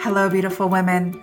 Hello, 0.00 0.30
beautiful 0.30 0.68
women. 0.68 1.20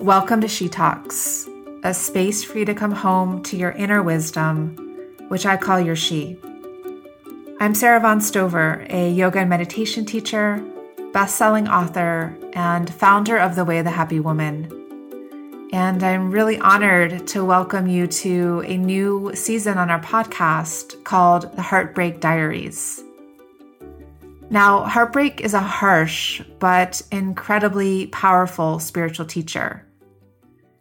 Welcome 0.00 0.40
to 0.40 0.48
She 0.48 0.66
Talks, 0.66 1.46
a 1.82 1.92
space 1.92 2.42
for 2.42 2.56
you 2.56 2.64
to 2.64 2.74
come 2.74 2.90
home 2.90 3.42
to 3.42 3.56
your 3.56 3.72
inner 3.72 4.02
wisdom, 4.02 4.76
which 5.28 5.44
I 5.44 5.58
call 5.58 5.78
your 5.78 5.94
She. 5.94 6.38
I'm 7.60 7.74
Sara 7.74 7.98
Avant 7.98 8.22
Stover, 8.22 8.86
a 8.88 9.10
yoga 9.10 9.40
and 9.40 9.50
meditation 9.50 10.06
teacher, 10.06 10.64
best 11.12 11.36
selling 11.36 11.68
author, 11.68 12.34
and 12.54 12.88
founder 12.94 13.36
of 13.36 13.56
The 13.56 13.64
Way 13.66 13.80
of 13.80 13.84
the 13.84 13.90
Happy 13.90 14.20
Woman. 14.20 15.68
And 15.74 16.02
I'm 16.02 16.30
really 16.30 16.58
honored 16.58 17.26
to 17.28 17.44
welcome 17.44 17.86
you 17.86 18.06
to 18.06 18.64
a 18.66 18.78
new 18.78 19.32
season 19.34 19.76
on 19.76 19.90
our 19.90 20.00
podcast 20.00 21.04
called 21.04 21.54
The 21.56 21.62
Heartbreak 21.62 22.20
Diaries. 22.20 23.04
Now, 24.50 24.84
heartbreak 24.84 25.40
is 25.40 25.54
a 25.54 25.60
harsh 25.60 26.42
but 26.58 27.02
incredibly 27.10 28.06
powerful 28.08 28.78
spiritual 28.78 29.26
teacher. 29.26 29.86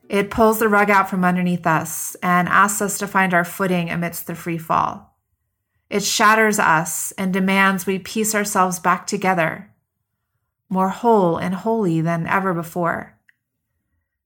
It 0.09 0.29
pulls 0.29 0.59
the 0.59 0.69
rug 0.69 0.89
out 0.89 1.09
from 1.09 1.23
underneath 1.23 1.65
us 1.65 2.15
and 2.21 2.47
asks 2.47 2.81
us 2.81 2.97
to 2.99 3.07
find 3.07 3.33
our 3.33 3.45
footing 3.45 3.89
amidst 3.89 4.27
the 4.27 4.35
free 4.35 4.57
fall. 4.57 5.17
It 5.89 6.03
shatters 6.03 6.59
us 6.59 7.13
and 7.13 7.31
demands 7.31 7.85
we 7.85 7.99
piece 7.99 8.35
ourselves 8.35 8.79
back 8.79 9.07
together, 9.07 9.73
more 10.69 10.89
whole 10.89 11.37
and 11.37 11.55
holy 11.55 12.01
than 12.01 12.27
ever 12.27 12.53
before. 12.53 13.17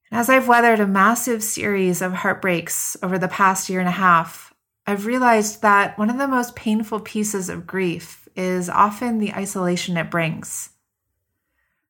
And 0.10 0.20
as 0.20 0.30
I've 0.30 0.48
weathered 0.48 0.80
a 0.80 0.88
massive 0.88 1.44
series 1.44 2.02
of 2.02 2.14
heartbreaks 2.14 2.98
over 3.04 3.20
the 3.20 3.28
past 3.28 3.70
year 3.70 3.80
and 3.80 3.90
a 3.90 3.92
half, 3.92 4.54
I've 4.86 5.06
realized 5.06 5.62
that 5.62 5.98
one 5.98 6.10
of 6.10 6.18
the 6.18 6.28
most 6.28 6.56
painful 6.56 7.02
pieces 7.02 7.50
of 7.50 7.68
grief 7.68 8.27
is 8.38 8.70
often 8.70 9.18
the 9.18 9.34
isolation 9.34 9.98
it 9.98 10.12
brings. 10.12 10.70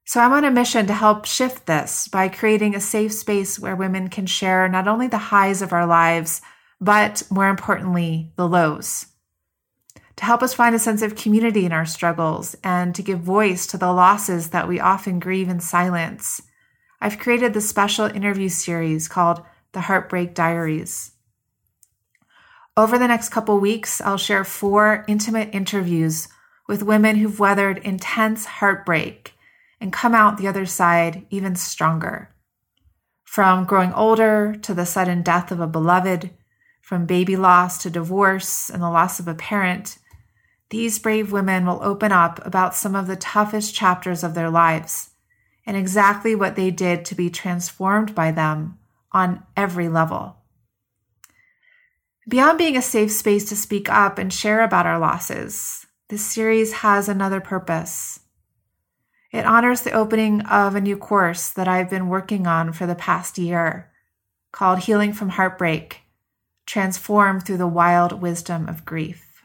So 0.05 0.21
I'm 0.21 0.31
on 0.31 0.45
a 0.45 0.51
mission 0.51 0.87
to 0.87 0.93
help 0.93 1.25
shift 1.25 1.65
this 1.65 2.07
by 2.07 2.29
creating 2.29 2.73
a 2.73 2.79
safe 2.79 3.11
space 3.11 3.59
where 3.59 3.75
women 3.75 4.07
can 4.07 4.25
share 4.25 4.69
not 4.69 4.87
only 4.87 5.07
the 5.07 5.17
highs 5.17 5.61
of 5.61 5.73
our 5.73 5.85
lives, 5.85 6.41
but 6.79 7.23
more 7.29 7.49
importantly, 7.49 8.31
the 8.37 8.47
lows. 8.47 9.07
To 10.15 10.25
help 10.25 10.41
us 10.41 10.53
find 10.53 10.73
a 10.73 10.79
sense 10.79 11.01
of 11.01 11.15
community 11.15 11.65
in 11.65 11.73
our 11.73 11.85
struggles 11.85 12.55
and 12.63 12.95
to 12.95 13.03
give 13.03 13.19
voice 13.19 13.67
to 13.67 13.77
the 13.77 13.91
losses 13.91 14.49
that 14.51 14.67
we 14.67 14.79
often 14.79 15.19
grieve 15.19 15.49
in 15.49 15.59
silence, 15.59 16.41
I've 17.01 17.19
created 17.19 17.53
this 17.53 17.69
special 17.69 18.05
interview 18.05 18.49
series 18.49 19.07
called 19.07 19.43
The 19.73 19.81
Heartbreak 19.81 20.33
Diaries. 20.33 21.11
Over 22.77 22.97
the 22.97 23.07
next 23.07 23.29
couple 23.29 23.59
weeks, 23.59 24.01
I'll 24.01 24.17
share 24.17 24.43
four 24.43 25.03
intimate 25.07 25.53
interviews 25.53 26.29
with 26.67 26.83
women 26.83 27.15
who've 27.15 27.39
weathered 27.39 27.77
intense 27.79 28.45
heartbreak 28.45 29.33
and 29.79 29.93
come 29.93 30.13
out 30.13 30.37
the 30.37 30.47
other 30.47 30.65
side 30.65 31.25
even 31.29 31.55
stronger. 31.55 32.29
From 33.23 33.65
growing 33.65 33.93
older 33.93 34.55
to 34.61 34.73
the 34.73 34.85
sudden 34.85 35.21
death 35.21 35.51
of 35.51 35.59
a 35.59 35.67
beloved, 35.67 36.31
from 36.81 37.05
baby 37.05 37.35
loss 37.35 37.77
to 37.79 37.89
divorce 37.89 38.69
and 38.69 38.81
the 38.81 38.89
loss 38.89 39.19
of 39.19 39.27
a 39.27 39.35
parent, 39.35 39.97
these 40.69 40.99
brave 40.99 41.31
women 41.31 41.65
will 41.65 41.81
open 41.81 42.11
up 42.11 42.45
about 42.45 42.75
some 42.75 42.95
of 42.95 43.07
the 43.07 43.15
toughest 43.15 43.73
chapters 43.73 44.23
of 44.23 44.33
their 44.33 44.49
lives 44.49 45.11
and 45.65 45.77
exactly 45.77 46.35
what 46.35 46.55
they 46.55 46.71
did 46.71 47.05
to 47.05 47.15
be 47.15 47.29
transformed 47.29 48.15
by 48.15 48.31
them 48.31 48.77
on 49.11 49.43
every 49.55 49.89
level. 49.89 50.37
Beyond 52.27 52.57
being 52.57 52.75
a 52.75 52.81
safe 52.81 53.11
space 53.11 53.47
to 53.49 53.55
speak 53.55 53.89
up 53.89 54.17
and 54.17 54.31
share 54.31 54.61
about 54.61 54.85
our 54.85 54.99
losses, 54.99 55.86
this 56.09 56.25
series 56.25 56.71
has 56.73 57.09
another 57.09 57.41
purpose. 57.41 58.21
It 59.31 59.45
honors 59.45 59.81
the 59.81 59.91
opening 59.91 60.41
of 60.45 60.73
a 60.73 60.81
new 60.81 60.95
course 60.95 61.49
that 61.49 61.67
I've 61.67 61.89
been 61.89 62.07
working 62.07 62.47
on 62.47 62.71
for 62.71 62.85
the 62.85 62.95
past 62.95 63.37
year 63.37 63.91
called 64.53 64.79
Healing 64.79 65.11
from 65.11 65.29
Heartbreak 65.29 66.01
Transform 66.65 67.41
Through 67.41 67.57
the 67.57 67.67
Wild 67.67 68.21
Wisdom 68.21 68.69
of 68.69 68.85
Grief. 68.85 69.43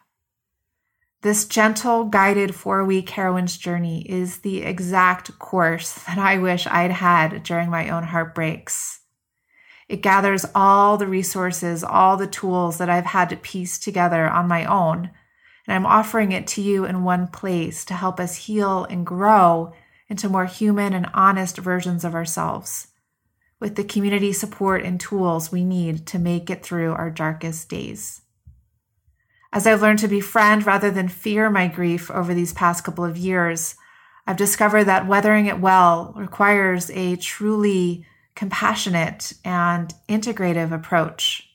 This 1.23 1.47
gentle, 1.47 2.05
guided 2.05 2.55
four 2.55 2.85
week 2.85 3.11
heroine's 3.11 3.57
journey 3.57 4.03
is 4.09 4.39
the 4.39 4.63
exact 4.63 5.39
course 5.41 5.93
that 6.07 6.19
I 6.19 6.39
wish 6.39 6.67
I'd 6.69 6.93
had 6.93 7.43
during 7.43 7.71
my 7.71 7.89
own 7.89 8.05
heartbreaks. 8.05 9.01
It 9.89 10.01
gathers 10.01 10.47
all 10.55 10.97
the 10.97 11.09
resources, 11.09 11.83
all 11.83 12.17
the 12.17 12.29
tools 12.29 12.79
that 12.79 12.89
I've 12.89 13.07
had 13.07 13.31
to 13.31 13.37
piece 13.37 13.81
together 13.81 14.29
on 14.29 14.47
my 14.47 14.65
own 14.65 15.11
and 15.67 15.75
I'm 15.75 15.87
offering 15.87 16.33
it 16.33 16.47
to 16.49 16.63
you 16.63 16.85
in 16.85 17.05
one 17.05 17.29
place 17.29 17.85
to 17.87 17.95
help 17.95 18.19
us 18.19 18.47
heal 18.47 18.85
and 18.85 19.07
grow 19.07 19.73
into 20.09 20.29
more 20.29 20.47
human 20.47 20.93
and 20.93 21.09
honest 21.15 21.59
versions 21.59 22.05
of 22.05 22.15
ourselves 22.15 22.89
with 23.63 23.77
the 23.77 23.85
community 23.85 24.33
support 24.33 24.83
and 24.83 25.01
tools 25.01 25.53
we 25.53 25.65
need 25.65 26.05
to 26.05 26.19
make 26.19 26.51
it 26.51 26.65
through 26.65 26.93
our 26.93 27.11
darkest 27.11 27.69
days. 27.69 28.23
As 29.53 29.69
I've 29.69 29.81
learned 29.81 30.01
to 30.01 30.09
befriend 30.09 30.67
rather 30.67 30.91
than 30.91 31.09
fear 31.09 31.49
my 31.49 31.69
grief 31.69 32.11
over 32.11 32.35
these 32.35 32.53
past 32.53 32.83
couple 32.83 33.05
of 33.05 33.17
years, 33.17 33.77
I've 34.27 34.37
discovered 34.37 34.85
that 34.85 35.07
weathering 35.07 35.47
it 35.47 35.61
well 35.61 36.13
requires 36.17 36.91
a 36.91 37.15
truly 37.15 38.05
compassionate 38.35 39.33
and 39.45 39.95
integrative 40.09 40.73
approach. 40.73 41.49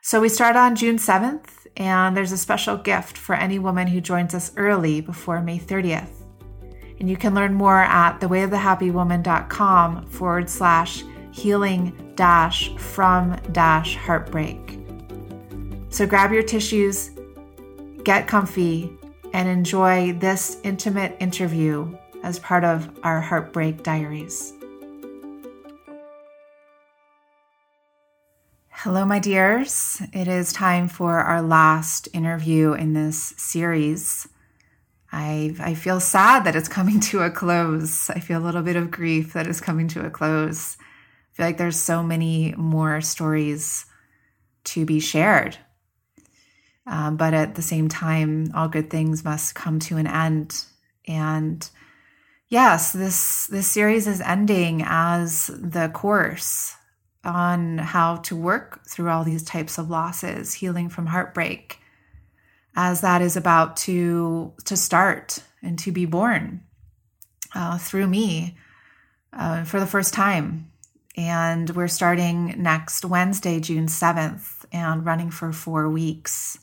So 0.00 0.20
we 0.20 0.28
start 0.28 0.54
on 0.54 0.76
June 0.76 0.96
7th, 0.96 1.61
and 1.76 2.16
there's 2.16 2.32
a 2.32 2.38
special 2.38 2.76
gift 2.76 3.16
for 3.16 3.34
any 3.34 3.58
woman 3.58 3.86
who 3.86 4.00
joins 4.00 4.34
us 4.34 4.52
early 4.56 5.00
before 5.00 5.40
May 5.40 5.58
30th. 5.58 6.10
And 7.00 7.08
you 7.08 7.16
can 7.16 7.34
learn 7.34 7.54
more 7.54 7.80
at 7.80 8.20
thewayofthehappywoman.com 8.20 10.06
forward 10.06 10.50
slash 10.50 11.04
healing 11.32 12.12
dash 12.14 12.76
from 12.76 13.36
dash 13.52 13.96
heartbreak. 13.96 14.78
So 15.88 16.06
grab 16.06 16.32
your 16.32 16.42
tissues, 16.42 17.10
get 18.04 18.28
comfy, 18.28 18.92
and 19.32 19.48
enjoy 19.48 20.12
this 20.14 20.58
intimate 20.62 21.16
interview 21.20 21.96
as 22.22 22.38
part 22.38 22.64
of 22.64 22.88
our 23.02 23.20
Heartbreak 23.20 23.82
Diaries. 23.82 24.52
Hello, 28.74 29.04
my 29.04 29.20
dears. 29.20 30.02
It 30.12 30.26
is 30.26 30.52
time 30.52 30.88
for 30.88 31.18
our 31.18 31.40
last 31.40 32.08
interview 32.12 32.72
in 32.72 32.94
this 32.94 33.32
series. 33.36 34.26
I, 35.12 35.54
I 35.60 35.74
feel 35.74 36.00
sad 36.00 36.44
that 36.44 36.56
it's 36.56 36.68
coming 36.68 36.98
to 37.00 37.20
a 37.20 37.30
close. 37.30 38.10
I 38.10 38.18
feel 38.18 38.40
a 38.40 38.44
little 38.44 38.62
bit 38.62 38.74
of 38.74 38.90
grief 38.90 39.34
that 39.34 39.46
it's 39.46 39.60
coming 39.60 39.86
to 39.88 40.04
a 40.04 40.10
close. 40.10 40.78
I 40.80 41.36
feel 41.36 41.46
like 41.46 41.58
there's 41.58 41.78
so 41.78 42.02
many 42.02 42.54
more 42.56 43.00
stories 43.02 43.86
to 44.64 44.84
be 44.84 44.98
shared. 44.98 45.58
Um, 46.84 47.16
but 47.16 47.34
at 47.34 47.54
the 47.54 47.62
same 47.62 47.88
time, 47.88 48.50
all 48.52 48.68
good 48.68 48.90
things 48.90 49.22
must 49.22 49.54
come 49.54 49.78
to 49.80 49.96
an 49.98 50.08
end. 50.08 50.64
And 51.06 51.68
yes, 52.48 52.92
this 52.92 53.46
this 53.46 53.68
series 53.68 54.08
is 54.08 54.20
ending 54.22 54.82
as 54.84 55.48
the 55.48 55.88
course 55.90 56.74
on 57.24 57.78
how 57.78 58.16
to 58.16 58.36
work 58.36 58.84
through 58.86 59.08
all 59.08 59.24
these 59.24 59.42
types 59.42 59.78
of 59.78 59.90
losses, 59.90 60.54
healing 60.54 60.88
from 60.88 61.06
heartbreak, 61.06 61.78
as 62.74 63.00
that 63.00 63.22
is 63.22 63.36
about 63.36 63.76
to 63.76 64.52
to 64.64 64.76
start 64.76 65.42
and 65.62 65.78
to 65.78 65.92
be 65.92 66.06
born 66.06 66.62
uh, 67.54 67.78
through 67.78 68.06
me 68.06 68.56
uh, 69.32 69.64
for 69.64 69.78
the 69.80 69.86
first 69.86 70.14
time. 70.14 70.70
And 71.16 71.68
we're 71.70 71.88
starting 71.88 72.54
next 72.62 73.04
Wednesday, 73.04 73.60
June 73.60 73.86
7th, 73.86 74.64
and 74.72 75.04
running 75.04 75.30
for 75.30 75.52
four 75.52 75.90
weeks. 75.90 76.58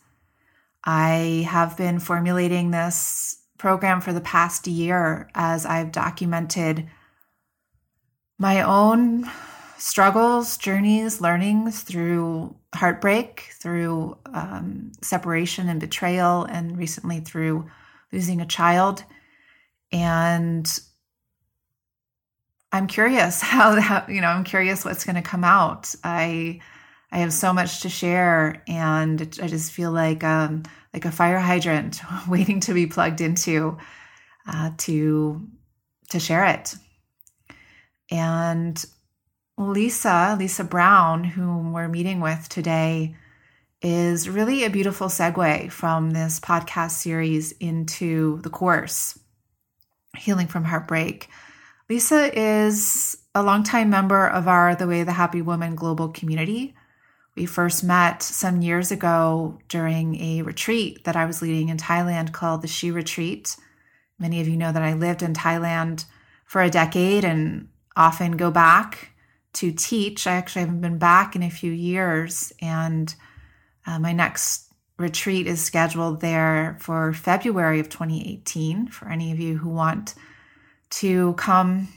I 0.84 1.46
have 1.48 1.78
been 1.78 2.00
formulating 2.00 2.72
this 2.72 3.38
program 3.60 4.02
for 4.02 4.12
the 4.12 4.22
past 4.22 4.66
year 4.66 5.30
as 5.36 5.66
I've 5.66 5.92
documented 5.92 6.90
my 8.40 8.64
own 8.64 9.30
struggles, 9.80 10.58
journeys, 10.58 11.22
learnings 11.22 11.82
through 11.82 12.56
heartbreak, 12.76 13.50
through 13.54 14.18
um, 14.26 14.92
separation 15.02 15.70
and 15.70 15.80
betrayal, 15.80 16.44
and 16.44 16.78
recently 16.78 17.20
through 17.22 17.70
losing 18.12 18.42
a 18.42 18.46
child. 18.46 19.04
And 19.92 20.70
I'm 22.72 22.88
curious 22.88 23.42
how, 23.42 23.76
that, 23.76 24.10
you 24.10 24.22
know, 24.22 24.28
I'm 24.28 24.44
curious 24.44 24.86
what's 24.86 25.06
going 25.06 25.16
to 25.16 25.22
come 25.22 25.44
out. 25.44 25.96
I 26.04 26.62
I 27.12 27.20
have 27.20 27.34
so 27.34 27.54
much 27.54 27.82
to 27.82 27.90
share, 27.90 28.62
and 28.68 29.20
I 29.42 29.48
just 29.48 29.72
feel 29.72 29.92
like 29.92 30.24
um, 30.24 30.62
like 30.94 31.06
a 31.06 31.12
fire 31.12 31.40
hydrant 31.40 32.02
waiting 32.28 32.60
to 32.62 32.74
be 32.74 32.86
plugged 32.86 33.20
into 33.20 33.78
uh, 34.48 34.72
to 34.78 35.48
to 36.12 36.20
share 36.20 36.46
it. 36.46 36.76
And 38.12 38.84
Lisa, 39.60 40.38
Lisa 40.40 40.64
Brown, 40.64 41.26
whom 41.26 41.74
we're 41.74 41.90
meeting 41.90 42.22
with 42.22 42.48
today, 42.48 43.14
is 43.82 44.30
really 44.30 44.64
a 44.64 44.70
beautiful 44.70 45.08
segue 45.08 45.70
from 45.70 46.12
this 46.12 46.40
podcast 46.40 46.92
series 46.92 47.52
into 47.52 48.40
the 48.42 48.50
course, 48.50 49.20
Healing 50.18 50.48
from 50.48 50.64
Heartbreak. 50.64 51.28
Lisa 51.90 52.32
is 52.34 53.18
a 53.36 53.44
longtime 53.44 53.90
member 53.90 54.26
of 54.30 54.48
our 54.48 54.76
The 54.76 54.88
Way 54.88 55.04
the 55.04 55.12
Happy 55.12 55.42
Woman 55.42 55.76
global 55.76 56.08
community. 56.08 56.74
We 57.36 57.46
first 57.46 57.84
met 57.84 58.24
some 58.24 58.62
years 58.62 58.92
ago 58.92 59.60
during 59.68 60.22
a 60.22 60.42
retreat 60.42 61.04
that 61.04 61.18
I 61.18 61.26
was 61.26 61.42
leading 61.42 61.68
in 61.68 61.76
Thailand 61.76 62.32
called 62.32 62.62
the 62.62 62.70
She 62.70 62.92
Retreat. 62.92 63.58
Many 64.18 64.40
of 64.40 64.48
you 64.48 64.56
know 64.56 64.72
that 64.72 64.84
I 64.84 64.94
lived 64.94 65.22
in 65.22 65.34
Thailand 65.34 66.06
for 66.46 66.62
a 66.62 66.70
decade 66.70 67.26
and 67.26 67.68
often 67.98 68.38
go 68.38 68.52
back 68.52 69.10
to 69.60 69.74
teach. 69.74 70.26
I 70.26 70.34
actually 70.36 70.62
haven't 70.62 70.80
been 70.80 70.98
back 70.98 71.36
in 71.36 71.44
a 71.44 71.50
few 71.50 71.72
years, 71.72 72.54
and 72.62 73.14
uh, 73.86 74.00
my 74.00 74.14
next 74.14 74.72
retreat 74.98 75.48
is 75.48 75.62
scheduled 75.62 76.22
there 76.22 76.78
for 76.80 77.12
February 77.12 77.82
of 77.82 77.90
2018 77.90 78.88
for 78.88 79.10
any 79.10 79.34
of 79.34 79.40
you 79.40 79.58
who 79.58 79.70
want 79.70 80.16
to 80.90 81.34
come 81.34 81.90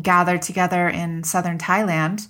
gather 0.00 0.38
together 0.38 0.88
in 0.88 1.24
southern 1.24 1.58
Thailand. 1.58 2.28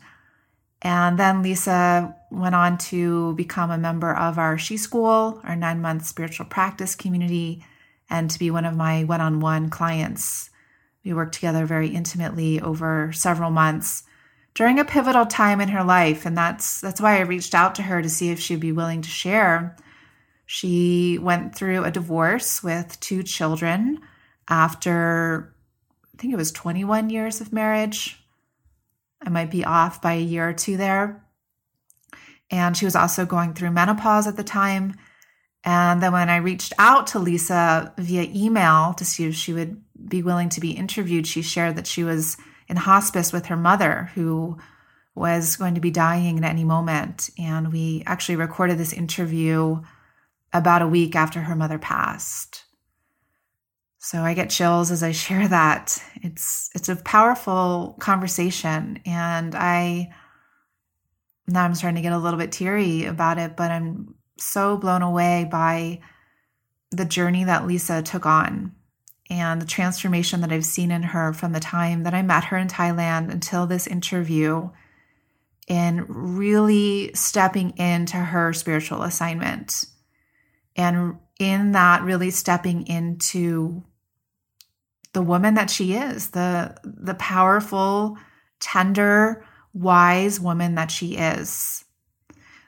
And 0.80 1.18
then 1.18 1.42
Lisa 1.42 2.16
went 2.30 2.54
on 2.54 2.78
to 2.78 3.34
become 3.34 3.70
a 3.70 3.76
member 3.76 4.14
of 4.14 4.38
our 4.38 4.56
She 4.56 4.78
School, 4.78 5.38
our 5.44 5.56
nine 5.56 5.82
month 5.82 6.06
spiritual 6.06 6.46
practice 6.46 6.94
community, 6.94 7.62
and 8.08 8.30
to 8.30 8.38
be 8.38 8.50
one 8.50 8.64
of 8.64 8.74
my 8.74 9.04
one 9.04 9.20
on 9.20 9.40
one 9.40 9.68
clients. 9.68 10.48
We 11.04 11.12
worked 11.12 11.34
together 11.34 11.66
very 11.66 11.88
intimately 11.88 12.58
over 12.58 13.12
several 13.12 13.50
months 13.50 14.04
during 14.54 14.78
a 14.78 14.84
pivotal 14.84 15.26
time 15.26 15.60
in 15.60 15.68
her 15.68 15.84
life. 15.84 16.26
And 16.26 16.36
that's, 16.36 16.80
that's 16.80 17.00
why 17.00 17.18
I 17.18 17.20
reached 17.20 17.54
out 17.54 17.74
to 17.76 17.82
her 17.82 18.02
to 18.02 18.08
see 18.08 18.30
if 18.30 18.40
she'd 18.40 18.60
be 18.60 18.72
willing 18.72 19.02
to 19.02 19.08
share. 19.08 19.76
She 20.46 21.18
went 21.18 21.54
through 21.54 21.84
a 21.84 21.90
divorce 21.90 22.62
with 22.62 22.98
two 23.00 23.22
children 23.22 24.00
after, 24.48 25.54
I 26.14 26.20
think 26.20 26.32
it 26.32 26.38
was 26.38 26.52
21 26.52 27.10
years 27.10 27.40
of 27.40 27.52
marriage 27.52 28.18
I 29.22 29.30
might 29.30 29.50
be 29.50 29.64
off 29.64 30.00
by 30.00 30.14
a 30.14 30.20
year 30.20 30.48
or 30.48 30.52
two 30.52 30.76
there. 30.76 31.24
And 32.50 32.76
she 32.76 32.84
was 32.84 32.96
also 32.96 33.26
going 33.26 33.54
through 33.54 33.70
menopause 33.72 34.26
at 34.26 34.36
the 34.36 34.44
time. 34.44 34.94
And 35.64 36.02
then 36.02 36.12
when 36.12 36.30
I 36.30 36.36
reached 36.36 36.72
out 36.78 37.08
to 37.08 37.18
Lisa 37.18 37.92
via 37.98 38.22
email 38.34 38.94
to 38.94 39.04
see 39.04 39.26
if 39.26 39.34
she 39.34 39.52
would 39.52 39.82
be 40.08 40.22
willing 40.22 40.48
to 40.50 40.60
be 40.60 40.70
interviewed, 40.70 41.26
she 41.26 41.42
shared 41.42 41.76
that 41.76 41.86
she 41.86 42.04
was 42.04 42.36
in 42.68 42.76
hospice 42.76 43.32
with 43.32 43.46
her 43.46 43.56
mother, 43.56 44.10
who 44.14 44.58
was 45.14 45.56
going 45.56 45.74
to 45.74 45.80
be 45.80 45.90
dying 45.90 46.38
at 46.38 46.44
any 46.44 46.64
moment. 46.64 47.30
And 47.38 47.72
we 47.72 48.02
actually 48.06 48.36
recorded 48.36 48.78
this 48.78 48.92
interview 48.92 49.80
about 50.52 50.82
a 50.82 50.88
week 50.88 51.16
after 51.16 51.40
her 51.40 51.56
mother 51.56 51.78
passed. 51.78 52.64
So 53.98 54.22
I 54.22 54.34
get 54.34 54.50
chills 54.50 54.90
as 54.90 55.02
I 55.02 55.12
share 55.12 55.48
that. 55.48 56.02
It's 56.22 56.70
it's 56.74 56.88
a 56.88 56.96
powerful 56.96 57.96
conversation 58.00 59.00
and 59.04 59.54
I 59.54 60.10
now 61.46 61.64
I'm 61.64 61.74
starting 61.74 61.96
to 61.96 62.02
get 62.02 62.12
a 62.12 62.18
little 62.18 62.38
bit 62.38 62.52
teary 62.52 63.04
about 63.04 63.38
it, 63.38 63.56
but 63.56 63.70
I'm 63.70 64.14
so 64.38 64.76
blown 64.76 65.02
away 65.02 65.48
by 65.50 66.00
the 66.90 67.04
journey 67.04 67.44
that 67.44 67.66
Lisa 67.66 68.02
took 68.02 68.24
on 68.24 68.72
and 69.30 69.60
the 69.60 69.66
transformation 69.66 70.40
that 70.40 70.52
I've 70.52 70.64
seen 70.64 70.90
in 70.90 71.02
her 71.02 71.32
from 71.32 71.52
the 71.52 71.60
time 71.60 72.04
that 72.04 72.14
I 72.14 72.22
met 72.22 72.44
her 72.44 72.56
in 72.56 72.68
Thailand 72.68 73.30
until 73.30 73.66
this 73.66 73.86
interview 73.86 74.70
in 75.66 76.06
really 76.08 77.10
stepping 77.14 77.76
into 77.76 78.16
her 78.16 78.52
spiritual 78.54 79.02
assignment 79.02 79.84
and 80.76 81.18
in 81.38 81.72
that 81.72 82.02
really 82.02 82.30
stepping 82.30 82.86
into 82.86 83.82
the 85.12 85.22
woman 85.22 85.54
that 85.54 85.70
she 85.70 85.94
is, 85.94 86.30
the 86.30 86.76
the 86.84 87.14
powerful, 87.14 88.16
tender, 88.60 89.44
wise 89.74 90.40
woman 90.40 90.74
that 90.76 90.90
she 90.90 91.16
is. 91.16 91.84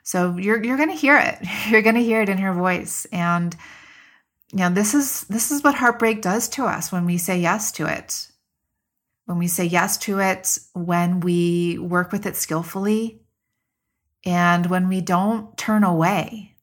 So 0.03 0.37
you're 0.37 0.63
you're 0.63 0.77
going 0.77 0.89
to 0.89 0.95
hear 0.95 1.17
it. 1.17 1.37
You're 1.69 1.81
going 1.81 1.95
to 1.95 2.03
hear 2.03 2.21
it 2.21 2.29
in 2.29 2.39
her 2.39 2.53
voice 2.53 3.05
and 3.11 3.55
know, 4.59 4.69
this 4.69 4.93
is 4.93 5.23
this 5.25 5.51
is 5.51 5.63
what 5.63 5.75
heartbreak 5.75 6.21
does 6.21 6.49
to 6.49 6.65
us 6.65 6.91
when 6.91 7.05
we 7.05 7.17
say 7.17 7.39
yes 7.39 7.71
to 7.73 7.85
it. 7.85 8.27
When 9.25 9.37
we 9.37 9.47
say 9.47 9.65
yes 9.65 9.97
to 9.99 10.19
it, 10.19 10.59
when 10.73 11.21
we 11.21 11.77
work 11.77 12.11
with 12.11 12.25
it 12.25 12.35
skillfully, 12.35 13.21
and 14.25 14.65
when 14.65 14.89
we 14.89 15.01
don't 15.01 15.57
turn 15.57 15.83
away. 15.83 16.55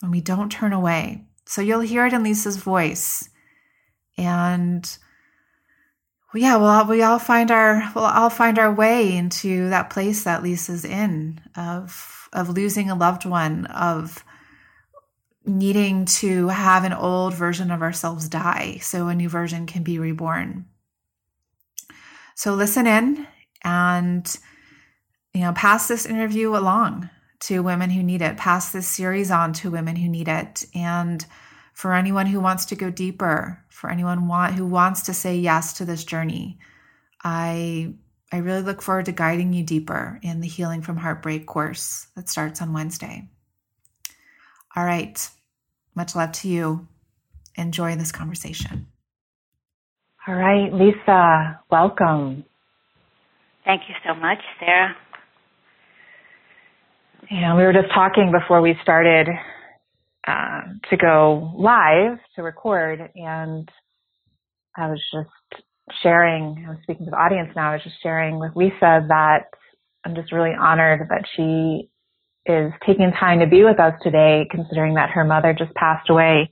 When 0.00 0.10
we 0.10 0.20
don't 0.20 0.50
turn 0.50 0.72
away. 0.72 1.26
So 1.46 1.60
you'll 1.60 1.80
hear 1.80 2.06
it 2.06 2.12
in 2.12 2.22
Lisa's 2.22 2.56
voice 2.56 3.28
and 4.16 4.98
yeah, 6.36 6.56
well, 6.56 6.84
we 6.86 7.02
all 7.02 7.20
find 7.20 7.50
our 7.52 7.92
we'll 7.94 8.04
all 8.04 8.30
find 8.30 8.58
our 8.58 8.72
way 8.72 9.16
into 9.16 9.68
that 9.70 9.90
place 9.90 10.24
that 10.24 10.42
Lisa's 10.42 10.84
in 10.84 11.40
of 11.56 12.28
of 12.32 12.48
losing 12.48 12.90
a 12.90 12.96
loved 12.96 13.24
one, 13.24 13.66
of 13.66 14.24
needing 15.46 16.06
to 16.06 16.48
have 16.48 16.84
an 16.84 16.92
old 16.92 17.34
version 17.34 17.70
of 17.70 17.82
ourselves 17.82 18.28
die 18.28 18.78
so 18.80 19.08
a 19.08 19.14
new 19.14 19.28
version 19.28 19.66
can 19.66 19.82
be 19.82 19.98
reborn. 19.98 20.66
So 22.34 22.54
listen 22.54 22.86
in 22.86 23.26
and 23.62 24.36
you 25.34 25.40
know, 25.40 25.52
pass 25.52 25.88
this 25.88 26.06
interview 26.06 26.56
along 26.56 27.10
to 27.40 27.62
women 27.62 27.90
who 27.90 28.02
need 28.02 28.22
it, 28.22 28.36
pass 28.36 28.70
this 28.70 28.86
series 28.86 29.30
on 29.30 29.52
to 29.52 29.70
women 29.70 29.96
who 29.96 30.08
need 30.08 30.28
it 30.28 30.64
and 30.74 31.26
for 31.74 31.92
anyone 31.92 32.26
who 32.26 32.40
wants 32.40 32.66
to 32.66 32.76
go 32.76 32.88
deeper, 32.88 33.62
for 33.68 33.90
anyone 33.90 34.28
want, 34.28 34.54
who 34.54 34.64
wants 34.64 35.02
to 35.02 35.12
say 35.12 35.36
yes 35.36 35.74
to 35.74 35.84
this 35.84 36.04
journey. 36.04 36.58
I 37.22 37.94
I 38.32 38.38
really 38.38 38.62
look 38.62 38.82
forward 38.82 39.04
to 39.04 39.12
guiding 39.12 39.52
you 39.52 39.62
deeper 39.62 40.18
in 40.22 40.40
the 40.40 40.48
Healing 40.48 40.82
from 40.82 40.96
Heartbreak 40.96 41.46
course 41.46 42.08
that 42.16 42.28
starts 42.28 42.60
on 42.60 42.72
Wednesday. 42.72 43.28
All 44.76 44.84
right. 44.84 45.28
Much 45.94 46.16
love 46.16 46.32
to 46.32 46.48
you. 46.48 46.88
Enjoy 47.56 47.94
this 47.96 48.10
conversation. 48.10 48.88
All 50.26 50.34
right, 50.34 50.72
Lisa, 50.72 51.60
welcome. 51.70 52.44
Thank 53.64 53.82
you 53.88 53.94
so 54.06 54.14
much, 54.14 54.38
Sara. 54.58 54.96
Yeah, 57.30 57.56
we 57.56 57.62
were 57.62 57.72
just 57.72 57.92
talking 57.94 58.32
before 58.32 58.60
we 58.60 58.74
started 58.82 59.28
uh, 60.26 60.60
to 60.90 60.96
go 60.96 61.52
live 61.56 62.18
to 62.36 62.42
record, 62.42 63.00
and 63.14 63.68
I 64.76 64.88
was 64.88 65.02
just 65.12 65.62
sharing. 66.02 66.64
I 66.66 66.70
was 66.70 66.78
speaking 66.82 67.04
to 67.04 67.10
the 67.10 67.16
audience 67.16 67.50
now. 67.54 67.70
I 67.70 67.74
was 67.74 67.84
just 67.84 67.96
sharing 68.02 68.38
with 68.38 68.56
Lisa 68.56 69.04
that 69.08 69.44
I'm 70.04 70.14
just 70.14 70.32
really 70.32 70.54
honored 70.58 71.06
that 71.10 71.24
she 71.36 71.90
is 72.46 72.72
taking 72.86 73.10
time 73.12 73.40
to 73.40 73.46
be 73.46 73.64
with 73.64 73.80
us 73.80 73.94
today, 74.02 74.46
considering 74.50 74.94
that 74.94 75.10
her 75.10 75.24
mother 75.24 75.54
just 75.56 75.72
passed 75.74 76.10
away 76.10 76.50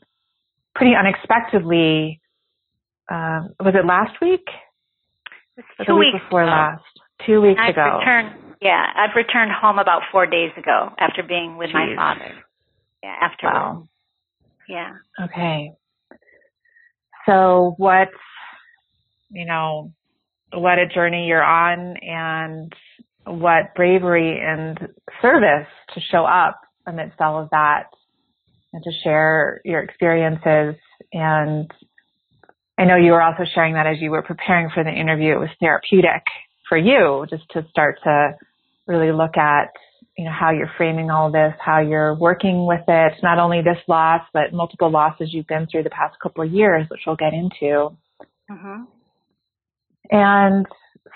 pretty 0.74 0.94
unexpectedly. 0.94 2.20
Uh, 3.10 3.48
was 3.60 3.74
it 3.74 3.84
last 3.84 4.20
week? 4.20 4.46
It 5.56 5.64
two 5.86 5.96
week 5.96 6.14
weeks 6.14 6.24
before 6.24 6.42
ago. 6.42 6.50
last. 6.50 6.82
Two 7.26 7.40
weeks 7.42 7.60
I've 7.62 7.70
ago. 7.74 7.98
Returned, 7.98 8.34
yeah, 8.60 8.86
I've 8.96 9.14
returned 9.14 9.52
home 9.52 9.78
about 9.78 10.02
four 10.10 10.26
days 10.26 10.50
ago 10.56 10.90
after 10.98 11.22
being 11.22 11.56
with 11.58 11.70
Jeez. 11.70 11.94
my 11.94 11.96
father. 11.96 12.34
Yeah, 13.02 13.16
after. 13.20 13.46
Wow. 13.46 13.88
Yeah. 14.68 14.92
Okay. 15.22 15.72
So 17.26 17.74
what, 17.76 18.08
you 19.30 19.44
know, 19.44 19.92
what 20.52 20.78
a 20.78 20.86
journey 20.86 21.26
you're 21.26 21.42
on 21.42 21.96
and 21.98 22.72
what 23.26 23.74
bravery 23.74 24.40
and 24.40 24.78
service 25.20 25.68
to 25.94 26.00
show 26.10 26.24
up 26.24 26.60
amidst 26.86 27.20
all 27.20 27.40
of 27.40 27.50
that 27.50 27.84
and 28.72 28.82
to 28.82 28.90
share 29.04 29.60
your 29.64 29.80
experiences. 29.82 30.80
And 31.12 31.70
I 32.78 32.84
know 32.84 32.96
you 32.96 33.12
were 33.12 33.22
also 33.22 33.44
sharing 33.54 33.74
that 33.74 33.86
as 33.86 33.98
you 34.00 34.10
were 34.10 34.22
preparing 34.22 34.70
for 34.74 34.82
the 34.82 34.90
interview. 34.90 35.34
It 35.34 35.40
was 35.40 35.50
therapeutic 35.60 36.24
for 36.68 36.78
you 36.78 37.26
just 37.28 37.48
to 37.50 37.66
start 37.70 37.98
to 38.04 38.32
really 38.86 39.12
look 39.12 39.36
at, 39.36 39.68
you 40.16 40.24
know, 40.24 40.32
how 40.32 40.50
you're 40.50 40.70
framing 40.76 41.10
all 41.10 41.30
this, 41.30 41.52
how 41.64 41.80
you're 41.80 42.14
working 42.14 42.66
with 42.66 42.82
it, 42.88 43.12
not 43.22 43.38
only 43.38 43.62
this 43.62 43.78
loss, 43.88 44.22
but 44.32 44.52
multiple 44.52 44.90
losses 44.90 45.28
you've 45.32 45.46
been 45.46 45.66
through 45.70 45.82
the 45.82 45.90
past 45.90 46.16
couple 46.22 46.44
of 46.44 46.52
years, 46.52 46.86
which 46.90 47.00
we'll 47.06 47.16
get 47.16 47.32
into. 47.32 47.96
Mm-hmm. 48.50 48.82
And 50.10 50.66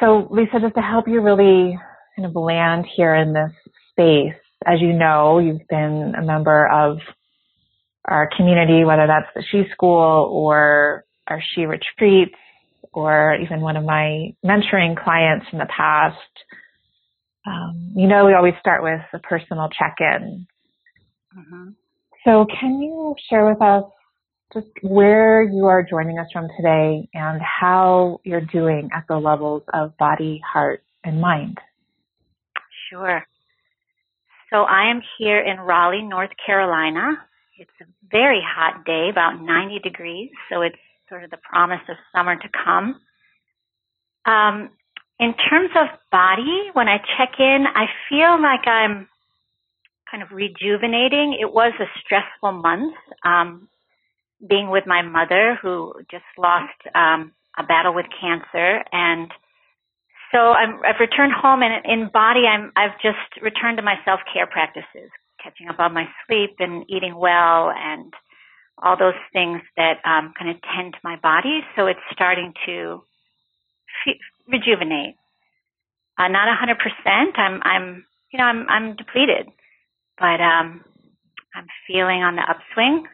so, 0.00 0.28
Lisa, 0.30 0.60
just 0.60 0.74
to 0.74 0.80
help 0.80 1.08
you 1.08 1.20
really 1.20 1.78
kind 2.16 2.26
of 2.26 2.34
land 2.34 2.86
here 2.96 3.14
in 3.14 3.32
this 3.32 3.52
space. 3.90 4.34
As 4.66 4.80
you 4.80 4.92
know, 4.92 5.38
you've 5.38 5.68
been 5.68 6.14
a 6.18 6.24
member 6.24 6.66
of 6.66 6.98
our 8.06 8.28
community, 8.36 8.84
whether 8.84 9.06
that's 9.06 9.28
the 9.34 9.44
She 9.50 9.70
School 9.72 10.28
or 10.32 11.04
our 11.28 11.42
She 11.54 11.62
Retreats, 11.62 12.34
or 12.92 13.36
even 13.36 13.60
one 13.60 13.76
of 13.76 13.84
my 13.84 14.34
mentoring 14.44 14.96
clients 14.96 15.46
in 15.52 15.58
the 15.58 15.66
past. 15.66 16.16
Um, 17.46 17.92
you 17.94 18.08
know, 18.08 18.24
we 18.24 18.34
always 18.34 18.54
start 18.58 18.82
with 18.82 19.00
a 19.12 19.18
personal 19.18 19.68
check-in. 19.68 20.46
Mm-hmm. 21.36 21.68
So, 22.24 22.46
can 22.60 22.80
you 22.80 23.14
share 23.28 23.46
with 23.46 23.62
us 23.62 23.84
just 24.52 24.66
where 24.82 25.42
you 25.42 25.66
are 25.66 25.82
joining 25.82 26.18
us 26.18 26.26
from 26.32 26.48
today 26.56 27.08
and 27.14 27.40
how 27.40 28.20
you're 28.24 28.40
doing 28.40 28.88
at 28.92 29.04
the 29.08 29.16
levels 29.16 29.62
of 29.72 29.96
body, 29.96 30.40
heart, 30.52 30.82
and 31.04 31.20
mind? 31.20 31.58
Sure. 32.90 33.26
So 34.50 34.62
I 34.62 34.90
am 34.90 35.02
here 35.18 35.40
in 35.40 35.58
Raleigh, 35.58 36.02
North 36.02 36.30
Carolina. 36.44 37.18
It's 37.58 37.70
a 37.80 37.84
very 38.10 38.40
hot 38.44 38.84
day, 38.84 39.08
about 39.10 39.42
90 39.42 39.80
degrees, 39.80 40.30
so 40.50 40.62
it's 40.62 40.76
sort 41.08 41.24
of 41.24 41.30
the 41.30 41.38
promise 41.38 41.80
of 41.88 41.96
summer 42.14 42.36
to 42.36 42.48
come. 42.64 43.00
Um, 44.24 44.70
in 45.18 45.34
terms 45.34 45.70
of 45.74 45.88
body, 46.12 46.70
when 46.74 46.88
I 46.88 46.98
check 47.16 47.34
in, 47.38 47.64
I 47.74 47.86
feel 48.08 48.40
like 48.40 48.66
I'm 48.66 49.08
kind 50.10 50.22
of 50.22 50.30
rejuvenating. 50.30 51.38
It 51.40 51.52
was 51.52 51.72
a 51.80 51.86
stressful 52.04 52.52
month, 52.52 52.94
um, 53.24 53.68
being 54.46 54.70
with 54.70 54.84
my 54.86 55.02
mother 55.02 55.58
who 55.60 55.94
just 56.10 56.24
lost 56.36 56.76
um, 56.94 57.32
a 57.58 57.64
battle 57.64 57.94
with 57.94 58.06
cancer 58.20 58.84
and 58.92 59.30
so 60.32 60.38
I'm, 60.38 60.80
I've 60.84 61.00
returned 61.00 61.32
home, 61.32 61.62
and 61.62 61.84
in 61.84 62.10
body, 62.12 62.42
I'm 62.46 62.72
I've 62.76 62.98
just 63.02 63.42
returned 63.42 63.78
to 63.78 63.82
my 63.82 63.96
self 64.04 64.20
care 64.32 64.46
practices, 64.46 65.10
catching 65.42 65.68
up 65.68 65.78
on 65.78 65.94
my 65.94 66.06
sleep 66.26 66.56
and 66.58 66.84
eating 66.88 67.16
well, 67.16 67.70
and 67.70 68.12
all 68.82 68.96
those 68.98 69.18
things 69.32 69.62
that 69.76 69.98
um, 70.04 70.34
kind 70.38 70.50
of 70.50 70.56
tend 70.74 70.94
to 70.94 70.98
my 71.04 71.16
body. 71.16 71.60
So 71.76 71.86
it's 71.86 72.00
starting 72.12 72.52
to 72.66 73.02
fe- 74.04 74.20
rejuvenate. 74.48 75.16
Uh, 76.18 76.28
not 76.28 76.48
a 76.48 76.56
hundred 76.56 76.78
percent. 76.78 77.38
I'm 77.38 77.60
I'm 77.62 78.04
you 78.32 78.38
know 78.38 78.44
I'm 78.44 78.66
I'm 78.68 78.96
depleted, 78.96 79.48
but 80.18 80.40
um, 80.40 80.84
I'm 81.54 81.66
feeling 81.86 82.22
on 82.22 82.36
the 82.36 82.42
upswing, 82.42 83.06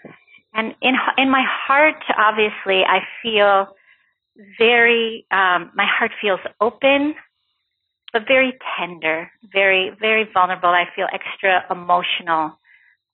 and 0.55 0.75
in 0.81 0.95
in 1.19 1.31
my 1.31 1.45
heart, 1.47 2.03
obviously, 2.17 2.85
I 2.85 3.01
feel 3.23 3.75
very, 4.59 5.27
um, 5.31 5.71
my 5.75 5.87
heart 5.87 6.13
feels 6.21 6.41
open, 6.61 7.15
but 8.13 8.27
very 8.27 8.53
tender, 8.79 9.31
very, 9.53 9.91
very 10.01 10.27
vulnerable. 10.33 10.69
I 10.69 10.85
feel 10.95 11.07
extra 11.13 11.65
emotional, 11.71 12.59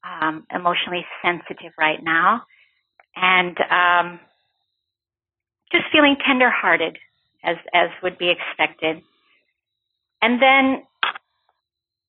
um, 0.04 0.46
emotionally 0.54 1.06
sensitive 1.22 1.72
right 1.78 2.02
now. 2.02 2.42
And, 3.16 3.58
um, 3.70 4.20
just 5.72 5.84
feeling 5.92 6.16
tender 6.24 6.50
hearted 6.50 6.98
as, 7.44 7.56
as 7.74 7.90
would 8.02 8.16
be 8.18 8.30
expected. 8.30 9.02
And 10.22 10.40
then 10.42 10.82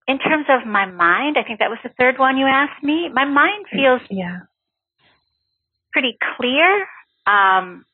in 0.07 0.17
terms 0.17 0.45
of 0.49 0.65
my 0.65 0.85
mind, 0.85 1.37
I 1.37 1.43
think 1.43 1.59
that 1.59 1.69
was 1.69 1.77
the 1.83 1.91
third 1.99 2.17
one 2.17 2.37
you 2.37 2.47
asked 2.47 2.83
me. 2.83 3.09
My 3.09 3.25
mind 3.25 3.65
feels 3.71 4.01
yeah. 4.09 4.39
pretty 5.91 6.17
clear. 6.35 6.87
Um, 7.27 7.85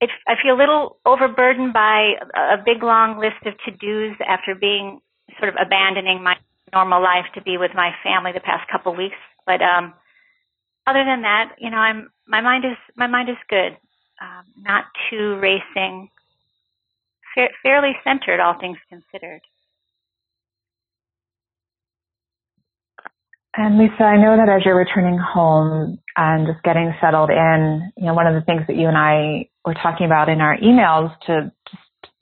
it, 0.00 0.10
I 0.26 0.34
feel 0.42 0.54
a 0.54 0.58
little 0.58 0.98
overburdened 1.04 1.72
by 1.72 2.14
a 2.34 2.56
big 2.64 2.82
long 2.82 3.18
list 3.18 3.42
of 3.46 3.54
to-dos 3.64 4.16
after 4.26 4.54
being 4.54 5.00
sort 5.38 5.48
of 5.48 5.56
abandoning 5.60 6.22
my 6.22 6.36
normal 6.72 7.02
life 7.02 7.26
to 7.34 7.42
be 7.42 7.56
with 7.58 7.72
my 7.74 7.90
family 8.02 8.32
the 8.32 8.40
past 8.40 8.70
couple 8.70 8.94
weeks. 8.94 9.16
But 9.46 9.60
um, 9.62 9.94
other 10.86 11.04
than 11.04 11.22
that, 11.22 11.56
you 11.58 11.70
know, 11.70 11.78
I'm 11.78 12.10
my 12.26 12.40
mind 12.40 12.64
is 12.64 12.76
my 12.96 13.06
mind 13.06 13.28
is 13.28 13.36
good, 13.48 13.76
um, 14.20 14.44
not 14.60 14.84
too 15.10 15.36
racing, 15.40 16.10
fa- 17.34 17.54
fairly 17.62 17.92
centered, 18.04 18.40
all 18.40 18.58
things 18.60 18.78
considered. 18.88 19.40
And 23.56 23.76
Lisa, 23.76 24.04
I 24.04 24.16
know 24.16 24.36
that 24.36 24.48
as 24.48 24.62
you're 24.64 24.76
returning 24.76 25.18
home 25.18 25.98
and 26.16 26.46
just 26.46 26.62
getting 26.62 26.94
settled 27.00 27.30
in, 27.30 27.90
you 27.96 28.06
know, 28.06 28.14
one 28.14 28.26
of 28.28 28.34
the 28.34 28.42
things 28.42 28.62
that 28.68 28.76
you 28.76 28.86
and 28.86 28.96
I 28.96 29.48
were 29.68 29.74
talking 29.74 30.06
about 30.06 30.28
in 30.28 30.40
our 30.40 30.56
emails 30.58 31.12
to 31.26 31.52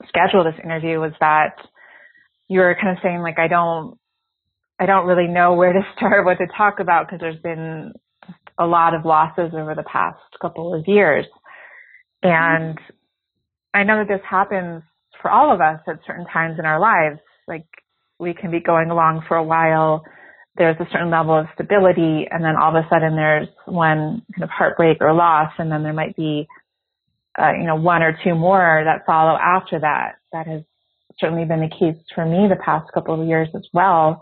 schedule 0.07 0.43
this 0.43 0.59
interview 0.63 0.99
was 0.99 1.13
that 1.19 1.55
you 2.47 2.59
were 2.59 2.77
kind 2.79 2.95
of 2.95 3.01
saying 3.03 3.21
like, 3.21 3.39
I 3.39 3.47
don't, 3.47 3.97
I 4.79 4.85
don't 4.85 5.07
really 5.07 5.27
know 5.27 5.53
where 5.53 5.73
to 5.73 5.81
start, 5.95 6.25
what 6.25 6.37
to 6.37 6.47
talk 6.55 6.79
about 6.79 7.07
because 7.07 7.19
there's 7.19 7.41
been 7.41 7.93
a 8.59 8.65
lot 8.65 8.93
of 8.93 9.05
losses 9.05 9.51
over 9.53 9.75
the 9.75 9.83
past 9.83 10.19
couple 10.41 10.73
of 10.73 10.83
years. 10.87 11.25
And 12.23 12.77
I 13.73 13.83
know 13.83 13.99
that 13.99 14.07
this 14.07 14.25
happens 14.29 14.83
for 15.21 15.31
all 15.31 15.53
of 15.53 15.61
us 15.61 15.79
at 15.87 15.99
certain 16.05 16.25
times 16.25 16.57
in 16.59 16.65
our 16.65 16.79
lives. 16.79 17.19
Like 17.47 17.65
we 18.19 18.33
can 18.33 18.51
be 18.51 18.59
going 18.59 18.89
along 18.89 19.23
for 19.27 19.37
a 19.37 19.43
while 19.43 20.03
there's 20.57 20.77
a 20.79 20.87
certain 20.91 21.11
level 21.11 21.37
of 21.37 21.45
stability 21.53 22.27
and 22.29 22.43
then 22.43 22.55
all 22.59 22.75
of 22.75 22.83
a 22.83 22.87
sudden 22.89 23.15
there's 23.15 23.47
one 23.65 24.21
kind 24.33 24.43
of 24.43 24.49
heartbreak 24.49 24.97
or 25.01 25.13
loss 25.13 25.51
and 25.59 25.71
then 25.71 25.83
there 25.83 25.93
might 25.93 26.15
be 26.15 26.47
uh, 27.39 27.53
you 27.53 27.65
know, 27.65 27.75
one 27.75 28.03
or 28.03 28.17
two 28.23 28.35
more 28.35 28.81
that 28.85 29.05
follow 29.05 29.37
after 29.37 29.79
that. 29.79 30.15
That 30.31 30.47
has 30.47 30.61
certainly 31.19 31.45
been 31.45 31.61
the 31.61 31.69
case 31.69 32.01
for 32.13 32.25
me 32.25 32.47
the 32.47 32.61
past 32.63 32.91
couple 32.93 33.19
of 33.19 33.27
years 33.27 33.49
as 33.55 33.67
well. 33.73 34.21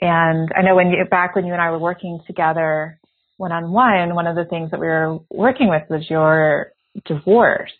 And 0.00 0.50
I 0.56 0.62
know 0.62 0.74
when 0.74 0.90
you, 0.90 1.04
back 1.10 1.34
when 1.34 1.44
you 1.44 1.52
and 1.52 1.60
I 1.60 1.70
were 1.70 1.78
working 1.78 2.20
together 2.26 2.98
one 3.36 3.52
on 3.52 3.72
one, 3.72 4.14
one 4.14 4.26
of 4.26 4.36
the 4.36 4.44
things 4.44 4.70
that 4.70 4.80
we 4.80 4.86
were 4.86 5.18
working 5.30 5.68
with 5.68 5.82
was 5.88 6.08
your 6.08 6.72
divorce. 7.06 7.72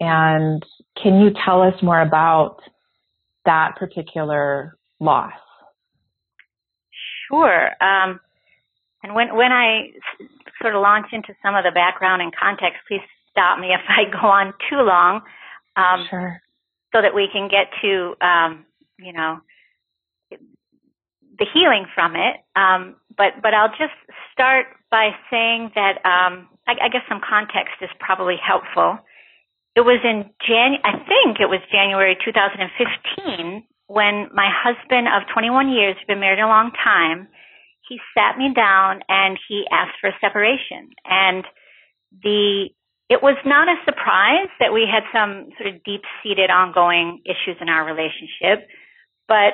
And 0.00 0.62
can 1.02 1.20
you 1.20 1.30
tell 1.44 1.62
us 1.62 1.74
more 1.82 2.00
about 2.00 2.58
that 3.44 3.76
particular 3.76 4.76
loss? 5.00 5.32
Sure. 7.30 7.68
Um, 7.82 8.20
and 9.02 9.14
when 9.14 9.36
when 9.36 9.52
I 9.52 9.92
sort 10.60 10.74
of 10.74 10.80
launch 10.80 11.06
into 11.12 11.34
some 11.42 11.54
of 11.54 11.64
the 11.64 11.70
background 11.72 12.22
and 12.22 12.32
context, 12.34 12.78
please 12.88 13.02
stop 13.34 13.58
me 13.58 13.68
if 13.74 13.82
I 13.90 14.06
go 14.10 14.28
on 14.30 14.54
too 14.70 14.80
long. 14.80 15.22
Um, 15.76 16.06
sure. 16.08 16.40
So 16.94 17.02
that 17.02 17.14
we 17.14 17.28
can 17.32 17.50
get 17.50 17.74
to, 17.82 18.14
um, 18.24 18.64
you 18.98 19.12
know, 19.12 19.40
the 20.30 21.46
healing 21.52 21.86
from 21.92 22.14
it. 22.14 22.38
Um, 22.54 22.94
but 23.18 23.42
but 23.42 23.52
I'll 23.52 23.74
just 23.74 23.98
start 24.32 24.66
by 24.92 25.10
saying 25.28 25.72
that 25.74 25.98
um, 26.06 26.46
I, 26.68 26.86
I 26.86 26.88
guess 26.88 27.02
some 27.08 27.18
context 27.18 27.82
is 27.82 27.90
probably 27.98 28.36
helpful. 28.38 28.98
It 29.74 29.80
was 29.80 29.98
in 30.04 30.30
Jan. 30.46 30.78
I 30.84 31.02
think 31.02 31.42
it 31.42 31.50
was 31.50 31.58
January 31.72 32.16
2015 32.24 33.66
when 33.86 34.28
my 34.32 34.48
husband 34.50 35.08
of 35.08 35.28
21 35.32 35.70
years, 35.70 35.96
been 36.06 36.20
married 36.20 36.40
a 36.40 36.46
long 36.46 36.72
time, 36.72 37.28
he 37.88 37.98
sat 38.16 38.38
me 38.38 38.52
down 38.54 39.00
and 39.08 39.38
he 39.48 39.64
asked 39.70 40.00
for 40.00 40.08
a 40.08 40.18
separation. 40.20 40.90
And 41.04 41.44
the 42.22 42.68
it 43.08 43.22
was 43.22 43.36
not 43.44 43.68
a 43.68 43.76
surprise 43.84 44.48
that 44.60 44.72
we 44.72 44.88
had 44.90 45.04
some 45.12 45.50
sort 45.58 45.74
of 45.74 45.84
deep 45.84 46.02
seated 46.22 46.50
ongoing 46.50 47.20
issues 47.24 47.56
in 47.60 47.68
our 47.68 47.84
relationship, 47.84 48.66
but 49.28 49.52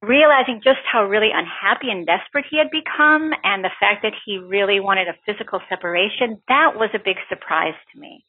realizing 0.00 0.60
just 0.62 0.78
how 0.90 1.04
really 1.04 1.30
unhappy 1.34 1.90
and 1.90 2.06
desperate 2.06 2.44
he 2.48 2.56
had 2.56 2.70
become 2.70 3.32
and 3.42 3.64
the 3.64 3.74
fact 3.80 4.02
that 4.02 4.12
he 4.24 4.38
really 4.38 4.78
wanted 4.78 5.08
a 5.08 5.18
physical 5.26 5.60
separation, 5.68 6.40
that 6.46 6.76
was 6.76 6.90
a 6.94 7.02
big 7.02 7.16
surprise 7.28 7.74
to 7.92 7.98
me. 7.98 8.24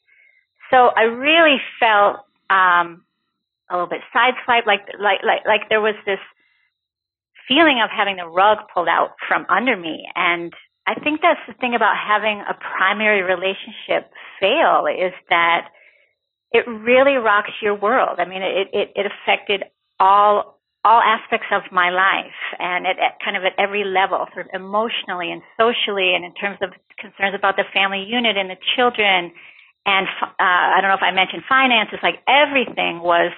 So 0.72 0.90
I 0.96 1.04
really 1.04 1.58
felt 1.80 2.26
um, 2.50 3.06
a 3.70 3.74
little 3.74 3.90
bit 3.90 4.02
sideswiped, 4.14 4.66
like 4.66 4.86
like 5.00 5.22
like 5.24 5.46
like 5.46 5.70
there 5.70 5.82
was 5.82 5.96
this 6.06 6.20
feeling 7.48 7.82
of 7.84 7.90
having 7.90 8.18
the 8.18 8.28
rug 8.28 8.58
pulled 8.74 8.88
out 8.88 9.14
from 9.28 9.46
under 9.50 9.78
me. 9.78 10.06
And 10.16 10.54
I 10.90 10.98
think 10.98 11.22
that's 11.22 11.40
the 11.46 11.54
thing 11.54 11.76
about 11.76 11.94
having 11.94 12.42
a 12.42 12.58
primary 12.58 13.22
relationship 13.22 14.10
fail 14.42 14.90
is 14.90 15.14
that 15.30 15.70
it 16.50 16.66
really 16.66 17.22
rocks 17.22 17.54
your 17.62 17.78
world. 17.78 18.18
I 18.18 18.26
mean, 18.26 18.42
it 18.42 18.74
it, 18.74 18.90
it 18.96 19.06
affected 19.06 19.70
all 20.00 20.58
all 20.84 21.02
aspects 21.06 21.46
of 21.52 21.62
my 21.72 21.92
life 21.92 22.40
and 22.58 22.88
at, 22.88 22.98
at 22.98 23.22
kind 23.24 23.38
of 23.38 23.44
at 23.44 23.54
every 23.62 23.84
level, 23.84 24.26
sort 24.34 24.48
of 24.48 24.52
emotionally 24.56 25.30
and 25.30 25.46
socially, 25.62 26.16
and 26.18 26.26
in 26.26 26.34
terms 26.34 26.58
of 26.66 26.74
concerns 26.98 27.38
about 27.38 27.56
the 27.56 27.70
family 27.70 28.02
unit 28.02 28.34
and 28.36 28.50
the 28.50 28.58
children. 28.76 29.30
And 29.86 30.08
uh, 30.26 30.66
I 30.74 30.82
don't 30.82 30.90
know 30.90 30.98
if 30.98 31.06
I 31.06 31.14
mentioned 31.14 31.44
finances. 31.46 32.02
Like 32.02 32.26
everything 32.26 33.06
was 33.06 33.30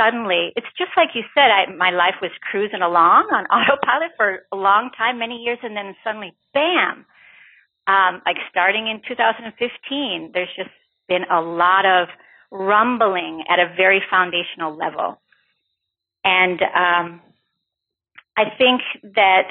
suddenly, 0.00 0.52
it's 0.56 0.66
just 0.78 0.90
like 0.96 1.10
you 1.14 1.22
said, 1.34 1.50
I, 1.52 1.70
my 1.76 1.90
life 1.90 2.16
was 2.22 2.30
cruising 2.40 2.80
along 2.80 3.28
on 3.32 3.44
autopilot 3.52 4.12
for 4.16 4.46
a 4.52 4.56
long 4.56 4.90
time, 4.96 5.18
many 5.18 5.36
years, 5.36 5.58
and 5.62 5.76
then 5.76 5.94
suddenly, 6.02 6.32
bam! 6.54 7.04
Um, 7.86 8.22
like 8.24 8.36
starting 8.50 8.86
in 8.86 9.02
2015, 9.06 10.30
there's 10.32 10.48
just 10.56 10.70
been 11.08 11.24
a 11.30 11.40
lot 11.40 11.84
of 11.84 12.08
rumbling 12.50 13.44
at 13.48 13.58
a 13.58 13.74
very 13.76 14.02
foundational 14.10 14.76
level. 14.76 15.20
And 16.24 16.60
um, 16.62 17.20
I 18.36 18.44
think 18.56 18.82
that 19.16 19.48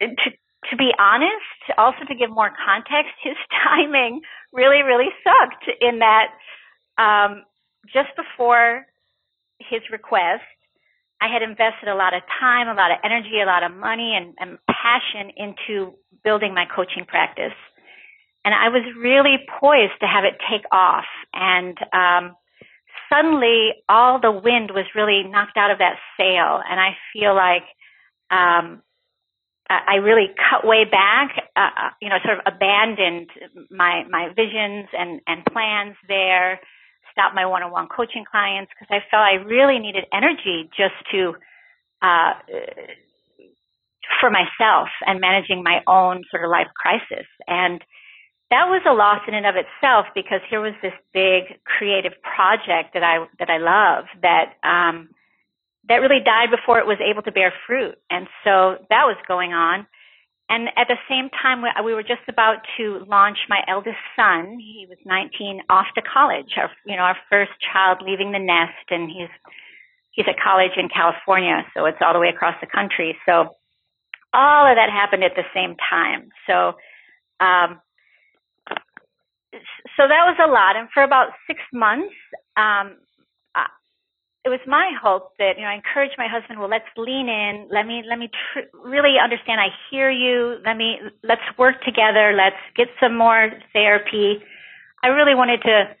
to, 0.00 0.30
to 0.70 0.76
be 0.76 0.90
honest, 0.98 1.78
also 1.78 2.04
to 2.08 2.14
give 2.14 2.30
more 2.30 2.50
context, 2.50 3.12
his 3.22 3.36
timing 3.64 4.22
really, 4.52 4.82
really 4.82 5.10
sucked 5.22 5.70
in 5.80 6.00
that 6.00 6.28
um, 6.98 7.44
just 7.92 8.10
before 8.16 8.86
his 9.68 9.82
request, 9.90 10.44
I 11.20 11.28
had 11.32 11.42
invested 11.42 11.88
a 11.88 11.94
lot 11.94 12.14
of 12.14 12.22
time, 12.40 12.68
a 12.68 12.74
lot 12.74 12.90
of 12.90 12.98
energy, 13.04 13.40
a 13.40 13.46
lot 13.46 13.62
of 13.62 13.72
money 13.72 14.14
and, 14.16 14.34
and 14.38 14.58
passion 14.66 15.30
into 15.36 15.94
building 16.24 16.52
my 16.54 16.64
coaching 16.66 17.04
practice. 17.06 17.54
And 18.44 18.54
I 18.54 18.68
was 18.70 18.82
really 18.98 19.38
poised 19.60 20.00
to 20.00 20.06
have 20.06 20.24
it 20.24 20.34
take 20.50 20.66
off. 20.72 21.06
And 21.32 21.78
um, 21.92 22.34
suddenly 23.08 23.70
all 23.88 24.20
the 24.20 24.32
wind 24.32 24.72
was 24.74 24.86
really 24.96 25.22
knocked 25.22 25.56
out 25.56 25.70
of 25.70 25.78
that 25.78 25.96
sail. 26.18 26.60
And 26.68 26.80
I 26.80 26.96
feel 27.12 27.36
like 27.36 27.70
um, 28.30 28.82
I 29.70 29.96
really 30.02 30.26
cut 30.50 30.66
way 30.66 30.84
back, 30.84 31.36
uh, 31.54 31.60
uh, 31.60 31.90
you 32.00 32.08
know, 32.08 32.16
sort 32.24 32.38
of 32.38 32.52
abandoned 32.52 33.30
my 33.70 34.04
my 34.10 34.28
visions 34.34 34.88
and 34.92 35.20
and 35.26 35.44
plans 35.46 35.96
there 36.08 36.60
stop 37.12 37.34
my 37.34 37.46
one-on-one 37.46 37.88
coaching 37.88 38.24
clients 38.28 38.72
because 38.72 38.90
I 38.90 39.00
felt 39.10 39.22
I 39.22 39.44
really 39.44 39.78
needed 39.78 40.04
energy 40.12 40.68
just 40.76 40.94
to 41.12 41.34
uh, 42.02 42.32
for 44.20 44.30
myself 44.30 44.88
and 45.06 45.20
managing 45.20 45.62
my 45.62 45.80
own 45.86 46.24
sort 46.30 46.44
of 46.44 46.50
life 46.50 46.68
crisis. 46.74 47.26
And 47.46 47.80
that 48.50 48.68
was 48.68 48.82
a 48.86 48.92
loss 48.92 49.20
in 49.26 49.34
and 49.34 49.46
of 49.46 49.54
itself 49.56 50.06
because 50.14 50.40
here 50.50 50.60
was 50.60 50.74
this 50.82 50.92
big 51.14 51.56
creative 51.64 52.12
project 52.20 52.92
that 52.94 53.02
I 53.02 53.24
that 53.38 53.48
I 53.48 53.58
love 53.58 54.04
that 54.20 54.60
um, 54.62 55.08
that 55.88 55.96
really 55.96 56.22
died 56.22 56.50
before 56.50 56.78
it 56.78 56.86
was 56.86 56.98
able 57.00 57.22
to 57.22 57.32
bear 57.32 57.52
fruit. 57.66 57.96
And 58.10 58.28
so 58.44 58.76
that 58.90 59.04
was 59.08 59.16
going 59.26 59.52
on. 59.52 59.86
And 60.52 60.68
at 60.76 60.86
the 60.86 61.00
same 61.08 61.30
time, 61.30 61.64
we 61.82 61.94
were 61.94 62.02
just 62.02 62.28
about 62.28 62.58
to 62.76 63.06
launch 63.08 63.38
my 63.48 63.64
eldest 63.66 63.96
son. 64.14 64.58
He 64.60 64.84
was 64.86 64.98
19, 65.06 65.62
off 65.70 65.86
to 65.94 66.02
college. 66.02 66.52
Our, 66.58 66.70
you 66.84 66.94
know, 66.94 67.04
our 67.04 67.16
first 67.30 67.52
child 67.72 68.02
leaving 68.04 68.32
the 68.32 68.38
nest, 68.38 68.84
and 68.90 69.08
he's 69.08 69.32
he's 70.10 70.26
at 70.28 70.36
college 70.38 70.72
in 70.76 70.90
California, 70.90 71.64
so 71.74 71.86
it's 71.86 71.96
all 72.04 72.12
the 72.12 72.20
way 72.20 72.28
across 72.28 72.54
the 72.60 72.66
country. 72.66 73.16
So 73.24 73.56
all 74.34 74.68
of 74.68 74.76
that 74.76 74.90
happened 74.92 75.24
at 75.24 75.32
the 75.36 75.48
same 75.54 75.74
time. 75.88 76.28
So, 76.46 76.76
um, 77.40 77.80
so 79.96 80.04
that 80.04 80.28
was 80.28 80.36
a 80.36 80.52
lot. 80.52 80.76
And 80.76 80.90
for 80.92 81.02
about 81.02 81.32
six 81.46 81.60
months, 81.72 82.12
um, 82.58 82.98
it 84.44 84.48
was 84.48 84.58
my 84.66 84.90
hope 85.00 85.36
that 85.38 85.54
you 85.56 85.62
know 85.62 85.70
I 85.70 85.74
encouraged 85.74 86.14
my 86.18 86.26
husband. 86.26 86.58
Well, 86.58 86.68
let's 86.68 86.90
lean 86.96 87.28
in. 87.28 87.68
Let 87.70 87.86
me 87.86 88.02
let 88.08 88.18
me 88.18 88.28
tr- 88.28 88.66
really 88.74 89.14
understand. 89.22 89.60
I 89.60 89.70
hear 89.90 90.10
you. 90.10 90.58
Let 90.66 90.76
me 90.76 90.98
let's 91.22 91.46
work 91.56 91.82
together. 91.84 92.34
Let's 92.34 92.58
get 92.76 92.88
some 92.98 93.16
more 93.16 93.50
therapy. 93.72 94.42
I 95.02 95.08
really 95.08 95.34
wanted 95.34 95.62
to 95.62 95.94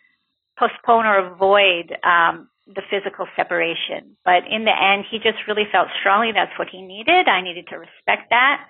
postpone 0.58 1.06
or 1.06 1.32
avoid 1.32 1.94
um, 2.02 2.48
the 2.66 2.82
physical 2.90 3.26
separation, 3.36 4.16
but 4.24 4.42
in 4.50 4.64
the 4.64 4.74
end, 4.74 5.04
he 5.10 5.18
just 5.18 5.46
really 5.46 5.66
felt 5.70 5.88
strongly 6.00 6.32
that's 6.34 6.56
what 6.58 6.68
he 6.68 6.82
needed. 6.82 7.28
I 7.28 7.42
needed 7.42 7.68
to 7.68 7.76
respect 7.76 8.30
that, 8.30 8.66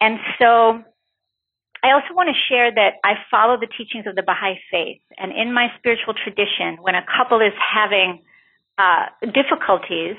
and 0.00 0.18
so. 0.38 0.82
I 1.82 1.92
also 1.96 2.12
want 2.12 2.28
to 2.28 2.36
share 2.36 2.68
that 2.68 3.00
I 3.02 3.14
follow 3.30 3.56
the 3.56 3.66
teachings 3.66 4.04
of 4.06 4.14
the 4.14 4.20
Baha'i 4.20 4.60
faith. 4.70 5.00
And 5.16 5.32
in 5.32 5.54
my 5.54 5.72
spiritual 5.78 6.12
tradition, 6.12 6.76
when 6.82 6.94
a 6.94 7.00
couple 7.00 7.40
is 7.40 7.56
having 7.56 8.20
uh, 8.80 9.06
difficulties, 9.26 10.16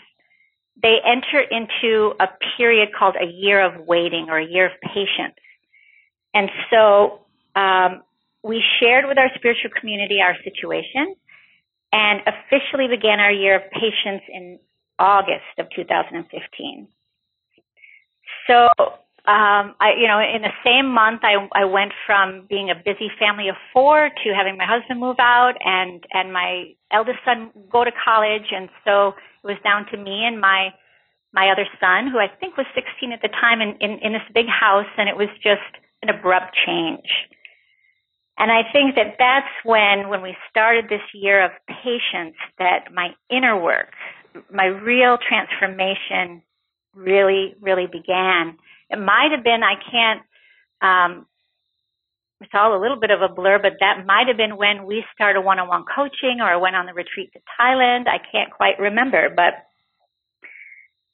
they 0.82 0.98
enter 1.06 1.42
into 1.42 2.14
a 2.20 2.28
period 2.58 2.90
called 2.98 3.16
a 3.20 3.26
year 3.26 3.60
of 3.66 3.86
waiting 3.88 4.28
or 4.30 4.38
a 4.38 4.46
year 4.46 4.68
of 4.68 4.74
patience. 4.82 5.38
And 6.34 6.50
so 6.70 7.26
um, 7.56 8.04
we 8.44 8.64
shared 8.80 9.06
with 9.08 9.18
our 9.18 9.30
spiritual 9.36 9.72
community 9.80 10.20
our 10.22 10.36
situation 10.44 11.16
and 11.92 12.22
officially 12.22 12.88
began 12.88 13.20
our 13.20 13.32
year 13.32 13.56
of 13.56 13.64
patience 13.72 14.24
in 14.30 14.60
August 15.00 15.58
of 15.58 15.68
2015. 15.76 16.88
So 18.48 18.70
um, 19.28 19.78
I, 19.78 19.94
you 20.02 20.08
know, 20.08 20.18
in 20.18 20.42
the 20.42 20.54
same 20.66 20.90
month, 20.90 21.22
I, 21.22 21.38
I 21.54 21.66
went 21.66 21.94
from 22.08 22.48
being 22.50 22.72
a 22.72 22.76
busy 22.76 23.06
family 23.20 23.50
of 23.50 23.56
four 23.72 24.10
to 24.10 24.34
having 24.34 24.58
my 24.58 24.66
husband 24.66 25.00
move 25.00 25.18
out 25.20 25.54
and, 25.64 26.04
and 26.12 26.34
my 26.34 26.74
eldest 26.92 27.20
son 27.24 27.52
go 27.72 27.84
to 27.84 27.92
college. 27.92 28.50
And 28.50 28.68
so 28.84 29.14
it 29.44 29.48
was 29.48 29.58
down 29.64 29.86
to 29.92 29.98
me 29.98 30.26
and 30.26 30.42
my, 30.42 30.74
my 31.34 31.52
other 31.52 31.68
son, 31.80 32.10
who 32.10 32.18
I 32.18 32.34
think 32.40 32.58
was 32.58 32.66
16 32.74 33.12
at 33.12 33.22
the 33.22 33.30
time 33.30 33.62
in, 33.62 33.78
in, 33.80 34.00
in 34.02 34.14
this 34.14 34.26
big 34.34 34.48
house. 34.48 34.90
And 34.98 35.08
it 35.08 35.16
was 35.16 35.30
just 35.44 35.70
an 36.02 36.10
abrupt 36.10 36.58
change. 36.66 37.30
And 38.40 38.52
I 38.52 38.66
think 38.74 38.96
that 38.96 39.18
that's 39.20 39.54
when, 39.64 40.10
when 40.10 40.24
we 40.24 40.36
started 40.50 40.86
this 40.90 41.06
year 41.14 41.46
of 41.46 41.52
patience, 41.68 42.38
that 42.58 42.92
my 42.92 43.14
inner 43.30 43.62
work, 43.62 43.94
my 44.52 44.66
real 44.66 45.20
transformation 45.22 46.42
really, 46.96 47.54
really 47.62 47.86
began 47.86 48.58
it 48.92 49.00
might 49.00 49.32
have 49.32 49.44
been, 49.44 49.62
I 49.64 49.76
can't 49.90 50.22
um, 50.82 51.26
it's 52.42 52.52
all 52.56 52.76
a 52.76 52.82
little 52.82 53.00
bit 53.00 53.12
of 53.12 53.22
a 53.22 53.30
blur, 53.32 53.60
but 53.60 53.74
that 53.80 54.04
might 54.06 54.28
have 54.28 54.38
been 54.38 54.58
when 54.58 54.86
we 54.86 55.06
started 55.14 55.42
one-on-one 55.42 55.86
coaching 55.96 56.42
or 56.42 56.46
I 56.46 56.56
went 56.56 56.76
on 56.76 56.88
the 56.88 56.94
retreat 56.94 57.32
to 57.34 57.40
Thailand. 57.60 58.08
I 58.08 58.18
can't 58.32 58.52
quite 58.52 58.80
remember, 58.80 59.30
but 59.30 59.54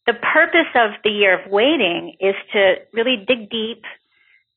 the 0.05 0.13
purpose 0.13 0.71
of 0.73 0.91
the 1.03 1.09
year 1.09 1.37
of 1.37 1.51
waiting 1.51 2.15
is 2.21 2.35
to 2.53 2.75
really 2.93 3.25
dig 3.27 3.49
deep, 3.49 3.83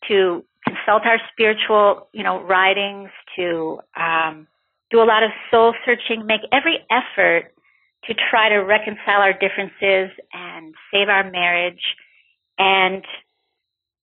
to 0.06 0.44
consult 0.64 1.02
our 1.04 1.18
spiritual, 1.32 2.08
you 2.12 2.22
know, 2.22 2.40
writings, 2.40 3.10
to 3.34 3.80
um, 3.96 4.46
do 4.92 5.02
a 5.02 5.04
lot 5.04 5.24
of 5.24 5.30
soul 5.50 5.74
searching, 5.84 6.24
make 6.24 6.42
every 6.52 6.78
effort 6.88 7.52
to 8.04 8.14
try 8.30 8.48
to 8.48 8.58
reconcile 8.58 9.20
our 9.20 9.32
differences 9.32 10.16
and 10.32 10.72
save 10.92 11.08
our 11.08 11.28
marriage. 11.28 11.82
And 12.60 13.02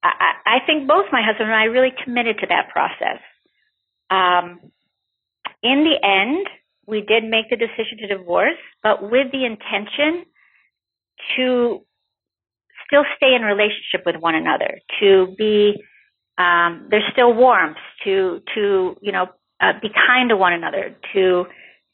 I, 0.03 0.33
I 0.45 0.65
think 0.65 0.87
both 0.87 1.05
my 1.11 1.21
husband 1.23 1.49
and 1.49 1.55
I 1.55 1.65
really 1.65 1.93
committed 2.03 2.39
to 2.39 2.47
that 2.47 2.69
process. 2.73 3.21
Um, 4.09 4.59
in 5.61 5.85
the 5.85 5.97
end, 6.03 6.47
we 6.87 7.01
did 7.01 7.23
make 7.23 7.49
the 7.49 7.55
decision 7.55 7.99
to 8.01 8.07
divorce, 8.07 8.57
but 8.81 9.03
with 9.03 9.31
the 9.31 9.45
intention 9.45 10.25
to 11.35 11.83
still 12.87 13.03
stay 13.17 13.35
in 13.35 13.43
relationship 13.43 14.05
with 14.05 14.15
one 14.15 14.33
another, 14.33 14.79
to 14.99 15.35
be 15.37 15.75
um, 16.37 16.87
there's 16.89 17.03
still 17.11 17.33
warmth, 17.33 17.77
to 18.05 18.41
to 18.55 18.95
you 19.01 19.11
know 19.11 19.27
uh, 19.59 19.73
be 19.81 19.89
kind 19.89 20.29
to 20.29 20.37
one 20.37 20.53
another, 20.53 20.95
to 21.13 21.45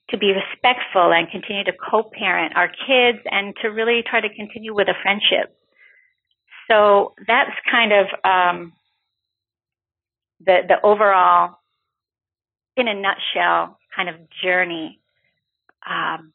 to 0.10 0.18
be 0.18 0.32
respectful 0.32 1.12
and 1.12 1.30
continue 1.32 1.64
to 1.64 1.74
co-parent 1.74 2.56
our 2.56 2.68
kids, 2.68 3.20
and 3.26 3.56
to 3.62 3.70
really 3.70 4.04
try 4.08 4.22
to 4.22 4.30
continue 4.36 4.76
with 4.76 4.88
a 4.88 4.96
friendship. 5.02 5.56
So 6.74 7.14
that's 7.28 7.52
kind 7.70 7.92
of 7.92 8.06
um, 8.24 8.74
the 10.44 10.62
the 10.68 10.76
overall, 10.84 11.58
in 12.76 12.88
a 12.88 12.94
nutshell, 12.94 13.78
kind 13.96 14.10
of 14.10 14.16
journey. 14.44 15.00
Um, 15.88 16.34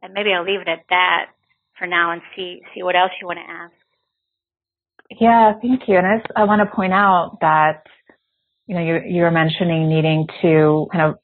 and 0.00 0.14
maybe 0.14 0.30
I'll 0.32 0.44
leave 0.44 0.60
it 0.60 0.68
at 0.68 0.84
that 0.88 1.26
for 1.78 1.86
now 1.86 2.12
and 2.12 2.22
see 2.34 2.62
see 2.74 2.82
what 2.82 2.96
else 2.96 3.10
you 3.20 3.26
want 3.26 3.38
to 3.38 3.52
ask. 3.52 3.74
Yeah, 5.20 5.52
thank 5.60 5.82
you. 5.88 5.98
And 5.98 6.06
I, 6.06 6.16
just, 6.18 6.32
I 6.36 6.44
want 6.44 6.66
to 6.66 6.74
point 6.74 6.92
out 6.92 7.38
that 7.40 7.82
you 8.66 8.74
know 8.74 8.82
you 8.82 9.00
you 9.06 9.22
were 9.22 9.30
mentioning 9.30 9.88
needing 9.88 10.26
to 10.40 10.86
kind 10.90 11.04
of 11.10 11.18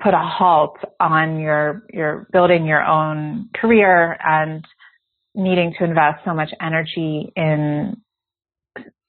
put 0.00 0.14
a 0.14 0.18
halt 0.18 0.76
on 1.00 1.40
your 1.40 1.84
your 1.92 2.28
building 2.32 2.64
your 2.64 2.84
own 2.84 3.48
career 3.56 4.16
and 4.24 4.64
needing 5.34 5.74
to 5.78 5.84
invest 5.84 6.24
so 6.24 6.34
much 6.34 6.50
energy 6.60 7.32
in 7.36 7.96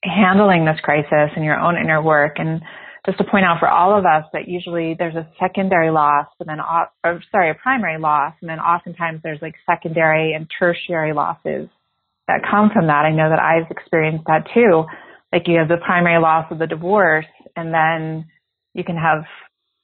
handling 0.04 0.64
this 0.64 0.80
crisis 0.82 1.30
and 1.36 1.44
your 1.44 1.58
own 1.58 1.76
inner 1.76 2.02
work. 2.02 2.36
And 2.36 2.60
just 3.06 3.18
to 3.18 3.24
point 3.24 3.44
out 3.44 3.58
for 3.58 3.68
all 3.68 3.98
of 3.98 4.04
us 4.06 4.24
that 4.32 4.48
usually 4.48 4.94
there's 4.98 5.16
a 5.16 5.28
secondary 5.40 5.90
loss 5.90 6.26
and 6.38 6.48
then, 6.48 6.58
or 7.04 7.22
sorry, 7.30 7.50
a 7.50 7.54
primary 7.54 7.98
loss, 7.98 8.34
and 8.40 8.48
then 8.48 8.60
oftentimes 8.60 9.20
there's 9.22 9.42
like 9.42 9.54
secondary 9.68 10.34
and 10.34 10.48
tertiary 10.58 11.12
losses 11.12 11.68
that 12.28 12.42
come 12.48 12.70
from 12.72 12.86
that. 12.86 13.04
I 13.04 13.10
know 13.10 13.28
that 13.28 13.40
I've 13.40 13.70
experienced 13.70 14.24
that 14.26 14.46
too. 14.54 14.84
Like 15.32 15.48
you 15.48 15.58
have 15.58 15.68
the 15.68 15.82
primary 15.84 16.20
loss 16.20 16.46
of 16.50 16.58
the 16.58 16.66
divorce, 16.66 17.26
and 17.56 17.74
then 17.74 18.26
you 18.74 18.84
can 18.84 18.96
have 18.96 19.24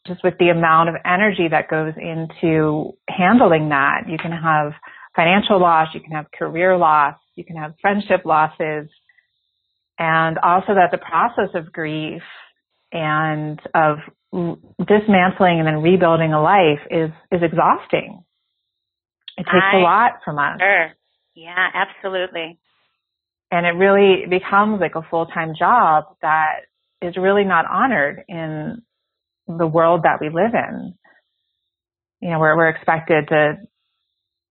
just 0.07 0.23
with 0.25 0.35
the 0.39 0.49
amount 0.49 0.89
of 0.89 0.95
energy 1.05 1.49
that 1.51 1.69
goes 1.69 1.93
into 1.97 2.93
handling 3.09 3.69
that, 3.71 4.09
you 4.09 4.17
can 4.17 4.33
have 4.33 4.73
financial 5.19 5.61
loss, 5.61 5.89
you 5.95 6.01
can 6.01 6.13
have 6.13 6.27
career 6.31 6.77
loss, 6.77 7.17
you 7.35 7.45
can 7.45 7.57
have 7.57 7.75
friendship 7.81 8.23
losses, 8.25 8.89
and 9.99 10.39
also 10.39 10.75
that 10.75 10.91
the 10.93 10.99
process 10.99 11.51
of 11.55 11.73
grief 11.73 12.23
and 12.93 13.59
of 13.75 13.99
dismantling 14.87 15.59
and 15.59 15.67
then 15.67 15.83
rebuilding 15.83 16.33
a 16.33 16.41
life 16.41 16.81
is 16.91 17.11
is 17.33 17.43
exhausting. 17.43 18.23
It 19.37 19.43
takes 19.43 19.73
I, 19.73 19.79
a 19.79 19.81
lot 19.81 20.13
from 20.25 20.39
us. 20.39 20.59
Sure. 20.61 20.93
Yeah, 21.35 21.69
absolutely. 21.75 22.59
And 23.51 23.67
it 23.67 23.71
really 23.71 24.27
becomes 24.29 24.81
like 24.81 24.95
a 24.95 25.03
full-time 25.09 25.55
job 25.59 26.05
that 26.23 26.67
is 27.01 27.17
really 27.17 27.45
not 27.45 27.65
honored 27.67 28.25
in 28.29 28.83
the 29.47 29.67
world 29.67 30.03
that 30.03 30.19
we 30.21 30.29
live 30.29 30.55
in. 30.55 30.95
You 32.21 32.31
know, 32.31 32.41
where 32.41 32.57
we're 32.57 32.69
expected 32.69 33.29
to 33.29 33.55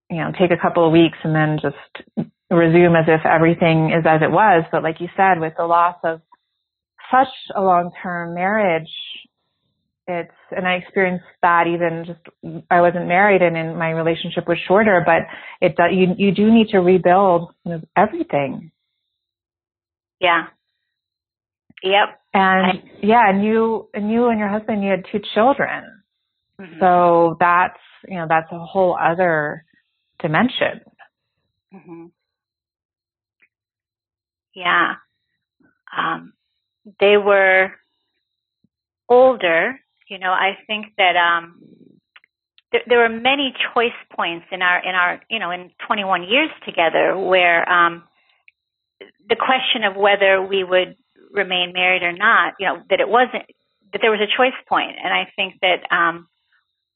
you 0.09 0.17
know, 0.17 0.31
take 0.39 0.51
a 0.51 0.61
couple 0.61 0.85
of 0.85 0.91
weeks 0.91 1.17
and 1.23 1.35
then 1.35 1.59
just 1.61 2.29
resume 2.49 2.95
as 2.95 3.05
if 3.07 3.25
everything 3.25 3.91
is 3.91 4.05
as 4.07 4.21
it 4.21 4.31
was. 4.31 4.63
But 4.71 4.83
like 4.83 5.01
you 5.01 5.09
said, 5.17 5.39
with 5.39 5.53
the 5.57 5.65
loss 5.65 5.97
of 6.03 6.21
such 7.11 7.27
a 7.55 7.61
long-term 7.61 8.33
marriage, 8.33 8.89
it's, 10.07 10.31
and 10.51 10.65
I 10.65 10.75
experienced 10.75 11.25
that 11.41 11.67
even 11.67 12.05
just, 12.05 12.63
I 12.71 12.79
wasn't 12.79 13.07
married 13.07 13.41
and 13.41 13.57
in 13.57 13.77
my 13.77 13.89
relationship 13.89 14.47
was 14.47 14.57
shorter, 14.65 15.03
but 15.05 15.23
it, 15.59 15.75
you, 15.93 16.15
you 16.17 16.33
do 16.33 16.49
need 16.49 16.69
to 16.69 16.79
rebuild 16.79 17.53
everything. 17.95 18.71
Yeah. 20.21 20.45
Yep. 21.83 22.21
And 22.33 22.65
I, 22.65 22.83
yeah, 23.03 23.29
and 23.29 23.43
you, 23.43 23.89
and 23.93 24.09
you 24.09 24.29
and 24.29 24.39
your 24.39 24.47
husband, 24.47 24.83
you 24.83 24.91
had 24.91 25.03
two 25.11 25.19
children. 25.35 25.83
Mm-hmm. 26.59 26.79
So 26.79 27.35
that's, 27.39 27.79
you 28.07 28.15
know, 28.15 28.27
that's 28.29 28.51
a 28.51 28.59
whole 28.59 28.97
other 28.97 29.65
dimension. 30.19 30.81
Mm-hmm. 31.73 32.05
Yeah. 34.55 34.95
Um, 35.95 36.33
they 36.99 37.17
were 37.17 37.71
older. 39.09 39.79
You 40.09 40.19
know, 40.19 40.31
I 40.31 40.57
think 40.65 40.87
that 40.97 41.15
um, 41.15 41.61
there, 42.71 42.81
there 42.87 42.97
were 42.99 43.09
many 43.09 43.53
choice 43.73 43.91
points 44.15 44.45
in 44.51 44.61
our 44.61 44.79
in 44.79 44.95
our 44.95 45.21
you 45.29 45.39
know 45.39 45.51
in 45.51 45.71
21 45.85 46.23
years 46.23 46.49
together 46.65 47.17
where 47.17 47.69
um, 47.69 48.03
the 49.29 49.35
question 49.35 49.83
of 49.83 49.95
whether 49.95 50.41
we 50.41 50.63
would 50.63 50.95
remain 51.31 51.73
married 51.73 52.03
or 52.03 52.13
not, 52.13 52.53
you 52.59 52.65
know, 52.65 52.81
that 52.89 52.99
it 52.99 53.09
wasn't 53.09 53.43
that 53.93 53.99
there 54.01 54.11
was 54.11 54.19
a 54.21 54.37
choice 54.37 54.57
point, 54.67 54.97
and 55.01 55.13
I 55.13 55.31
think 55.35 55.55
that 55.61 55.83
um, 55.95 56.27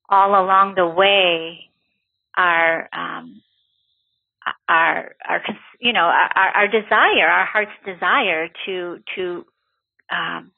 all 0.10 0.32
along 0.32 0.76
the 0.76 0.88
way 0.88 1.71
our 2.38 2.90
um, 2.94 3.42
our 4.68 5.16
our 5.28 5.42
you 5.80 5.94
know 5.94 6.06
our, 6.06 6.50
our 6.56 6.68
desire, 6.68 7.28
our 7.28 7.46
heart's 7.46 7.72
desire 7.86 8.50
to 8.66 9.00
to 9.16 9.46
um, 10.12 10.52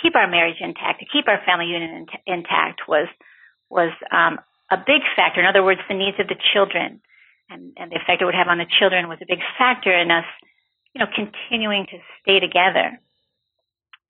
keep 0.00 0.14
our 0.16 0.28
marriage 0.28 0.56
intact, 0.60 1.00
to 1.00 1.06
keep 1.12 1.28
our 1.28 1.40
family 1.44 1.66
unit 1.66 1.90
in, 1.90 2.06
intact 2.26 2.82
was 2.88 3.08
was 3.70 3.92
um, 4.10 4.38
a 4.70 4.76
big 4.76 5.02
factor. 5.16 5.40
In 5.40 5.46
other 5.46 5.64
words, 5.64 5.80
the 5.88 5.94
needs 5.94 6.18
of 6.20 6.28
the 6.28 6.36
children 6.52 7.00
and, 7.50 7.72
and 7.76 7.90
the 7.90 7.96
effect 7.96 8.22
it 8.22 8.24
would 8.24 8.34
have 8.34 8.48
on 8.48 8.58
the 8.58 8.68
children 8.78 9.08
was 9.08 9.18
a 9.22 9.28
big 9.28 9.40
factor 9.58 9.92
in 9.92 10.10
us, 10.10 10.24
you 10.94 11.00
know, 11.00 11.06
continuing 11.14 11.86
to 11.86 11.98
stay 12.22 12.40
together 12.40 12.98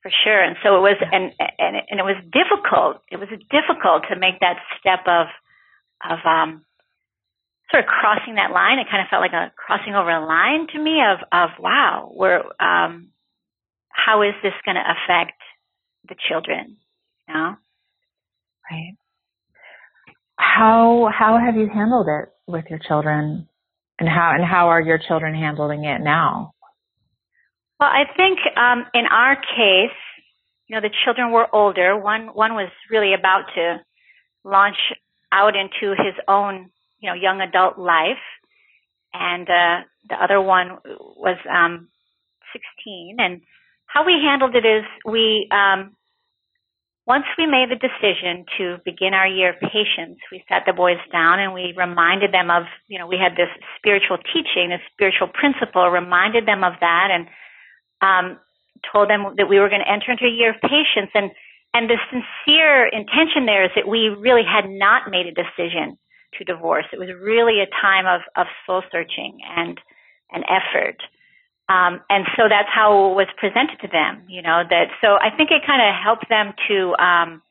for 0.03 0.11
sure. 0.25 0.43
And 0.43 0.57
so 0.63 0.77
it 0.77 0.81
was, 0.81 0.99
and 1.01 1.33
and 1.39 1.77
and 1.89 2.01
it 2.01 2.05
was 2.05 2.19
difficult. 2.31 3.03
It 3.11 3.19
was 3.19 3.29
difficult 3.51 4.05
to 4.11 4.19
make 4.19 4.41
that 4.41 4.59
step 4.81 5.07
of 5.07 5.27
of 6.03 6.19
um, 6.27 6.65
sort 7.73 7.85
of 7.85 7.89
crossing 7.89 8.37
that 8.37 8.53
line. 8.53 8.79
It 8.79 8.87
kind 8.91 9.03
of 9.03 9.09
felt 9.09 9.23
like 9.23 9.33
a 9.33 9.51
crossing 9.57 9.95
over 9.95 10.11
a 10.11 10.25
line 10.25 10.69
to 10.73 10.79
me 10.79 11.01
of 11.01 11.19
of 11.33 11.51
wow, 11.59 12.13
we're 12.15 12.45
um, 12.61 13.09
how 13.89 14.23
is 14.23 14.35
this 14.43 14.53
going 14.65 14.77
to 14.77 14.85
affect 14.85 15.41
the 16.09 16.15
children? 16.29 16.77
You 17.29 17.35
know, 17.35 17.57
right? 18.71 18.95
How 20.37 21.11
how 21.13 21.39
have 21.39 21.57
you 21.57 21.69
handled 21.73 22.07
it 22.09 22.29
with 22.47 22.67
your 22.69 22.79
children, 22.87 23.49
and 23.99 24.09
how 24.09 24.33
and 24.35 24.45
how 24.45 24.69
are 24.69 24.81
your 24.81 24.99
children 24.99 25.35
handling 25.35 25.85
it 25.85 26.01
now? 26.01 26.53
Well, 27.81 27.91
I 27.91 28.05
think 28.17 28.39
um, 28.57 28.85
in 28.95 29.07
our 29.11 29.35
case, 29.37 29.97
you 30.69 30.77
know, 30.77 30.81
the 30.81 30.95
children 31.05 31.33
were 31.33 31.49
older. 31.55 31.97
One 31.97 32.29
one 32.29 32.55
was 32.55 32.71
really 32.91 33.15
about 33.15 33.47
to 33.55 33.81
launch 34.45 34.77
out 35.33 35.55
into 35.57 35.95
his 35.97 36.15
own 36.29 36.71
you 37.03 37.11
know, 37.11 37.15
young 37.15 37.41
adult 37.41 37.79
life. 37.79 38.23
And 39.13 39.49
uh, 39.51 39.85
the 40.09 40.15
other 40.15 40.41
one 40.41 40.79
was 40.87 41.37
um, 41.51 41.89
16. 42.53 43.17
And 43.19 43.43
how 43.87 44.07
we 44.07 44.15
handled 44.23 44.55
it 44.55 44.65
is 44.65 44.85
we, 45.05 45.49
um, 45.51 45.95
once 47.05 47.25
we 47.37 47.47
made 47.47 47.69
the 47.69 47.77
decision 47.77 48.47
to 48.57 48.79
begin 48.85 49.13
our 49.13 49.27
year 49.27 49.51
of 49.51 49.61
patience, 49.61 50.19
we 50.31 50.45
sat 50.49 50.63
the 50.65 50.73
boys 50.73 51.03
down 51.11 51.41
and 51.41 51.53
we 51.53 51.75
reminded 51.77 52.33
them 52.33 52.49
of, 52.49 52.63
you 52.87 52.99
know, 52.99 53.07
we 53.07 53.19
had 53.19 53.33
this 53.33 53.51
spiritual 53.77 54.17
teaching, 54.33 54.71
this 54.71 54.81
spiritual 54.95 55.29
principle, 55.29 55.91
reminded 55.91 56.47
them 56.47 56.63
of 56.63 56.75
that 56.81 57.09
and 57.11 57.27
um, 58.01 58.39
told 58.91 59.11
them 59.11 59.35
that 59.37 59.49
we 59.49 59.59
were 59.59 59.69
going 59.69 59.83
to 59.83 59.93
enter 59.93 60.13
into 60.13 60.25
a 60.25 60.31
year 60.31 60.55
of 60.55 60.61
patience. 60.63 61.11
And, 61.13 61.33
and 61.75 61.91
the 61.91 61.99
sincere 62.09 62.87
intention 62.87 63.45
there 63.45 63.65
is 63.65 63.73
that 63.75 63.89
we 63.89 64.09
really 64.09 64.47
had 64.47 64.71
not 64.71 65.11
made 65.11 65.27
a 65.27 65.35
decision 65.35 65.99
to 66.39 66.45
divorce. 66.45 66.87
It 66.93 66.99
was 66.99 67.09
really 67.21 67.61
a 67.61 67.69
time 67.81 68.07
of, 68.07 68.21
of 68.37 68.47
soul 68.67 68.83
searching 68.91 69.41
and, 69.45 69.81
and 70.31 70.45
effort. 70.49 70.99
Um, 71.69 72.01
and 72.11 72.27
so 72.37 72.49
that's 72.49 72.69
how 72.69 73.13
it 73.13 73.15
was 73.15 73.29
presented 73.39 73.81
to 73.81 73.89
them, 73.89 74.25
you 74.29 74.43
know, 74.43 74.63
that, 74.69 74.89
so 75.01 75.15
I 75.15 75.31
think 75.37 75.51
it 75.51 75.63
kind 75.65 75.81
of 75.81 75.95
helped 75.95 76.29
them 76.29 76.53
to, 76.69 76.77
um, 76.99 77.43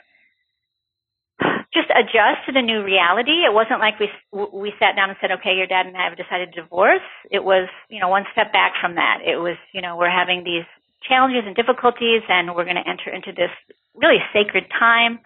just 1.74 1.88
adjust 1.90 2.46
to 2.46 2.52
the 2.52 2.62
new 2.62 2.84
reality. 2.84 3.48
It 3.48 3.54
wasn't 3.54 3.80
like 3.80 3.96
we, 3.98 4.12
we 4.52 4.74
sat 4.78 4.96
down 4.96 5.10
and 5.10 5.18
said, 5.22 5.32
okay, 5.40 5.56
your 5.56 5.66
dad 5.66 5.88
and 5.88 5.96
I 5.96 6.04
have 6.04 6.20
decided 6.20 6.54
to 6.54 6.62
divorce. 6.62 7.08
It 7.32 7.44
was, 7.44 7.70
you 7.90 8.00
know, 8.00 8.10
one 8.10 8.26
step 8.34 8.52
back 8.52 8.74
from 8.80 8.96
that. 8.96 9.24
It 9.26 9.38
was, 9.38 9.56
you 9.74 9.82
know, 9.82 9.96
we're 9.96 10.12
having 10.12 10.44
these 10.44 10.68
challenges 11.08 11.44
and 11.48 11.56
difficulties 11.56 12.22
and 12.28 12.54
we're 12.54 12.68
going 12.68 12.78
to 12.78 12.88
enter 12.88 13.10
into 13.10 13.32
this 13.32 13.50
really 13.96 14.20
sacred 14.34 14.66
time. 14.78 15.20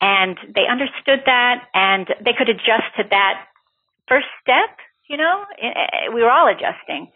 And 0.00 0.38
they 0.54 0.66
understood 0.70 1.22
that 1.26 1.64
and 1.74 2.06
they 2.24 2.32
could 2.36 2.48
adjust 2.48 2.86
to 2.96 3.04
that 3.10 3.46
first 4.08 4.26
step, 4.40 4.76
you 5.08 5.16
know, 5.16 5.44
we 6.14 6.22
were 6.22 6.30
all 6.30 6.48
adjusting. 6.48 7.10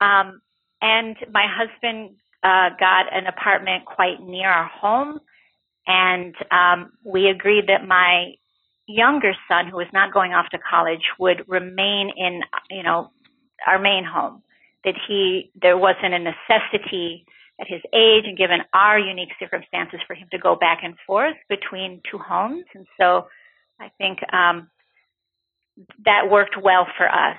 Um, 0.00 0.40
and 0.80 1.16
my 1.32 1.46
husband 1.48 2.16
uh, 2.42 2.70
got 2.78 3.12
an 3.12 3.26
apartment 3.26 3.84
quite 3.84 4.20
near 4.20 4.48
our 4.48 4.68
home, 4.68 5.18
and 5.86 6.34
um, 6.50 6.92
we 7.04 7.28
agreed 7.28 7.66
that 7.68 7.86
my 7.86 8.34
younger 8.86 9.32
son, 9.48 9.66
who 9.68 9.76
was 9.76 9.88
not 9.92 10.12
going 10.12 10.32
off 10.32 10.46
to 10.50 10.58
college, 10.58 11.02
would 11.18 11.44
remain 11.48 12.10
in, 12.16 12.42
you 12.70 12.82
know, 12.82 13.10
our 13.66 13.78
main 13.78 14.04
home. 14.04 14.42
That 14.84 14.94
he 15.08 15.50
there 15.60 15.76
wasn't 15.76 16.14
a 16.14 16.18
necessity 16.18 17.26
at 17.60 17.66
his 17.68 17.80
age 17.92 18.24
and 18.26 18.38
given 18.38 18.60
our 18.72 18.98
unique 18.98 19.32
circumstances 19.38 20.00
for 20.06 20.14
him 20.14 20.28
to 20.30 20.38
go 20.38 20.56
back 20.56 20.80
and 20.82 20.94
forth 21.06 21.36
between 21.48 22.00
two 22.10 22.18
homes, 22.18 22.64
and 22.74 22.86
so 23.00 23.26
I 23.80 23.90
think 23.98 24.18
um, 24.32 24.70
that 26.04 26.30
worked 26.30 26.56
well 26.60 26.86
for 26.96 27.08
us. 27.08 27.38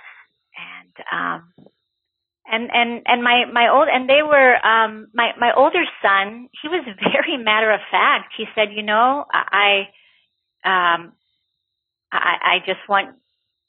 And 0.57 1.05
um, 1.11 1.69
and 2.51 2.69
and 2.73 3.01
and 3.05 3.23
my 3.23 3.45
my 3.51 3.69
old 3.71 3.87
and 3.91 4.09
they 4.09 4.23
were 4.23 4.55
um 4.65 5.07
my 5.13 5.31
my 5.39 5.51
older 5.55 5.83
son 6.01 6.49
he 6.61 6.67
was 6.67 6.83
very 6.99 7.37
matter 7.37 7.71
of 7.71 7.79
fact 7.91 8.33
he 8.37 8.45
said 8.55 8.69
you 8.75 8.83
know 8.83 9.25
i 9.31 9.87
um 10.65 11.13
i 12.11 12.35
i 12.41 12.59
just 12.65 12.79
want 12.89 13.15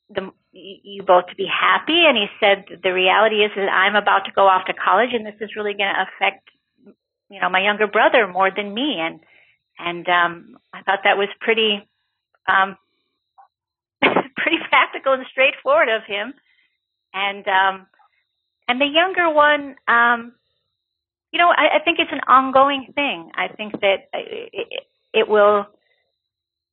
the 0.08 0.30
you 0.52 1.02
both 1.02 1.26
to 1.28 1.36
be 1.36 1.46
happy. 1.46 2.04
And 2.06 2.16
he 2.16 2.26
said 2.40 2.80
the 2.82 2.92
reality 2.92 3.36
is 3.36 3.52
that 3.56 3.68
i'm 3.68 3.96
about 3.96 4.24
to 4.26 4.32
go 4.32 4.46
off 4.46 4.66
to 4.66 4.74
college 4.74 5.10
and 5.12 5.24
this 5.24 5.40
is 5.40 5.56
really 5.56 5.74
going 5.74 5.92
to 5.92 6.06
affect 6.06 6.48
you 7.28 7.40
know 7.40 7.48
my 7.48 7.62
younger 7.62 7.86
brother 7.86 8.26
more 8.26 8.50
than 8.54 8.74
me. 8.74 8.96
And 8.98 9.20
and 9.78 10.08
um 10.08 10.58
i 10.72 10.82
thought 10.82 11.00
that 11.04 11.18
was 11.18 11.28
pretty 11.40 11.88
um 12.48 12.76
pretty 14.02 14.58
practical 14.68 15.14
and 15.14 15.26
straightforward 15.30 15.88
of 15.88 16.02
him. 16.06 16.34
And 17.12 17.46
um 17.48 17.86
and 18.70 18.80
the 18.80 18.86
younger 18.86 19.28
one, 19.28 19.74
um, 19.88 20.32
you 21.32 21.40
know, 21.40 21.48
I, 21.48 21.78
I 21.78 21.84
think 21.84 21.98
it's 21.98 22.12
an 22.12 22.20
ongoing 22.28 22.92
thing. 22.94 23.32
I 23.34 23.48
think 23.48 23.72
that 23.80 24.06
it, 24.12 24.84
it 25.12 25.28
will 25.28 25.66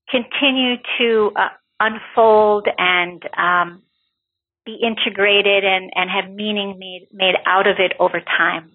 continue 0.07 0.75
to 0.99 1.31
uh, 1.35 1.49
unfold 1.79 2.67
and 2.77 3.21
um, 3.37 3.81
be 4.65 4.75
integrated 4.81 5.63
and, 5.63 5.91
and 5.95 6.09
have 6.09 6.29
meaning 6.31 6.77
made, 6.77 7.07
made 7.11 7.35
out 7.45 7.67
of 7.67 7.77
it 7.79 7.93
over 7.99 8.19
time. 8.19 8.71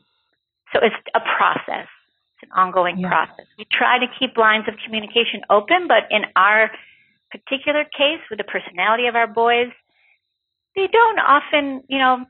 So 0.73 0.81
it's 0.83 0.97
a 1.15 1.21
process. 1.21 1.89
It's 2.35 2.51
an 2.51 2.53
ongoing 2.57 2.99
yeah. 2.99 3.09
process. 3.09 3.47
We 3.59 3.67
try 3.71 3.99
to 3.99 4.07
keep 4.19 4.37
lines 4.37 4.65
of 4.69 4.75
communication 4.85 5.43
open, 5.51 5.89
but 5.89 6.05
in 6.11 6.23
our 6.35 6.71
particular 7.31 7.85
case 7.85 8.21
with 8.31 8.39
the 8.39 8.45
personality 8.45 9.07
of 9.07 9.17
our 9.17 9.27
boys, 9.27 9.73
they 10.77 10.87
don't 10.87 11.19
often, 11.19 11.83
you 11.89 11.99
know, 11.99 12.25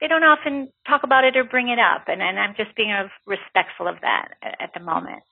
they 0.00 0.08
don't 0.08 0.24
often 0.24 0.72
talk 0.86 1.02
about 1.04 1.24
it 1.24 1.36
or 1.36 1.44
bring 1.44 1.68
it 1.68 1.78
up, 1.78 2.08
and, 2.08 2.20
and 2.20 2.38
I'm 2.38 2.54
just 2.56 2.74
being 2.76 2.92
respectful 3.26 3.86
of 3.86 3.96
that 4.02 4.34
at, 4.42 4.56
at 4.60 4.70
the 4.74 4.80
moment. 4.80 5.22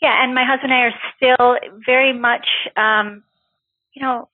Yeah, 0.00 0.22
and 0.22 0.34
my 0.34 0.44
husband 0.44 0.72
and 0.72 0.80
I 0.80 0.86
are 0.86 1.00
still 1.16 1.80
very 1.84 2.16
much, 2.16 2.46
um, 2.76 3.24
you 3.92 4.02
know, 4.02 4.28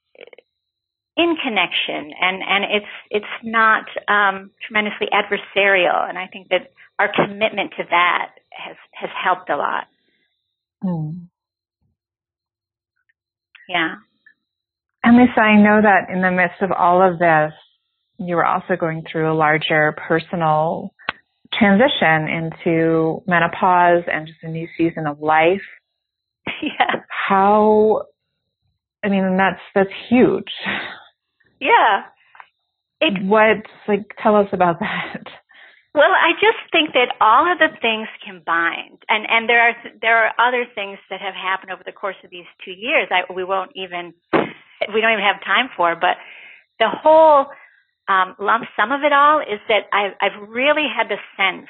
in 1.17 1.37
connection, 1.43 2.13
and 2.21 2.43
and 2.43 2.65
it's 2.65 2.93
it's 3.11 3.35
not 3.43 3.85
um, 4.09 4.51
tremendously 4.67 5.09
adversarial, 5.13 6.09
and 6.09 6.19
I 6.19 6.27
think 6.27 6.49
that 6.49 6.73
our 6.99 7.11
commitment 7.15 7.73
to 7.79 7.85
that 7.89 8.33
has 8.51 8.77
has 8.93 9.11
helped 9.23 9.49
a 9.49 9.57
lot. 9.57 9.85
Mm. 10.83 11.29
Yeah. 13.69 13.95
And 15.03 15.17
Lisa, 15.17 15.41
I 15.41 15.57
know 15.57 15.81
that 15.83 16.11
in 16.13 16.23
the 16.23 16.31
midst 16.31 16.63
of 16.63 16.73
all 16.73 17.03
of 17.03 17.19
this, 17.19 17.53
you 18.19 18.37
were 18.37 18.47
also 18.47 18.77
going 18.79 19.05
through 19.11 19.33
a 19.33 19.37
larger 19.37 19.95
personal 20.09 20.94
transition 21.59 22.29
into 22.29 23.23
menopause 23.27 24.05
and 24.13 24.27
just 24.27 24.39
a 24.43 24.49
new 24.49 24.69
season 24.77 25.07
of 25.07 25.21
life. 25.21 25.63
Yeah. 26.63 27.01
How, 27.09 28.03
I 29.03 29.09
mean, 29.09 29.37
that's, 29.39 29.61
that's 29.75 29.91
huge. 30.09 30.53
Yeah. 31.59 32.03
It, 33.01 33.23
what, 33.25 33.65
like, 33.89 34.13
tell 34.23 34.37
us 34.37 34.49
about 34.53 34.81
that. 34.81 35.25
Well, 35.95 36.11
I 36.11 36.33
just 36.35 36.59
think 36.73 36.93
that 36.93 37.15
all 37.21 37.51
of 37.51 37.59
the 37.59 37.71
things 37.81 38.09
combined, 38.27 38.99
and 39.09 39.27
and 39.31 39.49
there 39.49 39.63
are 39.63 39.75
there 40.03 40.27
are 40.27 40.33
other 40.43 40.67
things 40.75 40.99
that 41.09 41.21
have 41.21 41.35
happened 41.35 41.71
over 41.71 41.83
the 41.87 41.93
course 41.93 42.17
of 42.25 42.31
these 42.31 42.51
two 42.65 42.73
years. 42.73 43.07
I 43.13 43.33
we 43.33 43.45
won't 43.45 43.71
even 43.77 44.13
we 44.33 45.01
don't 45.01 45.13
even 45.13 45.23
have 45.25 45.39
time 45.47 45.71
for, 45.77 45.95
but 45.95 46.19
the 46.81 46.91
whole 46.91 47.47
um, 48.09 48.37
lump 48.39 48.65
sum 48.77 48.93
of 48.93 49.03
it 49.03 49.13
all 49.13 49.41
is 49.41 49.61
that 49.69 49.89
I've, 49.93 50.13
I've 50.21 50.49
really 50.49 50.87
had 50.89 51.09
the 51.09 51.17
sense 51.37 51.69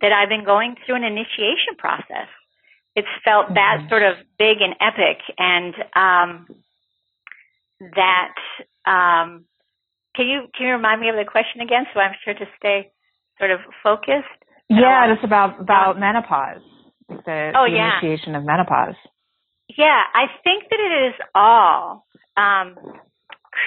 that 0.00 0.12
I've 0.12 0.28
been 0.28 0.44
going 0.44 0.74
through 0.84 0.96
an 0.96 1.04
initiation 1.04 1.78
process. 1.78 2.28
It's 2.96 3.08
felt 3.24 3.46
mm-hmm. 3.46 3.54
that 3.54 3.86
sort 3.88 4.02
of 4.02 4.16
big 4.38 4.58
and 4.60 4.74
epic, 4.80 5.22
and 5.38 5.74
um, 5.94 6.46
that 7.80 8.34
um, 8.86 9.44
can 10.14 10.26
you 10.26 10.46
can 10.56 10.66
you 10.66 10.72
remind 10.72 11.00
me 11.00 11.08
of 11.08 11.16
the 11.16 11.24
question 11.24 11.60
again, 11.60 11.86
so 11.92 12.00
I'm 12.00 12.14
sure 12.24 12.34
to 12.34 12.46
stay 12.58 12.90
sort 13.38 13.50
of 13.50 13.60
focused. 13.82 14.30
Yeah, 14.68 15.04
um, 15.04 15.10
it's 15.10 15.24
about 15.24 15.60
about 15.60 15.98
menopause, 15.98 16.62
the, 17.08 17.52
oh, 17.54 17.66
the 17.66 17.76
yeah. 17.76 17.98
initiation 17.98 18.34
of 18.34 18.44
menopause. 18.44 18.94
Yeah, 19.76 20.02
I 20.14 20.26
think 20.44 20.64
that 20.70 20.78
it 20.78 21.08
is 21.08 21.14
all 21.34 22.06
um, 22.36 22.76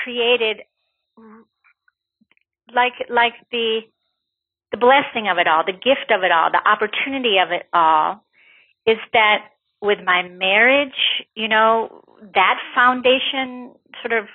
created 0.03 0.61
like 2.73 2.93
like 3.09 3.33
the 3.51 3.81
the 4.71 4.77
blessing 4.77 5.29
of 5.29 5.37
it 5.37 5.47
all, 5.47 5.63
the 5.65 5.71
gift 5.71 6.11
of 6.11 6.23
it 6.23 6.31
all, 6.31 6.51
the 6.51 6.61
opportunity 6.67 7.37
of 7.39 7.51
it 7.51 7.67
all 7.73 8.23
is 8.85 8.97
that 9.13 9.49
with 9.81 9.99
my 10.03 10.27
marriage, 10.27 11.25
you 11.35 11.47
know, 11.47 12.03
that 12.33 12.59
foundation 12.75 13.73
sort 14.01 14.17
of 14.17 14.27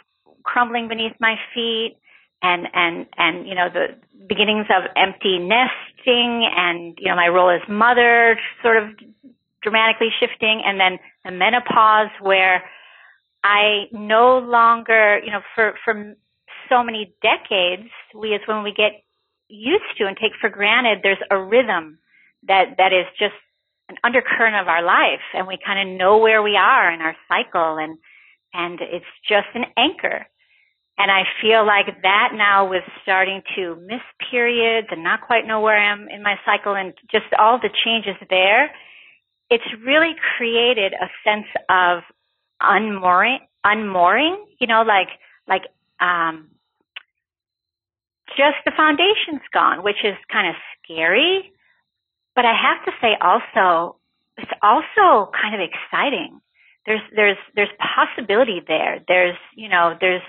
crumbling 0.44 0.88
beneath 0.88 1.12
my 1.20 1.36
feet 1.54 1.96
and 2.42 2.66
and 2.74 3.06
and 3.16 3.46
you 3.46 3.54
know 3.54 3.68
the 3.72 3.88
beginnings 4.28 4.66
of 4.70 4.84
empty 4.96 5.38
nesting 5.38 6.48
and 6.56 6.98
you 6.98 7.08
know 7.08 7.16
my 7.16 7.28
role 7.28 7.50
as 7.50 7.60
mother 7.68 8.38
sort 8.62 8.76
of 8.76 8.90
dramatically 9.62 10.08
shifting 10.18 10.62
and 10.64 10.80
then 10.80 10.98
the 11.24 11.30
menopause 11.30 12.10
where 12.20 12.64
I 13.44 13.86
no 13.92 14.38
longer, 14.38 15.20
you 15.24 15.30
know, 15.30 15.40
for 15.54 15.74
for 15.84 16.14
so 16.72 16.82
many 16.82 17.14
decades, 17.20 17.90
we 18.14 18.34
as 18.34 18.40
when 18.46 18.62
we 18.62 18.72
get 18.72 19.04
used 19.48 19.84
to 19.98 20.06
and 20.06 20.16
take 20.16 20.32
for 20.40 20.48
granted, 20.48 21.00
there's 21.02 21.18
a 21.30 21.38
rhythm 21.38 21.98
that 22.48 22.76
that 22.78 22.92
is 22.92 23.06
just 23.18 23.34
an 23.88 23.96
undercurrent 24.02 24.56
of 24.56 24.68
our 24.68 24.82
life, 24.82 25.20
and 25.34 25.46
we 25.46 25.58
kind 25.64 25.78
of 25.78 25.98
know 25.98 26.18
where 26.18 26.42
we 26.42 26.56
are 26.56 26.90
in 26.90 27.00
our 27.00 27.16
cycle, 27.28 27.76
and 27.78 27.98
and 28.54 28.80
it's 28.80 29.12
just 29.28 29.48
an 29.54 29.64
anchor. 29.76 30.26
And 30.98 31.10
I 31.10 31.22
feel 31.40 31.66
like 31.66 31.86
that 32.02 32.30
now 32.34 32.68
with 32.68 32.84
starting 33.02 33.42
to 33.56 33.76
miss 33.86 34.02
periods 34.30 34.88
and 34.90 35.02
not 35.02 35.22
quite 35.22 35.46
know 35.46 35.60
where 35.60 35.76
I 35.76 35.90
am 35.90 36.08
in 36.08 36.22
my 36.22 36.36
cycle 36.44 36.74
and 36.74 36.92
just 37.10 37.24
all 37.38 37.58
the 37.58 37.70
changes 37.84 38.14
there, 38.28 38.70
it's 39.50 39.64
really 39.84 40.14
created 40.36 40.92
a 40.92 41.08
sense 41.24 41.46
of 41.70 42.02
unmooring, 42.60 43.38
unmooring, 43.64 44.36
you 44.58 44.66
know, 44.66 44.82
like, 44.82 45.08
like, 45.48 45.62
um, 45.98 46.48
just 48.36 48.56
the 48.64 48.72
foundation's 48.76 49.42
gone, 49.52 49.82
which 49.82 50.04
is 50.04 50.14
kind 50.30 50.48
of 50.48 50.54
scary. 50.82 51.52
But 52.34 52.44
I 52.44 52.54
have 52.54 52.84
to 52.86 52.92
say 53.00 53.16
also, 53.20 53.96
it's 54.38 54.52
also 54.62 55.30
kind 55.32 55.54
of 55.54 55.60
exciting. 55.60 56.40
There's, 56.86 57.02
there's, 57.14 57.36
there's 57.54 57.70
possibility 57.78 58.60
there. 58.66 59.00
There's, 59.06 59.36
you 59.54 59.68
know, 59.68 59.94
there's 60.00 60.22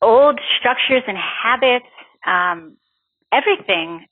old 0.00 0.40
structures 0.58 1.02
and 1.06 1.16
habits, 1.16 1.86
um, 2.26 2.76
everything 3.32 4.06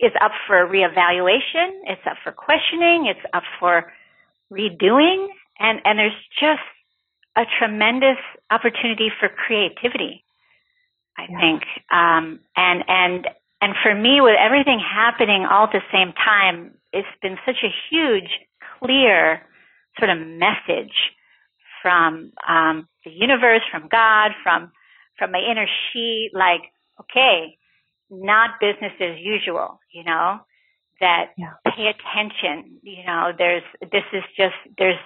is 0.00 0.12
up 0.20 0.32
for 0.46 0.66
reevaluation. 0.66 1.84
It's 1.86 2.00
up 2.06 2.16
for 2.24 2.32
questioning. 2.32 3.06
It's 3.06 3.24
up 3.32 3.44
for 3.60 3.92
redoing. 4.50 5.28
And, 5.58 5.80
and 5.84 5.98
there's 5.98 6.12
just 6.40 6.64
a 7.36 7.42
tremendous 7.58 8.18
opportunity 8.50 9.10
for 9.20 9.28
creativity. 9.28 10.23
I 11.16 11.26
yeah. 11.30 11.40
think. 11.40 11.62
Um, 11.90 12.40
and, 12.56 12.84
and, 12.88 13.26
and 13.60 13.74
for 13.82 13.94
me, 13.94 14.20
with 14.20 14.36
everything 14.38 14.80
happening 14.80 15.46
all 15.50 15.64
at 15.64 15.72
the 15.72 15.82
same 15.92 16.12
time, 16.12 16.74
it's 16.92 17.08
been 17.22 17.38
such 17.46 17.62
a 17.64 17.72
huge, 17.90 18.30
clear 18.78 19.42
sort 19.98 20.10
of 20.10 20.18
message 20.18 20.94
from 21.82 22.32
um, 22.48 22.88
the 23.04 23.10
universe, 23.10 23.62
from 23.70 23.88
God, 23.90 24.32
from 24.42 24.72
from 25.18 25.30
my 25.30 25.38
inner 25.38 25.66
She, 25.92 26.30
like, 26.32 26.62
okay, 27.00 27.56
not 28.10 28.58
business 28.60 28.92
as 29.00 29.18
usual, 29.20 29.80
you 29.92 30.04
know, 30.04 30.40
that 31.00 31.32
yeah. 31.36 31.52
pay 31.64 31.86
attention, 31.86 32.78
you 32.82 33.04
know, 33.06 33.32
there's 33.36 33.62
this 33.80 34.04
is 34.12 34.24
just 34.36 34.54
there's 34.78 34.98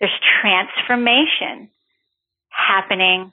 there's 0.00 0.12
transformation 0.40 1.68
happening 2.48 3.32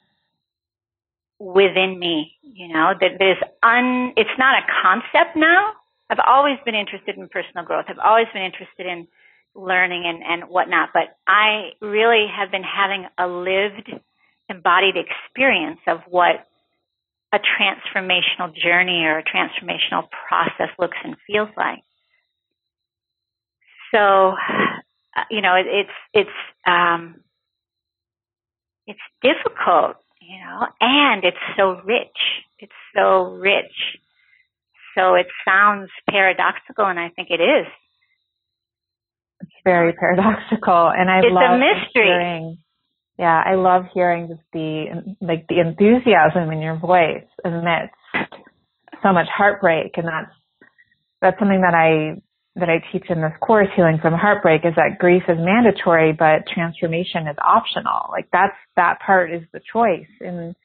within 1.39 1.97
me, 1.97 2.34
you 2.43 2.67
know, 2.67 2.93
that 2.99 3.12
there's 3.17 3.41
un, 3.63 4.13
it's 4.17 4.38
not 4.38 4.62
a 4.62 4.67
concept 4.84 5.36
now. 5.36 5.73
I've 6.10 6.19
always 6.28 6.58
been 6.65 6.75
interested 6.75 7.17
in 7.17 7.30
personal 7.30 7.63
growth. 7.65 7.86
I've 7.88 7.99
always 8.04 8.28
been 8.34 8.43
interested 8.43 8.86
in 8.86 9.08
learning 9.56 10.04
and, 10.06 10.23
and 10.23 10.49
whatnot, 10.49 10.89
but 10.93 11.17
I 11.28 11.71
really 11.82 12.25
have 12.28 12.52
been 12.52 12.63
having 12.63 13.08
a 13.17 13.28
lived, 13.28 13.91
embodied 14.49 14.95
experience 14.97 15.80
of 15.88 16.02
what 16.08 16.45
a 17.32 17.38
transformational 17.38 18.54
journey 18.56 19.04
or 19.06 19.19
a 19.19 19.23
transformational 19.23 20.08
process 20.28 20.69
looks 20.80 20.97
and 21.04 21.15
feels 21.28 21.49
like. 21.56 21.84
So, 23.93 24.34
uh, 25.15 25.23
you 25.30 25.41
know, 25.41 25.56
it, 25.56 25.67
it's, 25.67 25.89
it's, 26.13 26.30
um, 26.65 27.21
it's 28.88 28.99
difficult, 29.21 29.97
you 30.29 30.37
know, 30.37 30.67
and 30.79 31.23
it's 31.23 31.41
so 31.57 31.81
rich. 31.83 32.19
It's 32.59 32.71
so 32.95 33.33
rich. 33.33 33.97
So 34.95 35.15
it 35.15 35.25
sounds 35.43 35.89
paradoxical, 36.07 36.85
and 36.85 36.99
I 36.99 37.09
think 37.09 37.29
it 37.31 37.41
is. 37.41 37.65
It's 39.41 39.51
very 39.63 39.93
paradoxical, 39.93 40.91
and 40.95 41.09
I 41.09 41.19
it's 41.19 41.31
love 41.31 41.55
a 41.55 41.57
mystery. 41.57 42.05
hearing. 42.05 42.57
Yeah, 43.17 43.41
I 43.43 43.55
love 43.55 43.85
hearing 43.93 44.27
just 44.27 44.41
the 44.53 45.15
like 45.19 45.47
the 45.47 45.61
enthusiasm 45.61 46.51
in 46.51 46.61
your 46.61 46.77
voice 46.77 47.27
amidst 47.43 47.95
so 49.01 49.11
much 49.11 49.27
heartbreak, 49.35 49.97
and 49.97 50.07
that's 50.07 50.35
that's 51.21 51.39
something 51.39 51.61
that 51.61 51.73
I 51.73 52.21
that 52.55 52.69
I 52.69 52.83
teach 52.91 53.05
in 53.09 53.21
this 53.21 53.33
course, 53.41 53.67
Healing 53.75 53.99
from 54.01 54.13
Heartbreak, 54.13 54.65
is 54.65 54.73
that 54.75 54.97
grief 54.99 55.23
is 55.29 55.38
mandatory, 55.39 56.12
but 56.12 56.47
transformation 56.53 57.27
is 57.27 57.38
optional. 57.41 58.09
Like 58.12 58.27
that's, 58.33 58.55
that 58.75 58.99
part 59.05 59.31
is 59.31 59.43
the 59.53 59.62
choice. 59.71 60.09
And 60.19 60.55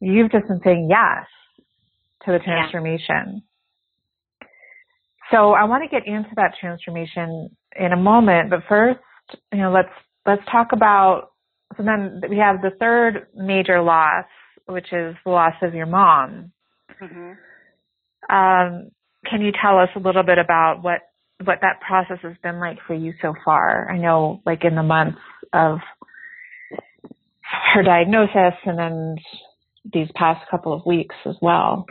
you've 0.00 0.30
just 0.30 0.48
been 0.48 0.60
saying 0.64 0.88
yes 0.88 1.26
to 2.24 2.32
the 2.32 2.38
transformation. 2.38 3.42
Yeah. 4.40 4.48
So 5.30 5.52
I 5.52 5.64
want 5.64 5.82
to 5.82 5.88
get 5.88 6.06
into 6.06 6.30
that 6.36 6.54
transformation 6.58 7.50
in 7.78 7.92
a 7.92 7.96
moment, 7.96 8.48
but 8.48 8.60
first, 8.68 9.00
you 9.52 9.58
know, 9.58 9.70
let's, 9.70 9.92
let's 10.24 10.42
talk 10.50 10.68
about, 10.72 11.32
so 11.76 11.82
then 11.82 12.22
we 12.30 12.38
have 12.38 12.62
the 12.62 12.70
third 12.80 13.26
major 13.34 13.82
loss, 13.82 14.24
which 14.66 14.90
is 14.92 15.14
the 15.24 15.30
loss 15.30 15.54
of 15.60 15.74
your 15.74 15.84
mom. 15.84 16.52
Mm-hmm. 17.02 17.32
Um, 18.34 18.90
can 19.26 19.42
you 19.42 19.52
tell 19.60 19.78
us 19.78 19.90
a 19.96 19.98
little 19.98 20.22
bit 20.22 20.38
about 20.38 20.82
what 20.82 21.00
what 21.44 21.58
that 21.62 21.80
process 21.80 22.18
has 22.22 22.36
been 22.42 22.58
like 22.58 22.78
for 22.86 22.94
you 22.94 23.14
so 23.22 23.34
far? 23.44 23.90
I 23.90 23.98
know, 23.98 24.42
like 24.44 24.64
in 24.64 24.74
the 24.74 24.82
months 24.82 25.18
of 25.52 25.78
her 27.74 27.82
diagnosis, 27.82 28.58
and 28.64 28.78
then 28.78 29.16
these 29.92 30.08
past 30.14 30.48
couple 30.50 30.72
of 30.72 30.84
weeks 30.84 31.14
as 31.26 31.36
well. 31.40 31.86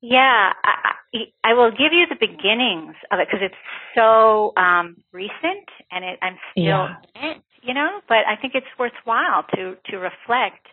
Yeah, 0.00 0.52
I, 0.64 0.96
I 1.44 1.54
will 1.54 1.70
give 1.70 1.92
you 1.92 2.06
the 2.08 2.16
beginnings 2.18 2.94
of 3.10 3.18
it 3.18 3.28
because 3.30 3.40
it's 3.42 3.54
so 3.94 4.52
um, 4.56 4.96
recent, 5.12 5.68
and 5.90 6.04
it, 6.04 6.18
I'm 6.22 6.36
still 6.52 6.64
yeah. 6.64 6.96
in 7.14 7.30
it, 7.30 7.42
you 7.62 7.74
know. 7.74 8.00
But 8.08 8.18
I 8.28 8.36
think 8.40 8.54
it's 8.54 8.66
worthwhile 8.78 9.44
to 9.54 9.76
to 9.90 9.96
reflect. 9.96 10.66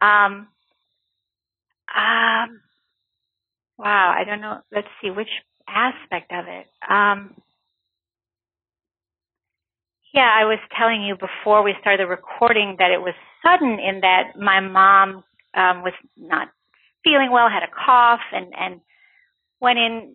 Um, 0.00 0.48
um, 1.94 2.60
wow, 3.78 4.14
I 4.16 4.24
don't 4.26 4.40
know. 4.40 4.60
Let's 4.74 4.88
see 5.02 5.10
which 5.10 5.28
aspect 5.68 6.32
of 6.32 6.46
it. 6.48 6.66
Um, 6.88 7.34
yeah, 10.12 10.28
I 10.28 10.44
was 10.44 10.58
telling 10.76 11.02
you 11.02 11.16
before 11.16 11.62
we 11.62 11.74
started 11.80 12.04
recording 12.04 12.76
that 12.78 12.90
it 12.90 13.00
was 13.00 13.14
sudden 13.42 13.78
in 13.78 14.00
that 14.00 14.36
my 14.38 14.60
mom 14.60 15.24
um, 15.54 15.82
was 15.82 15.94
not 16.16 16.48
feeling 17.02 17.30
well, 17.32 17.48
had 17.48 17.62
a 17.62 17.72
cough, 17.72 18.20
and 18.32 18.52
and 18.58 18.80
went 19.60 19.78
in 19.78 20.14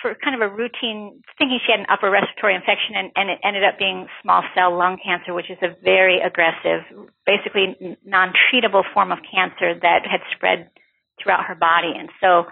for 0.00 0.14
kind 0.22 0.40
of 0.40 0.42
a 0.42 0.54
routine, 0.54 1.22
thinking 1.38 1.58
she 1.64 1.72
had 1.72 1.80
an 1.80 1.86
upper 1.90 2.10
respiratory 2.10 2.54
infection, 2.54 2.94
and, 2.94 3.10
and 3.16 3.30
it 3.30 3.38
ended 3.42 3.64
up 3.64 3.78
being 3.78 4.06
small 4.22 4.42
cell 4.54 4.76
lung 4.76 4.98
cancer, 5.02 5.34
which 5.34 5.50
is 5.50 5.58
a 5.62 5.74
very 5.82 6.20
aggressive, 6.20 6.86
basically 7.26 7.96
non-treatable 8.04 8.84
form 8.94 9.10
of 9.10 9.18
cancer 9.26 9.74
that 9.80 10.06
had 10.06 10.20
spread 10.36 10.70
throughout 11.20 11.44
her 11.46 11.56
body. 11.56 11.92
And 11.98 12.10
so 12.20 12.46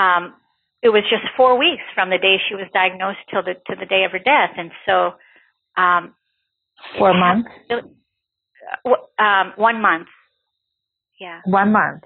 um, 0.00 0.34
it 0.82 0.88
was 0.88 1.02
just 1.10 1.24
four 1.36 1.58
weeks 1.58 1.82
from 1.94 2.10
the 2.10 2.18
day 2.18 2.36
she 2.48 2.54
was 2.54 2.66
diagnosed 2.72 3.20
till 3.30 3.42
the 3.42 3.54
to 3.68 3.76
the 3.78 3.86
day 3.86 4.04
of 4.04 4.12
her 4.12 4.18
death, 4.18 4.56
and 4.56 4.70
so 4.86 5.12
um, 5.76 6.14
four 6.98 7.12
months. 7.14 7.48
Uh, 7.70 9.22
um, 9.22 9.52
one 9.56 9.80
month. 9.82 10.08
Yeah. 11.20 11.40
One 11.44 11.72
month. 11.72 12.04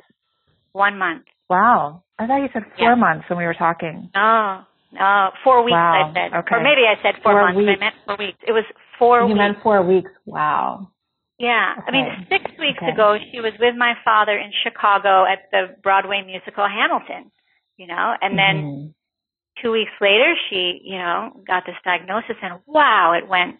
One 0.73 0.99
month. 0.99 1.25
Wow. 1.49 2.03
I 2.19 2.27
thought 2.27 2.39
you 2.39 2.49
said 2.53 2.65
four 2.79 2.91
yeah. 2.91 2.95
months 2.95 3.25
when 3.29 3.39
we 3.39 3.45
were 3.45 3.55
talking. 3.55 4.11
No, 4.15 4.63
no, 4.93 5.31
four 5.45 5.63
weeks. 5.65 5.75
Wow. 5.75 6.11
I 6.11 6.15
said, 6.15 6.37
okay. 6.39 6.55
or 6.57 6.63
maybe 6.63 6.83
I 6.83 7.01
said 7.03 7.23
four, 7.23 7.33
four 7.33 7.43
months. 7.43 7.59
Weeks. 7.59 7.71
I 7.77 7.79
meant 7.79 7.95
four 8.07 8.17
weeks. 8.19 8.39
It 8.47 8.53
was 8.53 8.65
four. 8.99 9.21
You 9.21 9.27
weeks. 9.27 9.39
meant 9.39 9.57
four 9.63 9.83
weeks. 9.87 10.11
Wow. 10.27 10.91
Yeah, 11.39 11.75
okay. 11.79 11.87
I 11.89 11.91
mean, 11.91 12.07
six 12.31 12.45
weeks 12.59 12.79
okay. 12.79 12.95
ago, 12.95 13.19
she 13.33 13.41
was 13.41 13.53
with 13.59 13.75
my 13.77 13.95
father 14.05 14.39
in 14.39 14.51
Chicago 14.63 15.27
at 15.27 15.51
the 15.51 15.75
Broadway 15.83 16.23
musical 16.25 16.67
Hamilton 16.67 17.31
you 17.77 17.87
know, 17.87 18.15
and 18.21 18.39
then 18.39 18.57
mm-hmm. 18.57 19.63
two 19.63 19.73
weeks 19.73 19.93
later 20.01 20.35
she, 20.51 20.81
you 20.85 20.99
know, 20.99 21.43
got 21.47 21.65
this 21.67 21.77
diagnosis 21.85 22.37
and 22.43 22.61
wow, 22.67 23.13
it 23.17 23.29
went 23.29 23.57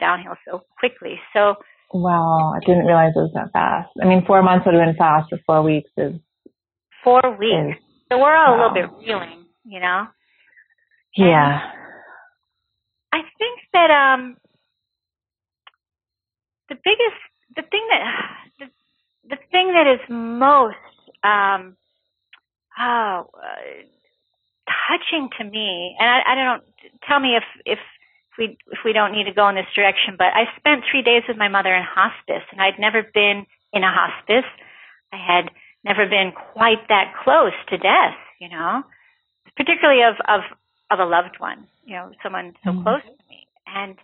downhill 0.00 0.36
so 0.46 0.64
quickly. 0.78 1.20
So 1.32 1.56
Wow, 1.94 2.54
I 2.56 2.60
didn't 2.64 2.86
realize 2.86 3.12
it 3.14 3.18
was 3.18 3.32
that 3.34 3.52
fast. 3.52 3.90
I 4.02 4.06
mean, 4.06 4.24
four 4.26 4.42
months 4.42 4.64
would 4.64 4.74
have 4.74 4.82
been 4.82 4.96
fast, 4.96 5.28
but 5.30 5.40
four 5.46 5.62
weeks 5.62 5.90
is 5.98 6.14
four 7.04 7.20
weeks. 7.38 7.76
Is, 7.76 7.84
so 8.10 8.18
we're 8.18 8.34
all 8.34 8.56
wow. 8.56 8.72
a 8.72 8.72
little 8.72 8.74
bit 8.74 9.06
reeling, 9.06 9.44
you 9.64 9.78
know. 9.78 10.06
Yeah. 11.14 11.60
And 13.12 13.22
I 13.22 13.28
think 13.38 13.60
that 13.74 13.90
um 13.90 14.36
the 16.70 16.76
biggest, 16.76 17.20
the 17.56 17.62
thing 17.62 17.86
that 17.90 18.00
the, 18.58 18.66
the 19.28 19.42
thing 19.50 19.74
that 19.74 19.86
is 19.92 20.00
most 20.08 20.76
um 21.22 21.76
oh, 22.82 23.30
uh, 23.34 23.86
touching 24.88 25.30
to 25.38 25.44
me. 25.44 25.96
And 25.98 26.08
I, 26.08 26.32
I 26.32 26.34
don't 26.34 26.64
tell 27.06 27.20
me 27.20 27.36
if 27.36 27.44
if 27.64 27.78
we 28.38 28.56
if 28.70 28.78
we 28.84 28.92
don't 28.92 29.12
need 29.12 29.24
to 29.24 29.34
go 29.34 29.48
in 29.48 29.54
this 29.54 29.70
direction. 29.74 30.16
But 30.18 30.34
I 30.34 30.44
spent 30.56 30.84
three 30.90 31.02
days 31.02 31.22
with 31.28 31.36
my 31.36 31.48
mother 31.48 31.74
in 31.74 31.82
hospice, 31.82 32.44
and 32.50 32.60
I'd 32.60 32.78
never 32.78 33.02
been 33.02 33.46
in 33.72 33.82
a 33.84 33.92
hospice. 33.92 34.48
I 35.12 35.16
had 35.16 35.50
never 35.84 36.06
been 36.06 36.32
quite 36.32 36.88
that 36.88 37.14
close 37.22 37.56
to 37.68 37.78
death. 37.78 38.18
You 38.40 38.48
know, 38.48 38.82
particularly 39.56 40.02
of 40.02 40.16
of 40.26 40.40
of 40.90 40.98
a 40.98 41.08
loved 41.08 41.38
one. 41.38 41.66
You 41.84 41.94
know, 41.94 42.10
someone 42.22 42.54
so 42.64 42.70
mm-hmm. 42.70 42.82
close 42.82 43.02
to 43.02 43.24
me, 43.28 43.46
and 43.66 43.96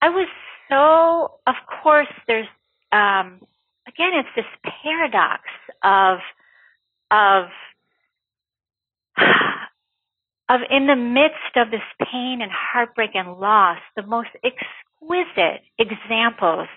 I 0.00 0.08
was 0.10 0.28
so. 0.68 1.38
Of 1.46 1.56
course, 1.82 2.12
there's 2.26 2.48
um, 2.92 3.40
again, 3.88 4.12
it's 4.14 4.28
this 4.36 4.46
paradox 4.62 5.42
of 5.82 6.18
of 7.10 7.48
of 10.48 10.60
in 10.70 10.86
the 10.86 10.96
midst 10.96 11.56
of 11.56 11.70
this 11.70 11.86
pain 11.98 12.40
and 12.42 12.50
heartbreak 12.50 13.10
and 13.14 13.38
loss, 13.38 13.78
the 13.96 14.02
most 14.02 14.30
exquisite 14.44 15.62
examples 15.78 16.68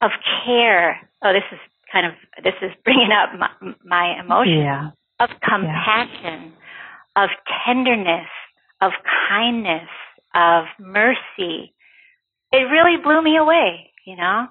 of 0.00 0.10
care. 0.44 1.08
Oh, 1.22 1.32
this 1.32 1.44
is 1.52 1.58
kind 1.92 2.06
of 2.06 2.12
this 2.42 2.54
is 2.62 2.72
bringing 2.84 3.10
up 3.12 3.38
my, 3.38 3.74
my 3.84 4.20
emotions 4.20 4.64
yeah. 4.64 4.90
of 5.20 5.28
compassion, 5.42 6.52
yeah. 6.52 7.24
of 7.24 7.30
tenderness, 7.66 8.28
of 8.80 8.92
kindness, 9.28 9.88
of 10.34 10.64
mercy. 10.80 11.74
It 12.52 12.68
really 12.68 13.00
blew 13.02 13.22
me 13.22 13.36
away, 13.36 13.92
you 14.06 14.16
know, 14.16 14.46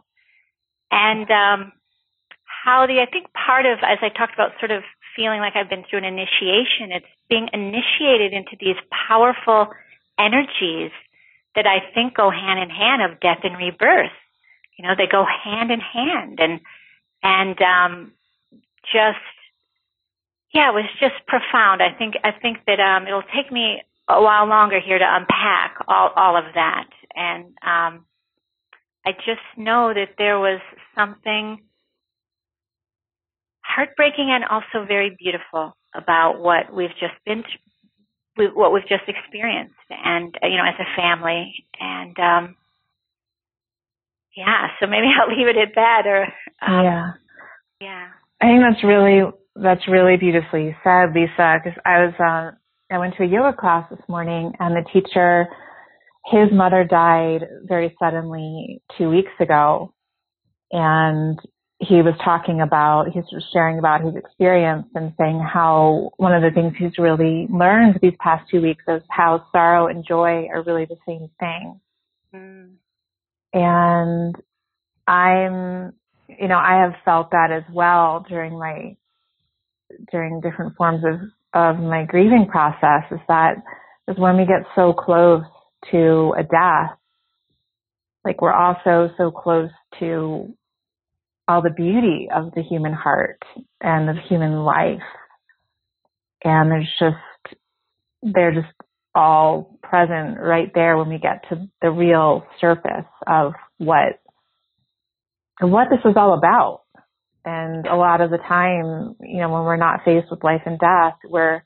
and 0.91 1.29
um, 1.29 1.71
how 2.63 2.85
the 2.87 3.01
I 3.01 3.09
think 3.11 3.27
part 3.33 3.65
of 3.65 3.79
as 3.79 3.99
I 4.01 4.09
talked 4.09 4.33
about 4.33 4.51
sort 4.59 4.71
of 4.71 4.83
feeling 5.15 5.39
like 5.39 5.53
I've 5.55 5.69
been 5.69 5.83
through 5.89 5.99
an 5.99 6.05
initiation. 6.05 6.91
It's 6.91 7.05
being 7.29 7.49
initiated 7.53 8.33
into 8.33 8.57
these 8.59 8.77
powerful 9.07 9.67
energies 10.19 10.91
that 11.55 11.67
I 11.67 11.79
think 11.93 12.15
go 12.15 12.29
hand 12.29 12.59
in 12.59 12.69
hand 12.69 13.01
of 13.01 13.19
death 13.19 13.39
and 13.43 13.57
rebirth. 13.57 14.15
You 14.77 14.87
know, 14.87 14.93
they 14.97 15.07
go 15.11 15.25
hand 15.25 15.71
in 15.71 15.79
hand 15.79 16.39
and, 16.39 16.59
and, 17.23 17.61
um, 17.61 18.11
just 18.83 19.19
yeah, 20.53 20.69
it 20.69 20.73
was 20.73 20.89
just 20.99 21.15
profound. 21.27 21.81
I 21.81 21.95
think 21.97 22.15
I 22.23 22.31
think 22.31 22.59
that 22.67 22.79
um, 22.79 23.07
it'll 23.07 23.23
take 23.35 23.51
me 23.51 23.81
a 24.09 24.21
while 24.21 24.47
longer 24.47 24.79
here 24.79 24.97
to 24.97 25.05
unpack 25.07 25.77
all 25.87 26.11
all 26.15 26.35
of 26.37 26.45
that, 26.55 26.89
and 27.15 27.45
um, 27.63 28.05
I 29.05 29.13
just 29.25 29.45
know 29.57 29.93
that 29.93 30.15
there 30.17 30.39
was 30.39 30.59
something 30.95 31.61
heartbreaking 33.75 34.29
and 34.31 34.43
also 34.43 34.85
very 34.87 35.15
beautiful 35.17 35.75
about 35.93 36.39
what 36.39 36.73
we've 36.73 36.95
just 36.99 37.13
been 37.25 37.43
through, 38.35 38.55
what 38.55 38.73
we've 38.73 38.87
just 38.87 39.03
experienced 39.07 39.75
and 39.89 40.35
you 40.43 40.57
know 40.57 40.65
as 40.65 40.79
a 40.79 40.95
family. 40.95 41.53
And 41.79 42.17
um 42.19 42.55
yeah 44.35 44.67
so 44.79 44.87
maybe 44.87 45.07
i'll 45.21 45.35
leave 45.35 45.47
it 45.47 45.57
at 45.57 45.75
that 45.75 46.03
or 46.05 46.23
um, 46.61 46.83
yeah. 46.85 47.11
yeah. 47.81 48.07
I 48.39 48.45
think 48.45 48.61
that's 48.61 48.83
really 48.83 49.23
that's 49.55 49.87
really 49.87 50.15
beautifully 50.15 50.75
said 50.83 51.13
lisa 51.13 51.59
because 51.61 51.77
i 51.85 52.05
was 52.05 52.13
uh 52.17 52.55
i 52.93 52.97
went 52.97 53.15
to 53.17 53.23
a 53.23 53.27
yoga 53.27 53.51
class 53.57 53.85
this 53.89 53.99
morning 54.07 54.53
and 54.59 54.73
the 54.73 54.89
teacher 54.93 55.49
his 56.25 56.51
mother 56.51 56.83
died 56.83 57.47
very 57.63 57.95
suddenly 57.99 58.81
two 58.97 59.09
weeks 59.09 59.31
ago. 59.39 59.93
And 60.71 61.39
he 61.81 62.03
was 62.03 62.13
talking 62.23 62.61
about, 62.61 63.07
he 63.11 63.19
was 63.19 63.43
sharing 63.51 63.79
about 63.79 64.01
his 64.01 64.15
experience 64.15 64.85
and 64.93 65.13
saying 65.19 65.39
how 65.39 66.11
one 66.17 66.31
of 66.31 66.43
the 66.43 66.51
things 66.51 66.73
he's 66.77 66.97
really 66.99 67.47
learned 67.49 67.97
these 68.01 68.13
past 68.19 68.47
two 68.51 68.61
weeks 68.61 68.83
is 68.87 69.01
how 69.09 69.43
sorrow 69.51 69.87
and 69.87 70.05
joy 70.07 70.47
are 70.53 70.61
really 70.63 70.85
the 70.85 70.97
same 71.07 71.27
thing. 71.39 71.81
Mm. 72.35 72.73
And 73.53 74.35
I'm, 75.07 75.93
you 76.27 76.47
know, 76.47 76.57
I 76.57 76.83
have 76.83 76.93
felt 77.03 77.31
that 77.31 77.49
as 77.51 77.63
well 77.73 78.23
during 78.29 78.59
my, 78.59 78.95
during 80.11 80.39
different 80.39 80.77
forms 80.77 81.03
of, 81.03 81.19
of 81.53 81.81
my 81.81 82.05
grieving 82.05 82.45
process 82.47 83.03
is 83.09 83.19
that 83.27 83.55
is 84.07 84.19
when 84.19 84.37
we 84.37 84.45
get 84.45 84.67
so 84.75 84.93
close 84.93 85.43
to 85.89 86.35
a 86.37 86.43
death, 86.43 86.95
like 88.23 88.39
we're 88.39 88.53
also 88.53 89.11
so 89.17 89.31
close 89.31 89.71
to 89.99 90.55
all 91.51 91.61
the 91.61 91.69
beauty 91.69 92.29
of 92.33 92.53
the 92.55 92.63
human 92.63 92.93
heart 92.93 93.43
and 93.81 94.09
of 94.09 94.15
human 94.29 94.63
life. 94.63 95.01
And 96.43 96.71
there's 96.71 96.91
just, 96.99 97.57
they're 98.23 98.53
just 98.53 98.73
all 99.13 99.77
present 99.83 100.39
right 100.39 100.71
there 100.73 100.97
when 100.97 101.09
we 101.09 101.19
get 101.19 101.43
to 101.49 101.67
the 101.81 101.91
real 101.91 102.45
surface 102.59 103.05
of 103.27 103.53
what, 103.77 104.19
what 105.59 105.87
this 105.89 105.99
is 106.05 106.15
all 106.15 106.37
about. 106.37 106.83
And 107.43 107.85
a 107.85 107.95
lot 107.95 108.21
of 108.21 108.29
the 108.29 108.37
time, 108.37 109.15
you 109.19 109.41
know, 109.41 109.49
when 109.49 109.63
we're 109.63 109.75
not 109.75 110.01
faced 110.05 110.27
with 110.31 110.43
life 110.43 110.61
and 110.65 110.79
death, 110.79 111.17
we're, 111.27 111.61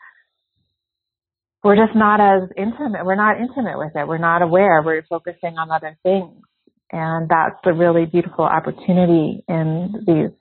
we're 1.63 1.75
just 1.75 1.95
not 1.95 2.19
as 2.19 2.49
intimate. 2.57 3.05
We're 3.05 3.15
not 3.15 3.39
intimate 3.39 3.77
with 3.77 3.91
it. 3.95 4.07
We're 4.07 4.17
not 4.17 4.41
aware. 4.41 4.81
We're 4.83 5.05
focusing 5.07 5.57
on 5.57 5.69
other 5.71 5.97
things. 6.03 6.41
And 6.91 7.29
that's 7.29 7.59
a 7.65 7.73
really 7.73 8.05
beautiful 8.05 8.45
opportunity 8.45 9.43
in 9.47 10.03
these 10.05 10.31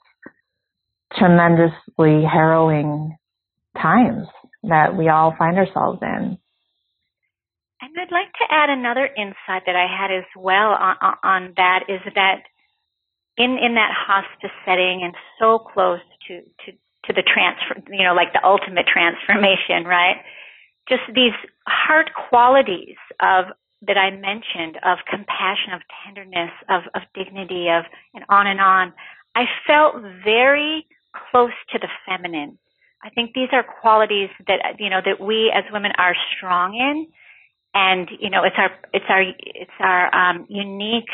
tremendously 1.19 2.23
harrowing 2.25 3.17
times 3.81 4.27
that 4.65 4.97
we 4.97 5.09
all 5.09 5.35
find 5.39 5.57
ourselves 5.59 5.99
in. 6.03 6.39
And 7.81 7.93
I'd 8.01 8.13
like 8.13 8.33
to 8.41 8.47
add 8.51 8.71
another 8.71 9.07
insight 9.07 9.65
that 9.67 9.77
I 9.77 9.87
had 9.87 10.11
as 10.11 10.25
well 10.37 10.73
on, 10.73 10.97
on 11.23 11.53
that 11.57 11.85
is 11.89 12.01
that 12.15 12.43
in, 13.37 13.59
in 13.59 13.75
that 13.75 13.91
hospice 13.93 14.55
setting 14.65 15.03
and 15.03 15.15
so 15.39 15.59
close 15.59 16.01
to, 16.29 16.41
to, 16.41 16.73
to 17.07 17.13
the 17.13 17.23
transfer, 17.23 17.83
you 17.93 18.05
know, 18.05 18.15
like 18.15 18.33
the 18.33 18.45
ultimate 18.45 18.87
transformation, 18.87 19.85
right? 19.85 20.17
Just 20.89 21.03
these 21.15 21.35
heart 21.67 22.11
qualities 22.29 22.97
of 23.21 23.47
that 23.87 23.97
I 23.97 24.11
mentioned 24.11 24.77
of 24.85 24.99
compassion, 25.09 25.73
of 25.75 25.83
tenderness, 26.05 26.51
of, 26.69 26.83
of 26.95 27.03
dignity, 27.15 27.69
of 27.69 27.85
and 28.15 28.25
on 28.29 28.47
and 28.47 28.61
on, 28.61 28.93
I 29.35 29.45
felt 29.67 30.03
very 30.25 30.87
close 31.31 31.55
to 31.73 31.79
the 31.79 31.89
feminine. 32.07 32.59
I 33.03 33.11
think 33.11 33.35
these 33.35 33.49
are 33.53 33.63
qualities 33.63 34.31
that 34.47 34.77
you 34.79 34.91
know 34.91 35.01
that 35.05 35.21
we 35.21 35.53
as 35.55 35.65
women 35.73 35.93
are 35.99 36.15
strong 36.37 36.75
in, 36.75 37.07
and 37.75 38.09
you 38.19 38.31
know 38.31 38.45
it's 38.45 38.57
our 38.57 38.71
it's 38.93 39.05
our 39.09 39.23
it's 39.23 39.79
our 39.79 40.15
um, 40.15 40.47
unique 40.49 41.11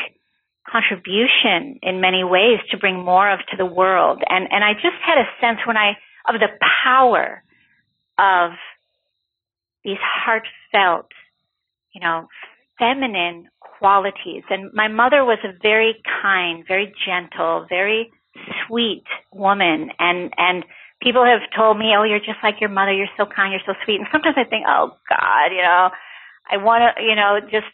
contribution 0.69 1.79
in 1.81 1.99
many 1.99 2.23
ways 2.23 2.59
to 2.69 2.77
bring 2.77 3.03
more 3.03 3.29
of 3.29 3.39
to 3.51 3.57
the 3.57 3.65
world. 3.65 4.21
And 4.27 4.47
and 4.51 4.63
I 4.63 4.73
just 4.73 5.01
had 5.05 5.17
a 5.17 5.27
sense 5.41 5.59
when 5.65 5.77
I 5.77 5.97
of 6.27 6.39
the 6.39 6.49
power 6.85 7.43
of 8.17 8.51
these 9.83 9.97
heartfelt, 10.01 11.11
you 11.93 12.01
know, 12.01 12.27
feminine 12.81 13.47
qualities. 13.59 14.43
And 14.49 14.73
my 14.73 14.87
mother 14.87 15.23
was 15.23 15.37
a 15.43 15.53
very 15.61 16.01
kind, 16.21 16.65
very 16.67 16.91
gentle, 17.05 17.67
very 17.69 18.09
sweet 18.65 19.05
woman. 19.31 19.91
And, 19.99 20.33
and 20.37 20.65
people 21.01 21.23
have 21.23 21.41
told 21.55 21.77
me, 21.77 21.93
oh, 21.95 22.03
you're 22.03 22.19
just 22.19 22.41
like 22.41 22.55
your 22.59 22.69
mother. 22.69 22.91
You're 22.91 23.13
so 23.17 23.25
kind. 23.25 23.53
You're 23.53 23.61
so 23.65 23.77
sweet. 23.85 23.99
And 23.99 24.07
sometimes 24.11 24.35
I 24.37 24.49
think, 24.49 24.65
oh 24.67 24.97
God, 25.07 25.53
you 25.53 25.61
know, 25.61 25.89
I 26.49 26.57
want 26.57 26.81
to, 26.97 27.03
you 27.03 27.15
know, 27.15 27.39
just, 27.45 27.69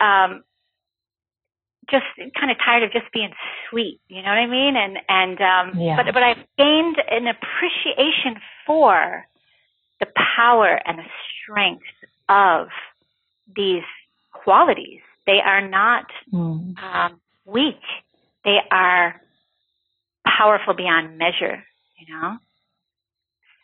um, 0.00 0.42
just 1.90 2.04
kind 2.38 2.50
of 2.50 2.56
tired 2.64 2.82
of 2.82 2.92
just 2.92 3.12
being 3.12 3.30
sweet, 3.68 4.00
you 4.08 4.22
know 4.22 4.28
what 4.28 4.38
I 4.38 4.46
mean? 4.46 4.74
And 4.76 4.98
and 5.08 5.38
um 5.40 5.78
yeah. 5.78 5.96
but 5.96 6.12
but 6.14 6.22
I've 6.22 6.44
gained 6.56 6.96
an 7.10 7.26
appreciation 7.26 8.40
for 8.66 9.26
the 10.00 10.06
power 10.36 10.80
and 10.86 10.98
the 10.98 11.10
strength 11.42 11.84
of 12.28 12.68
these 13.54 13.84
qualities. 14.32 15.00
They 15.26 15.40
are 15.44 15.66
not 15.66 16.06
mm. 16.32 16.78
um, 16.78 17.20
weak. 17.44 17.80
They 18.44 18.58
are 18.70 19.20
powerful 20.26 20.74
beyond 20.74 21.18
measure. 21.18 21.64
You 21.98 22.14
know. 22.14 22.38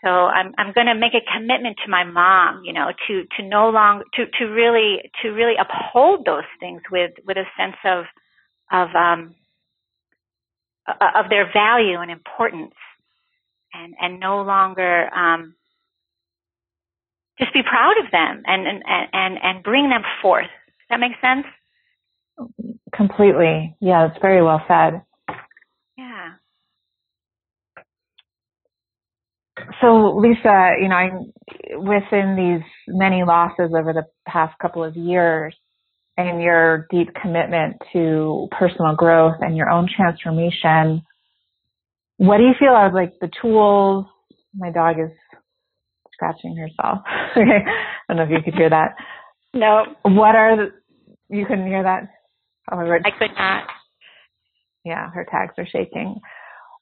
So 0.02 0.08
I'm 0.08 0.54
I'm 0.56 0.72
going 0.72 0.86
to 0.86 0.94
make 0.94 1.12
a 1.12 1.20
commitment 1.36 1.76
to 1.84 1.90
my 1.90 2.04
mom, 2.04 2.62
you 2.64 2.72
know, 2.72 2.90
to 3.06 3.24
to 3.36 3.46
no 3.46 3.68
longer 3.68 4.04
to 4.14 4.24
to 4.38 4.44
really 4.46 5.10
to 5.22 5.28
really 5.28 5.54
uphold 5.60 6.24
those 6.24 6.48
things 6.58 6.80
with 6.90 7.12
with 7.26 7.36
a 7.36 7.44
sense 7.58 7.76
of 7.84 8.04
of 8.72 8.94
um 8.94 9.34
of 10.88 11.28
their 11.28 11.50
value 11.52 11.98
and 12.00 12.10
importance, 12.10 12.74
and 13.74 13.94
and 14.00 14.18
no 14.18 14.42
longer 14.42 15.12
um 15.14 15.54
just 17.40 17.52
be 17.54 17.62
proud 17.62 17.94
of 18.04 18.10
them 18.12 18.42
and 18.46 18.66
and 18.66 18.82
and 19.12 19.38
and 19.42 19.64
bring 19.64 19.88
them 19.88 20.02
forth. 20.22 20.44
Does 20.44 20.86
that 20.90 21.00
make 21.00 21.12
sense? 21.20 21.46
Completely. 22.94 23.76
Yeah, 23.80 24.06
it's 24.08 24.20
very 24.20 24.42
well 24.42 24.62
said. 24.68 25.02
Yeah. 25.96 26.32
So, 29.80 30.16
Lisa, 30.16 30.76
you 30.80 30.88
know, 30.88 30.96
I'm 30.96 31.32
within 31.78 32.36
these 32.36 32.66
many 32.88 33.24
losses 33.24 33.72
over 33.76 33.92
the 33.92 34.04
past 34.26 34.58
couple 34.58 34.84
of 34.84 34.96
years 34.96 35.54
and 36.16 36.42
your 36.42 36.86
deep 36.90 37.08
commitment 37.20 37.76
to 37.92 38.48
personal 38.50 38.94
growth 38.94 39.36
and 39.40 39.56
your 39.56 39.70
own 39.70 39.88
transformation, 39.94 41.02
what 42.16 42.38
do 42.38 42.44
you 42.44 42.54
feel 42.58 42.70
are 42.70 42.92
like 42.92 43.14
the 43.20 43.30
tools? 43.40 44.06
My 44.54 44.70
dog 44.70 44.96
is 44.98 45.10
scratching 46.20 46.56
herself. 46.56 46.98
okay. 47.36 47.64
I 48.08 48.12
don't 48.14 48.16
know 48.18 48.24
if 48.24 48.30
you 48.30 48.42
could 48.44 48.58
hear 48.58 48.70
that. 48.70 48.94
No. 49.54 49.84
What 50.02 50.36
are 50.36 50.56
the, 50.56 50.72
you 51.34 51.46
couldn't 51.46 51.66
hear 51.66 51.82
that? 51.82 52.08
Oh, 52.70 52.78
I 52.78 53.10
could 53.18 53.30
not. 53.36 53.64
Yeah, 54.84 55.10
her 55.10 55.26
tags 55.30 55.54
are 55.58 55.66
shaking. 55.66 56.20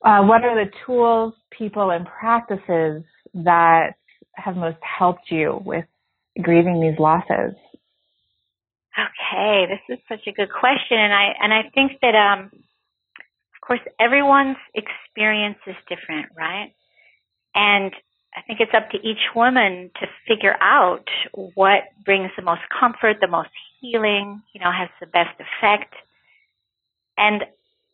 Uh, 0.04 0.22
what 0.22 0.44
are 0.44 0.64
the 0.64 0.70
tools, 0.86 1.34
people, 1.56 1.90
and 1.90 2.06
practices 2.06 3.02
that 3.34 3.94
have 4.34 4.56
most 4.56 4.76
helped 4.82 5.30
you 5.30 5.60
with 5.64 5.84
grieving 6.42 6.80
these 6.80 6.98
losses? 6.98 7.54
Okay, 8.96 9.66
this 9.68 9.96
is 9.96 10.02
such 10.08 10.26
a 10.26 10.32
good 10.32 10.50
question, 10.52 10.98
and 10.98 11.12
I 11.12 11.32
and 11.40 11.52
I 11.52 11.62
think 11.74 11.92
that 12.02 12.14
um, 12.14 12.50
of 12.52 13.66
course 13.66 13.80
everyone's 14.00 14.56
experience 14.74 15.58
is 15.66 15.76
different, 15.88 16.26
right? 16.36 16.72
And 17.54 17.92
I 18.38 18.42
think 18.46 18.60
it's 18.60 18.74
up 18.74 18.90
to 18.90 18.98
each 18.98 19.34
woman 19.34 19.90
to 19.98 20.06
figure 20.28 20.54
out 20.60 21.08
what 21.54 21.90
brings 22.04 22.30
the 22.36 22.42
most 22.42 22.62
comfort, 22.70 23.16
the 23.20 23.26
most 23.26 23.50
healing, 23.80 24.42
you 24.54 24.60
know, 24.60 24.70
has 24.70 24.88
the 25.00 25.06
best 25.06 25.34
effect. 25.42 25.92
And 27.16 27.42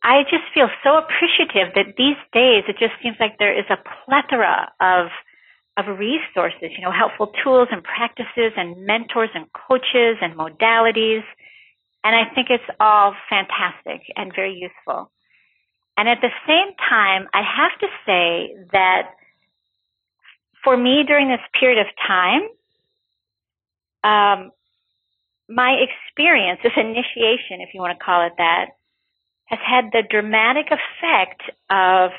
I 0.03 0.21
just 0.29 0.45
feel 0.53 0.69
so 0.83 1.01
appreciative 1.01 1.73
that 1.73 1.97
these 1.97 2.21
days 2.31 2.69
it 2.69 2.77
just 2.77 2.93
seems 3.01 3.17
like 3.19 3.39
there 3.39 3.57
is 3.57 3.65
a 3.71 3.81
plethora 4.05 4.71
of 4.79 5.07
of 5.77 5.99
resources, 5.99 6.71
you 6.77 6.81
know, 6.85 6.91
helpful 6.91 7.33
tools 7.43 7.67
and 7.69 7.83
practices 7.83 8.53
and 8.55 8.85
mentors 8.85 9.29
and 9.33 9.45
coaches 9.51 10.15
and 10.21 10.37
modalities. 10.37 11.23
And 12.05 12.15
I 12.15 12.31
think 12.33 12.47
it's 12.49 12.63
all 12.79 13.13
fantastic 13.29 14.07
and 14.15 14.31
very 14.33 14.53
useful. 14.53 15.11
And 15.97 16.07
at 16.07 16.21
the 16.21 16.31
same 16.47 16.71
time, 16.87 17.27
I 17.33 17.41
have 17.43 17.75
to 17.81 17.87
say 18.05 18.55
that 18.71 19.09
for 20.65 20.75
me 20.75 21.03
during 21.07 21.29
this 21.29 21.39
period 21.57 21.79
of 21.79 21.87
time, 22.05 22.41
um, 24.03 24.51
my 25.47 25.77
experience, 25.79 26.59
this 26.63 26.73
initiation, 26.75 27.61
if 27.61 27.69
you 27.73 27.79
want 27.79 27.97
to 27.97 28.03
call 28.03 28.25
it 28.25 28.33
that, 28.37 28.71
has 29.45 29.59
had 29.63 29.91
the 29.93 30.01
dramatic 30.09 30.65
effect 30.67 31.41
of 31.69 32.11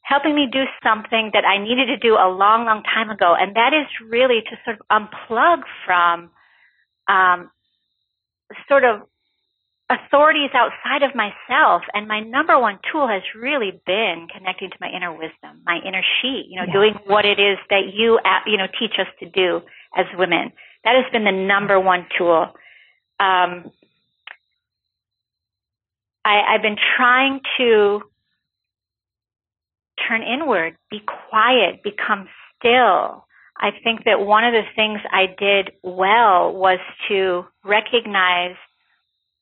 helping 0.00 0.34
me 0.34 0.48
do 0.50 0.64
something 0.82 1.30
that 1.32 1.44
I 1.44 1.62
needed 1.62 1.86
to 1.86 1.96
do 1.96 2.14
a 2.14 2.28
long, 2.28 2.64
long 2.64 2.82
time 2.82 3.10
ago. 3.10 3.34
And 3.38 3.54
that 3.56 3.72
is 3.72 3.86
really 4.08 4.40
to 4.40 4.56
sort 4.64 4.80
of 4.80 4.86
unplug 4.90 5.62
from 5.84 6.30
um, 7.06 7.50
sort 8.68 8.84
of 8.84 9.02
authorities 9.90 10.50
outside 10.54 11.02
of 11.02 11.14
myself. 11.14 11.82
And 11.92 12.08
my 12.08 12.20
number 12.20 12.58
one 12.58 12.78
tool 12.90 13.06
has 13.08 13.22
really 13.34 13.80
been 13.86 14.28
connecting 14.34 14.70
to 14.70 14.76
my 14.80 14.88
inner 14.88 15.12
wisdom, 15.12 15.62
my 15.66 15.78
inner 15.86 16.02
she, 16.20 16.46
you 16.48 16.56
know, 16.56 16.66
yeah. 16.66 16.72
doing 16.72 16.94
what 17.06 17.24
it 17.24 17.38
is 17.38 17.58
that 17.70 17.92
you, 17.92 18.18
you 18.46 18.56
know, 18.56 18.66
teach 18.78 18.98
us 18.98 19.08
to 19.20 19.28
do 19.28 19.60
as 19.96 20.06
women. 20.16 20.52
That 20.84 20.96
has 20.96 21.10
been 21.12 21.24
the 21.24 21.32
number 21.32 21.78
one 21.80 22.06
tool. 22.16 22.48
Um, 23.20 23.70
I, 26.24 26.54
I've 26.54 26.62
been 26.62 26.76
trying 26.96 27.40
to 27.58 28.00
turn 30.08 30.22
inward, 30.22 30.76
be 30.90 31.00
quiet, 31.30 31.82
become 31.82 32.28
still. 32.58 33.26
I 33.56 33.70
think 33.82 34.04
that 34.04 34.20
one 34.20 34.44
of 34.44 34.52
the 34.52 34.64
things 34.74 35.00
I 35.12 35.26
did 35.26 35.72
well 35.82 36.52
was 36.52 36.80
to 37.08 37.44
recognize, 37.64 38.56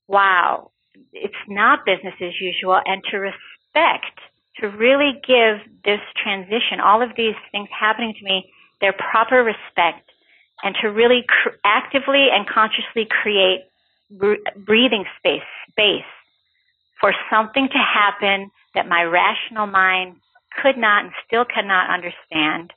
wow, 0.08 0.70
it's 1.12 1.34
not 1.48 1.84
business 1.86 2.14
as 2.20 2.32
usual 2.40 2.80
and 2.84 3.02
to 3.10 3.18
respect, 3.18 4.18
to 4.58 4.68
really 4.68 5.12
give 5.26 5.58
this 5.84 6.00
transition, 6.22 6.80
all 6.84 7.02
of 7.02 7.10
these 7.16 7.34
things 7.50 7.68
happening 7.78 8.14
to 8.18 8.24
me, 8.24 8.50
their 8.80 8.92
proper 8.92 9.42
respect 9.42 10.10
and 10.62 10.74
to 10.80 10.88
really 10.88 11.24
cr- 11.26 11.56
actively 11.64 12.28
and 12.32 12.46
consciously 12.46 13.06
create 13.22 13.60
br- 14.10 14.42
breathing 14.56 15.04
space, 15.18 15.42
space 15.70 16.04
for 17.00 17.12
something 17.30 17.68
to 17.68 17.78
happen 17.78 18.50
that 18.74 18.88
my 18.88 19.02
rational 19.02 19.66
mind 19.66 20.16
could 20.62 20.76
not 20.76 21.04
and 21.04 21.12
still 21.26 21.44
cannot 21.44 21.90
understand. 21.90 22.72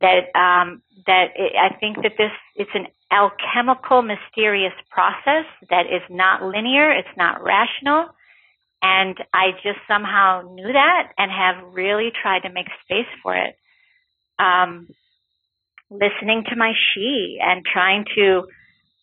That 0.00 0.30
um, 0.38 0.82
that 1.06 1.34
it, 1.34 1.52
I 1.56 1.74
think 1.78 1.96
that 2.02 2.12
this 2.16 2.30
it's 2.54 2.70
an 2.74 2.86
alchemical, 3.10 4.02
mysterious 4.02 4.72
process 4.90 5.46
that 5.68 5.86
is 5.86 6.02
not 6.08 6.42
linear. 6.42 6.92
It's 6.92 7.16
not 7.16 7.42
rational. 7.42 8.06
And 8.82 9.16
I 9.34 9.50
just 9.62 9.80
somehow 9.86 10.42
knew 10.54 10.72
that 10.72 11.12
and 11.18 11.30
have 11.30 11.74
really 11.74 12.10
tried 12.22 12.42
to 12.42 12.52
make 12.52 12.66
space 12.84 13.10
for 13.22 13.36
it. 13.36 13.56
Um, 14.38 14.88
listening 15.90 16.44
to 16.48 16.56
my 16.56 16.72
she 16.94 17.38
and 17.42 17.64
trying 17.64 18.04
to 18.14 18.44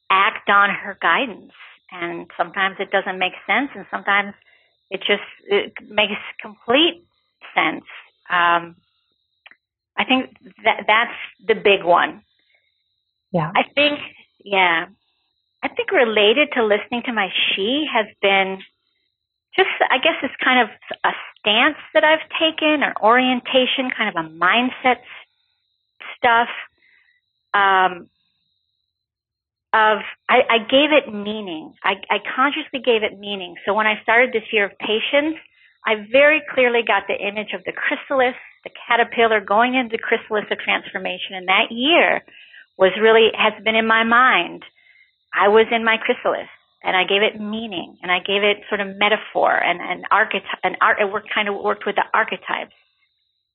act 0.09 0.49
on 0.49 0.69
her 0.69 0.97
guidance. 0.99 1.51
And 1.91 2.27
sometimes 2.37 2.77
it 2.79 2.91
doesn't 2.91 3.19
make 3.19 3.33
sense, 3.45 3.69
and 3.75 3.85
sometimes 3.91 4.33
it 4.89 4.99
just 4.99 5.23
it 5.45 5.73
makes 5.87 6.19
complete 6.41 7.05
sense. 7.55 7.85
Um, 8.29 8.75
I 9.97 10.05
think 10.05 10.35
that 10.63 10.83
that's 10.87 11.17
the 11.45 11.55
big 11.55 11.83
one. 11.83 12.21
Yeah. 13.31 13.51
I 13.55 13.63
think, 13.75 13.99
yeah, 14.43 14.85
I 15.63 15.67
think 15.69 15.91
related 15.91 16.49
to 16.53 16.63
listening 16.63 17.03
to 17.05 17.13
my 17.13 17.29
she 17.55 17.85
has 17.91 18.05
been 18.21 18.59
just, 19.55 19.69
I 19.89 19.97
guess, 19.97 20.15
it's 20.21 20.35
kind 20.43 20.61
of 20.61 20.69
a 21.03 21.11
stance 21.39 21.77
that 21.93 22.03
I've 22.03 22.27
taken, 22.39 22.83
or 22.83 22.93
orientation, 23.01 23.89
kind 23.95 24.15
of 24.15 24.25
a 24.25 24.29
mindset 24.29 25.01
stuff 26.15 26.49
um, 27.53 28.07
of 29.73 29.99
I, 30.29 30.41
I 30.49 30.57
gave 30.59 30.93
it 30.93 31.11
meaning. 31.11 31.73
I, 31.83 31.95
I 32.09 32.17
consciously 32.35 32.79
gave 32.79 33.03
it 33.03 33.17
meaning. 33.19 33.55
So 33.65 33.73
when 33.73 33.87
I 33.87 34.01
started 34.03 34.31
this 34.31 34.43
year 34.51 34.65
of 34.65 34.77
patience, 34.77 35.37
I 35.85 35.95
very 36.11 36.41
clearly 36.53 36.81
got 36.85 37.03
the 37.07 37.15
image 37.15 37.53
of 37.53 37.63
the 37.65 37.71
chrysalis, 37.71 38.35
the 38.67 38.73
caterpillar 38.87 39.39
going 39.39 39.75
into 39.75 39.97
chrysalis 39.97 40.45
of 40.51 40.59
transformation. 40.59 41.35
And 41.35 41.47
that 41.47 41.71
year 41.71 42.21
was 42.77 42.91
really, 43.01 43.29
has 43.33 43.53
been 43.63 43.75
in 43.75 43.87
my 43.87 44.03
mind. 44.03 44.63
I 45.33 45.47
was 45.47 45.67
in 45.71 45.85
my 45.85 45.95
chrysalis 45.97 46.49
and 46.83 46.95
I 46.95 47.03
gave 47.03 47.21
it 47.23 47.39
meaning 47.39 47.97
and 48.03 48.11
I 48.11 48.19
gave 48.19 48.43
it 48.43 48.67
sort 48.67 48.81
of 48.81 48.97
metaphor 48.97 49.55
and, 49.55 49.79
and 49.79 50.05
archetype, 50.11 50.59
and 50.63 50.75
art, 50.81 50.97
it 50.99 51.11
worked, 51.11 51.29
kind 51.33 51.47
of 51.47 51.55
worked 51.55 51.85
with 51.85 51.95
the 51.95 52.03
archetypes. 52.13 52.75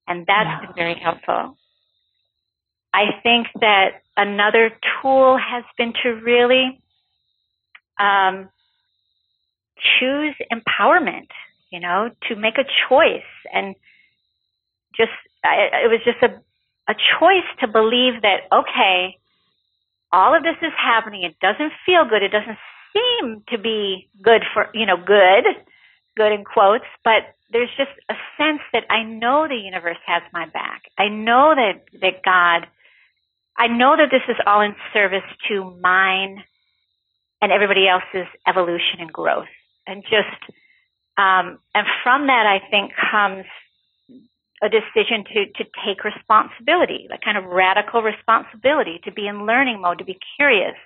And 0.09 0.27
that's 0.27 0.49
yeah. 0.49 0.67
been 0.67 0.75
very 0.75 0.97
helpful. 0.99 1.57
I 2.95 3.05
think 3.23 3.49
that 3.61 4.03
another 4.17 4.71
tool 5.01 5.39
has 5.39 5.65
been 5.79 5.93
to 6.03 6.09
really 6.25 6.81
um, 7.99 8.49
choose 9.99 10.35
empowerment, 10.51 11.29
you 11.71 11.81
know, 11.81 12.11
to 12.29 12.37
make 12.37 12.59
a 12.59 12.65
choice 12.89 13.23
and 13.53 13.75
just, 14.97 15.13
I, 15.45 15.85
it 15.85 15.91
was 15.91 16.01
just 16.05 16.23
a, 16.23 16.35
a 16.91 16.95
choice 17.19 17.49
to 17.61 17.69
believe 17.69 18.23
that, 18.23 18.49
okay, 18.53 19.19
all 20.13 20.37
of 20.37 20.43
this 20.43 20.57
is 20.63 20.73
happening. 20.77 21.23
It 21.23 21.39
doesn't 21.41 21.73
feel 21.87 22.05
good. 22.09 22.23
It 22.23 22.33
doesn't 22.33 22.59
seem 22.93 23.43
to 23.49 23.59
be 23.59 24.09
good 24.21 24.43
for, 24.53 24.69
you 24.75 24.87
know, 24.87 24.97
good, 24.97 25.45
good 26.17 26.33
in 26.33 26.45
quotes, 26.45 26.85
but 27.05 27.35
there's 27.51 27.71
just 27.77 27.93
a 28.09 28.15
sense 28.37 28.61
that 28.73 28.85
I 28.91 29.03
know 29.03 29.47
the 29.49 29.57
universe 29.57 30.01
has 30.07 30.23
my 30.33 30.47
back. 30.47 30.83
I 30.99 31.09
know 31.09 31.55
that, 31.55 31.85
that 32.01 32.23
God 32.25 32.69
I 33.57 33.67
know 33.67 33.97
that 33.97 34.11
this 34.11 34.23
is 34.29 34.37
all 34.47 34.63
in 34.63 34.75
service 34.93 35.29
to 35.49 35.77
mine 35.81 36.43
and 37.41 37.53
everybody 37.53 37.87
else's 37.89 38.29
evolution 38.47 39.01
and 39.01 39.13
growth. 39.13 39.51
And 39.87 40.03
just, 40.05 40.41
um, 41.19 41.59
and 41.75 41.87
from 42.03 42.29
that, 42.29 42.47
I 42.47 42.61
think 42.71 42.93
comes 43.11 43.45
a 44.63 44.69
decision 44.69 45.25
to, 45.25 45.47
to 45.59 45.65
take 45.85 46.05
responsibility, 46.05 47.09
like 47.11 47.21
kind 47.21 47.37
of 47.37 47.45
radical 47.45 48.01
responsibility, 48.01 49.01
to 49.05 49.11
be 49.13 49.27
in 49.27 49.45
learning 49.45 49.81
mode, 49.81 49.99
to 49.99 50.05
be 50.05 50.19
curious, 50.37 50.77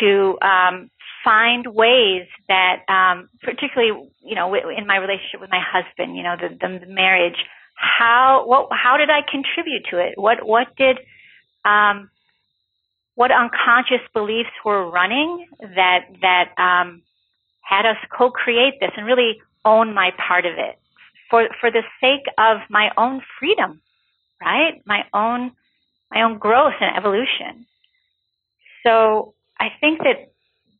to 0.00 0.36
um, 0.42 0.90
find 1.22 1.66
ways 1.68 2.26
that, 2.48 2.82
um, 2.88 3.28
particularly, 3.40 4.10
you 4.24 4.34
know, 4.34 4.52
in 4.54 4.86
my 4.86 4.96
relationship 4.96 5.40
with 5.40 5.50
my 5.50 5.62
husband, 5.62 6.16
you 6.16 6.24
know, 6.24 6.34
the, 6.36 6.48
the, 6.48 6.86
the 6.86 6.92
marriage, 6.92 7.36
how, 7.76 8.42
what, 8.46 8.68
how 8.72 8.96
did 8.96 9.10
I 9.10 9.20
contribute 9.30 9.84
to 9.90 9.98
it? 9.98 10.14
What, 10.16 10.44
what 10.44 10.74
did, 10.76 10.98
um, 11.64 12.10
what 13.14 13.30
unconscious 13.30 14.04
beliefs 14.12 14.50
were 14.64 14.90
running 14.90 15.46
that 15.60 16.06
that 16.22 16.52
um, 16.58 17.02
had 17.60 17.86
us 17.86 17.96
co-create 18.16 18.80
this 18.80 18.90
and 18.96 19.06
really 19.06 19.40
own 19.64 19.94
my 19.94 20.10
part 20.16 20.46
of 20.46 20.54
it 20.56 20.78
for 21.32 21.48
for 21.60 21.70
the 21.70 21.82
sake 21.98 22.28
of 22.36 22.58
my 22.68 22.90
own 22.98 23.22
freedom, 23.40 23.80
right? 24.40 24.82
My 24.84 25.04
own 25.14 25.52
my 26.12 26.22
own 26.22 26.38
growth 26.38 26.74
and 26.78 26.94
evolution. 26.94 27.66
So 28.84 29.32
I 29.58 29.68
think 29.80 30.00
that 30.00 30.30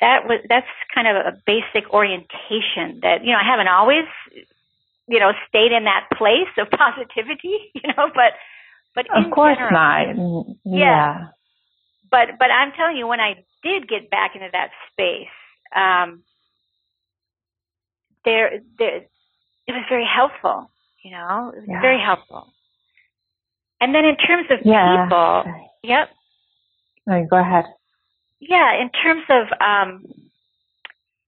that 0.02 0.28
was 0.28 0.44
that's 0.50 0.68
kind 0.94 1.08
of 1.08 1.16
a 1.16 1.32
basic 1.46 1.88
orientation 1.90 3.00
that 3.00 3.24
you 3.24 3.32
know 3.32 3.40
I 3.40 3.48
haven't 3.48 3.68
always 3.68 4.04
you 5.08 5.18
know 5.18 5.32
stayed 5.48 5.72
in 5.72 5.84
that 5.84 6.06
place 6.18 6.52
of 6.58 6.68
positivity, 6.84 7.72
you 7.74 7.88
know, 7.88 8.12
but 8.14 8.36
but 8.94 9.06
of 9.16 9.32
course 9.32 9.56
general, 9.56 9.72
not. 9.72 10.56
Yeah. 10.66 10.78
yeah. 10.78 11.28
But 12.10 12.36
but 12.38 12.50
I'm 12.50 12.72
telling 12.72 12.98
you, 12.98 13.06
when 13.06 13.20
I 13.20 13.42
did 13.62 13.88
get 13.88 14.10
back 14.10 14.34
into 14.34 14.48
that 14.52 14.68
space, 14.92 15.32
um, 15.74 16.24
there 18.26 18.60
there 18.78 19.06
it 19.66 19.72
was 19.72 19.84
very 19.88 20.06
helpful. 20.06 20.70
You 21.04 21.12
know, 21.12 21.52
it 21.54 21.60
was 21.60 21.68
yeah. 21.68 21.80
very 21.80 22.00
helpful. 22.00 22.46
And 23.80 23.94
then 23.94 24.04
in 24.04 24.16
terms 24.16 24.46
of 24.50 24.58
yeah. 24.64 25.04
people, 25.04 25.44
yep. 25.82 26.08
No, 27.06 27.26
go 27.28 27.36
ahead. 27.36 27.64
Yeah, 28.38 28.80
in 28.80 28.90
terms 28.90 29.24
of 29.28 29.46
um, 29.60 30.04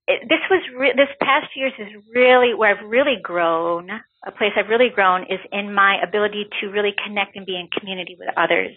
it, 0.06 0.28
this 0.28 0.40
was 0.50 0.62
re- 0.76 0.94
this 0.96 1.08
past 1.20 1.48
years 1.56 1.72
is 1.78 1.88
really 2.14 2.54
where 2.54 2.76
I've 2.76 2.88
really 2.88 3.16
grown 3.20 3.90
a 4.26 4.32
place 4.32 4.52
I've 4.56 4.68
really 4.68 4.88
grown 4.88 5.24
is 5.24 5.40
in 5.52 5.74
my 5.74 5.98
ability 6.02 6.46
to 6.60 6.68
really 6.68 6.94
connect 7.04 7.36
and 7.36 7.44
be 7.44 7.56
in 7.56 7.68
community 7.68 8.16
with 8.18 8.28
others. 8.36 8.74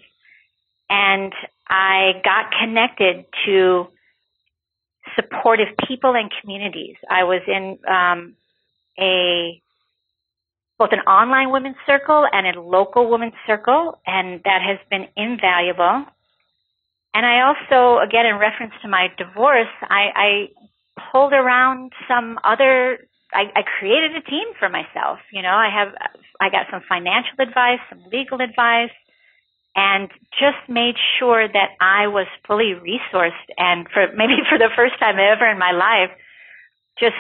And 0.89 1.33
I 1.67 2.21
got 2.23 2.51
connected 2.59 3.25
to 3.45 3.87
supportive 5.15 5.67
people 5.87 6.15
and 6.15 6.31
communities. 6.41 6.95
I 7.09 7.23
was 7.23 7.41
in 7.47 7.77
um, 7.87 8.35
a 8.99 9.61
both 10.79 10.89
an 10.91 10.99
online 10.99 11.51
women's 11.51 11.77
circle 11.87 12.25
and 12.31 12.45
a 12.55 12.61
local 12.61 13.09
women's 13.09 13.33
circle, 13.47 13.99
and 14.05 14.41
that 14.43 14.61
has 14.61 14.77
been 14.91 15.07
invaluable. 15.15 16.05
And 17.15 17.25
I 17.25 17.41
also, 17.47 17.99
again, 17.99 18.27
in 18.27 18.37
reference 18.37 18.73
to 18.83 18.87
my 18.87 19.07
divorce, 19.17 19.73
I, 19.81 20.11
I 20.15 20.47
pulled 21.11 21.33
around 21.33 21.93
some 22.07 22.37
other 22.43 22.99
I, 23.33 23.51
I 23.55 23.61
created 23.79 24.15
a 24.15 24.21
team 24.21 24.47
for 24.59 24.69
myself. 24.69 25.19
You 25.31 25.41
know, 25.41 25.51
I 25.51 25.69
have, 25.69 25.93
I 26.39 26.49
got 26.49 26.67
some 26.71 26.81
financial 26.87 27.35
advice, 27.39 27.79
some 27.89 28.03
legal 28.11 28.39
advice, 28.41 28.95
and 29.75 30.09
just 30.39 30.57
made 30.69 30.95
sure 31.19 31.47
that 31.47 31.75
I 31.81 32.07
was 32.07 32.27
fully 32.47 32.73
resourced 32.73 33.47
and 33.57 33.87
for 33.91 34.07
maybe 34.15 34.39
for 34.49 34.57
the 34.57 34.69
first 34.75 34.99
time 34.99 35.15
ever 35.19 35.49
in 35.49 35.59
my 35.59 35.71
life, 35.71 36.15
just 36.99 37.19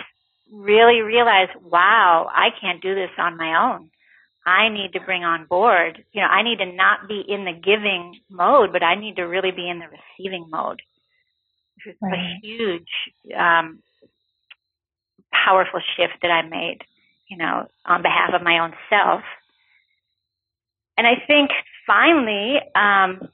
really 0.51 1.01
realize, 1.01 1.49
wow, 1.61 2.29
I 2.33 2.49
can't 2.59 2.81
do 2.81 2.95
this 2.95 3.11
on 3.17 3.37
my 3.37 3.73
own. 3.73 3.89
I 4.45 4.69
need 4.69 4.93
to 4.93 5.01
bring 5.01 5.25
on 5.25 5.45
board, 5.45 6.05
you 6.13 6.21
know, 6.21 6.27
I 6.27 6.41
need 6.41 6.59
to 6.59 6.71
not 6.71 7.09
be 7.09 7.21
in 7.27 7.43
the 7.43 7.51
giving 7.51 8.17
mode, 8.29 8.71
but 8.71 8.81
I 8.81 8.95
need 8.95 9.17
to 9.17 9.23
really 9.23 9.51
be 9.51 9.69
in 9.69 9.79
the 9.79 9.87
receiving 9.87 10.47
mode. 10.49 10.81
Which 11.85 11.95
right. 12.01 12.13
a 12.13 12.39
huge, 12.41 12.87
um, 13.37 13.79
powerful 15.33 15.81
shift 15.95 16.21
that 16.21 16.31
I 16.31 16.47
made, 16.47 16.79
you 17.27 17.37
know, 17.37 17.67
on 17.85 18.01
behalf 18.01 18.33
of 18.33 18.41
my 18.41 18.59
own 18.59 18.73
self. 18.89 19.21
And 20.97 21.05
I 21.05 21.15
think 21.27 21.51
finally, 21.85 22.59
um, 22.73 23.29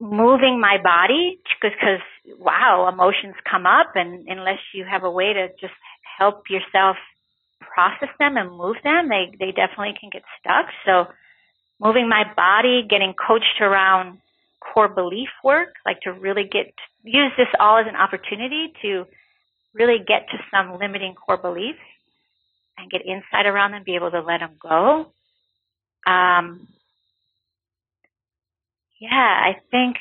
moving 0.00 0.60
my 0.60 0.76
body 0.82 1.38
because 1.62 2.00
wow 2.38 2.88
emotions 2.92 3.34
come 3.50 3.66
up 3.66 3.92
and 3.94 4.26
unless 4.28 4.58
you 4.74 4.84
have 4.84 5.04
a 5.04 5.10
way 5.10 5.32
to 5.32 5.48
just 5.60 5.72
help 6.18 6.44
yourself 6.50 6.96
process 7.60 8.10
them 8.18 8.36
and 8.36 8.50
move 8.50 8.76
them 8.84 9.08
they 9.08 9.32
they 9.38 9.52
definitely 9.52 9.94
can 9.98 10.10
get 10.12 10.22
stuck. 10.40 10.66
So 10.84 11.06
moving 11.80 12.08
my 12.08 12.24
body 12.34 12.86
getting 12.88 13.14
coached 13.14 13.60
around 13.60 14.18
core 14.60 14.88
belief 14.88 15.28
work 15.44 15.68
like 15.84 16.00
to 16.00 16.12
really 16.12 16.44
get 16.44 16.72
use 17.02 17.32
this 17.36 17.48
all 17.58 17.78
as 17.78 17.86
an 17.88 17.96
opportunity 17.96 18.72
to 18.82 19.06
really 19.74 19.98
get 19.98 20.28
to 20.30 20.38
some 20.50 20.78
limiting 20.78 21.14
core 21.14 21.36
beliefs 21.36 21.78
and 22.78 22.90
get 22.90 23.04
insight 23.06 23.46
around 23.46 23.72
them 23.72 23.82
be 23.84 23.94
able 23.94 24.10
to 24.10 24.20
let 24.20 24.40
them 24.40 24.56
go. 24.60 25.12
Um, 26.06 26.68
yeah, 29.00 29.10
I 29.10 29.56
think 29.70 29.96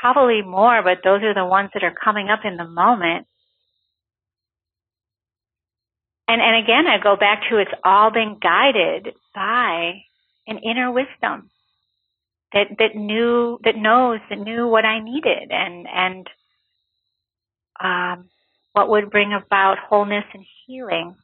probably 0.00 0.42
more, 0.42 0.82
but 0.82 0.98
those 1.04 1.22
are 1.22 1.34
the 1.34 1.44
ones 1.46 1.70
that 1.74 1.84
are 1.84 1.94
coming 1.94 2.28
up 2.28 2.40
in 2.44 2.56
the 2.56 2.66
moment. 2.66 3.26
And 6.26 6.40
and 6.40 6.64
again, 6.64 6.86
I 6.86 7.02
go 7.02 7.16
back 7.16 7.42
to 7.50 7.58
it's 7.58 7.70
all 7.84 8.10
been 8.10 8.38
guided 8.40 9.14
by 9.34 10.02
an 10.46 10.58
inner 10.58 10.90
wisdom 10.90 11.50
that 12.52 12.68
that 12.78 12.96
knew 12.96 13.58
that 13.64 13.76
knows 13.76 14.20
that 14.30 14.38
knew 14.38 14.66
what 14.66 14.84
I 14.84 15.00
needed 15.00 15.50
and 15.50 15.86
and 15.86 16.30
um, 17.80 18.30
what 18.72 18.88
would 18.88 19.10
bring 19.10 19.32
about 19.32 19.78
wholeness 19.78 20.24
and 20.32 20.44
healing. 20.66 21.14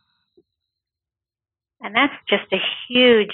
And 1.80 1.94
that's 1.94 2.12
just 2.28 2.52
a 2.52 2.58
huge 2.88 3.32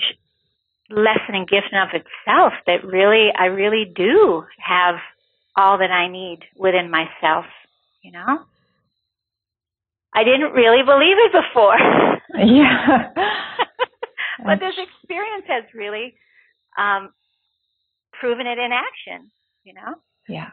lesson 0.91 1.35
and 1.35 1.49
gift 1.49 1.73
of 1.73 1.89
itself 1.89 2.53
that 2.67 2.85
really, 2.85 3.29
I 3.37 3.47
really 3.47 3.91
do 3.95 4.45
have 4.59 4.97
all 5.57 5.79
that 5.79 5.91
I 5.91 6.09
need 6.09 6.41
within 6.57 6.91
myself, 6.91 7.47
you 8.03 8.13
know? 8.13 8.41
I 10.15 10.25
didn't 10.25 10.53
really 10.53 10.83
believe 10.83 11.17
it 11.19 11.33
before. 11.33 11.77
yeah. 12.39 13.13
but 14.45 14.61
this 14.61 14.75
experience 14.79 15.45
has 15.49 15.65
really 15.75 16.15
um, 16.79 17.11
proven 18.19 18.47
it 18.47 18.59
in 18.59 18.71
action, 18.73 19.31
you 19.65 19.75
know? 19.75 19.95
Yeah. 20.29 20.51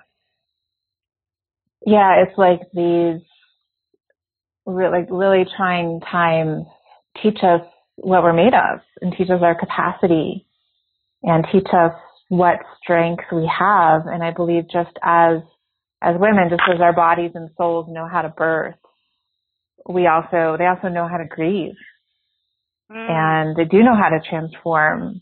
Yeah, 1.85 2.23
it's 2.23 2.37
like 2.37 2.61
these 2.73 3.21
really, 4.65 4.99
like 4.99 5.07
really 5.09 5.45
trying 5.57 5.99
times 6.09 6.65
teach 7.21 7.39
us 7.43 7.61
what 7.95 8.23
we're 8.23 8.33
made 8.33 8.53
of 8.53 8.79
and 9.01 9.13
teach 9.17 9.29
us 9.29 9.41
our 9.41 9.55
capacity 9.55 10.45
and 11.21 11.45
teach 11.51 11.67
us 11.73 11.93
what 12.29 12.59
strengths 12.81 13.25
we 13.31 13.47
have. 13.47 14.07
And 14.07 14.23
I 14.23 14.31
believe 14.31 14.63
just 14.63 14.97
as, 15.03 15.39
as 16.01 16.15
women, 16.19 16.49
just 16.49 16.61
as 16.73 16.81
our 16.81 16.93
bodies 16.93 17.31
and 17.35 17.49
souls 17.57 17.87
know 17.89 18.07
how 18.07 18.21
to 18.21 18.29
birth, 18.29 18.75
we 19.87 20.07
also, 20.07 20.55
they 20.57 20.65
also 20.65 20.87
know 20.87 21.07
how 21.07 21.17
to 21.17 21.25
grieve 21.25 21.75
mm. 22.91 23.09
and 23.09 23.55
they 23.55 23.65
do 23.65 23.83
know 23.83 23.95
how 23.95 24.09
to 24.09 24.19
transform. 24.29 25.21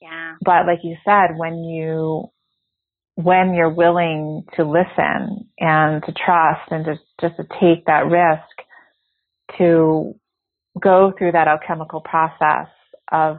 Yeah. 0.00 0.34
But 0.44 0.66
like 0.66 0.80
you 0.82 0.96
said, 1.04 1.36
when 1.36 1.64
you, 1.64 2.30
when 3.16 3.54
you're 3.54 3.72
willing 3.72 4.44
to 4.56 4.64
listen 4.64 5.48
and 5.58 6.02
to 6.04 6.12
trust 6.12 6.70
and 6.70 6.86
just, 6.86 7.02
just 7.20 7.36
to 7.36 7.44
take 7.60 7.84
that 7.86 8.06
risk 8.06 8.66
to 9.58 10.14
go 10.80 11.12
through 11.16 11.32
that 11.32 11.48
alchemical 11.48 12.00
process 12.00 12.68
of 13.10 13.38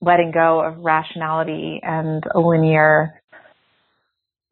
letting 0.00 0.32
go 0.32 0.60
of 0.60 0.78
rationality 0.78 1.80
and 1.82 2.24
a 2.34 2.40
linear 2.40 3.20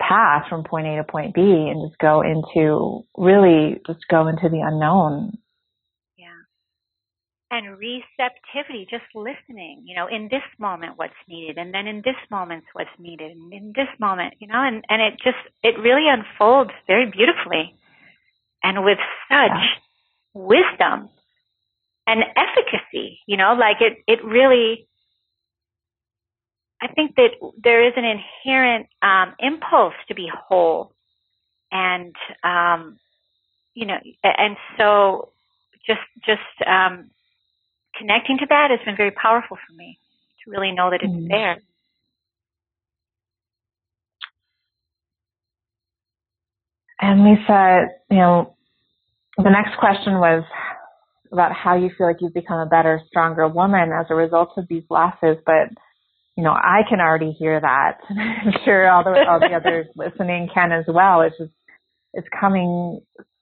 path 0.01 0.45
from 0.49 0.65
point 0.65 0.87
A 0.87 0.97
to 0.97 1.05
point 1.05 1.35
B 1.35 1.41
and 1.41 1.89
just 1.89 1.99
go 1.99 2.23
into 2.23 3.05
really 3.17 3.81
just 3.87 4.01
go 4.11 4.29
into 4.29 4.49
the 4.49 4.61
unknown. 4.61 5.39
Yeah. 6.17 6.27
And 7.51 7.79
receptivity, 7.79 8.87
just 8.91 9.05
listening, 9.15 9.85
you 9.87 9.97
know, 9.97 10.07
in 10.07 10.29
this 10.31 10.45
moment 10.59 10.93
what's 10.97 11.15
needed 11.29 11.59
and 11.59 11.75
then 11.75 11.87
in 11.87 11.99
this 12.05 12.17
moment 12.31 12.65
what's 12.75 12.91
needed 12.99 13.33
and 13.33 13.53
in 13.53 13.73
this 13.75 13.89
moment, 13.99 14.35
you 14.39 14.47
know, 14.47 14.63
and, 14.63 14.85
and 14.89 15.03
it 15.03 15.15
just 15.23 15.39
it 15.63 15.79
really 15.79 16.07
unfolds 16.09 16.71
very 16.87 17.11
beautifully 17.11 17.75
and 18.63 18.85
with 18.85 18.99
such 19.29 19.51
yeah. 19.51 19.81
wisdom 20.35 21.09
and 22.09 22.25
efficacy, 22.35 23.21
you 23.27 23.37
know, 23.37 23.55
like 23.59 23.77
it, 23.83 23.99
it 24.07 24.25
really, 24.25 24.89
I 26.81 26.89
think 26.89 27.17
that 27.17 27.33
there 27.63 27.87
is 27.87 27.93
an 27.97 28.05
inherent 28.05 28.87
um, 29.03 29.35
impulse 29.39 29.93
to 30.09 30.15
be 30.15 30.31
whole, 30.35 30.95
and 31.71 32.15
um, 32.43 32.99
you 33.75 33.85
know, 33.85 33.99
and 34.25 34.57
so 34.79 35.33
just 35.87 36.01
just 36.25 36.41
um, 36.67 37.11
connecting 37.95 38.39
to 38.39 38.47
that 38.49 38.71
has 38.71 38.81
been 38.87 38.97
very 38.97 39.11
powerful 39.11 39.59
for 39.59 39.77
me 39.77 39.99
to 40.45 40.51
really 40.51 40.73
know 40.73 40.91
that 40.91 41.03
it's 41.03 41.13
mm-hmm. 41.13 41.29
there. 41.29 41.59
And 47.01 47.23
Lisa, 47.23 47.89
you 48.11 48.17
know, 48.17 48.57
the 49.37 49.51
next 49.51 49.77
question 49.79 50.15
was 50.15 50.43
about 51.33 51.53
how 51.53 51.77
you 51.77 51.91
feel 51.97 52.07
like 52.07 52.17
you've 52.21 52.35
become 52.35 52.61
a 52.61 52.67
better, 52.67 53.01
stronger 53.09 53.49
woman 53.49 53.91
as 53.93 54.07
a 54.11 54.15
result 54.15 54.51
of 54.57 54.67
these 54.69 54.85
losses, 54.91 55.37
but 55.45 55.69
you 56.39 56.45
know, 56.45 56.53
I 56.53 56.83
can 56.89 57.01
already 57.01 57.33
hear 57.33 57.61
that. 57.61 57.99
I'm 58.09 58.53
sure 58.65 58.89
all 58.89 59.03
the 59.03 59.11
all 59.29 59.41
the 59.41 59.57
others 59.57 59.87
listening 59.97 60.49
can 60.55 60.71
as 60.71 60.85
well. 60.87 61.23
It's 61.23 61.37
just 61.37 61.51
it's 62.15 62.29
coming, 62.41 63.01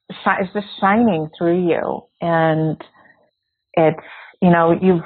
it's 0.09 0.53
just 0.53 0.65
shining 0.81 1.29
through 1.37 1.67
you, 1.69 2.01
and 2.21 2.81
it's 3.73 3.99
you 4.41 4.49
know 4.49 4.71
you've 4.71 5.03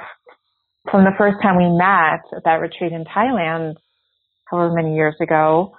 from 0.90 1.04
the 1.04 1.12
first 1.18 1.36
time 1.42 1.58
we 1.58 1.68
met 1.68 2.24
at 2.34 2.44
that 2.44 2.60
retreat 2.60 2.92
in 2.92 3.04
Thailand, 3.04 3.74
however 4.46 4.72
many 4.72 4.94
years 4.94 5.14
ago. 5.20 5.76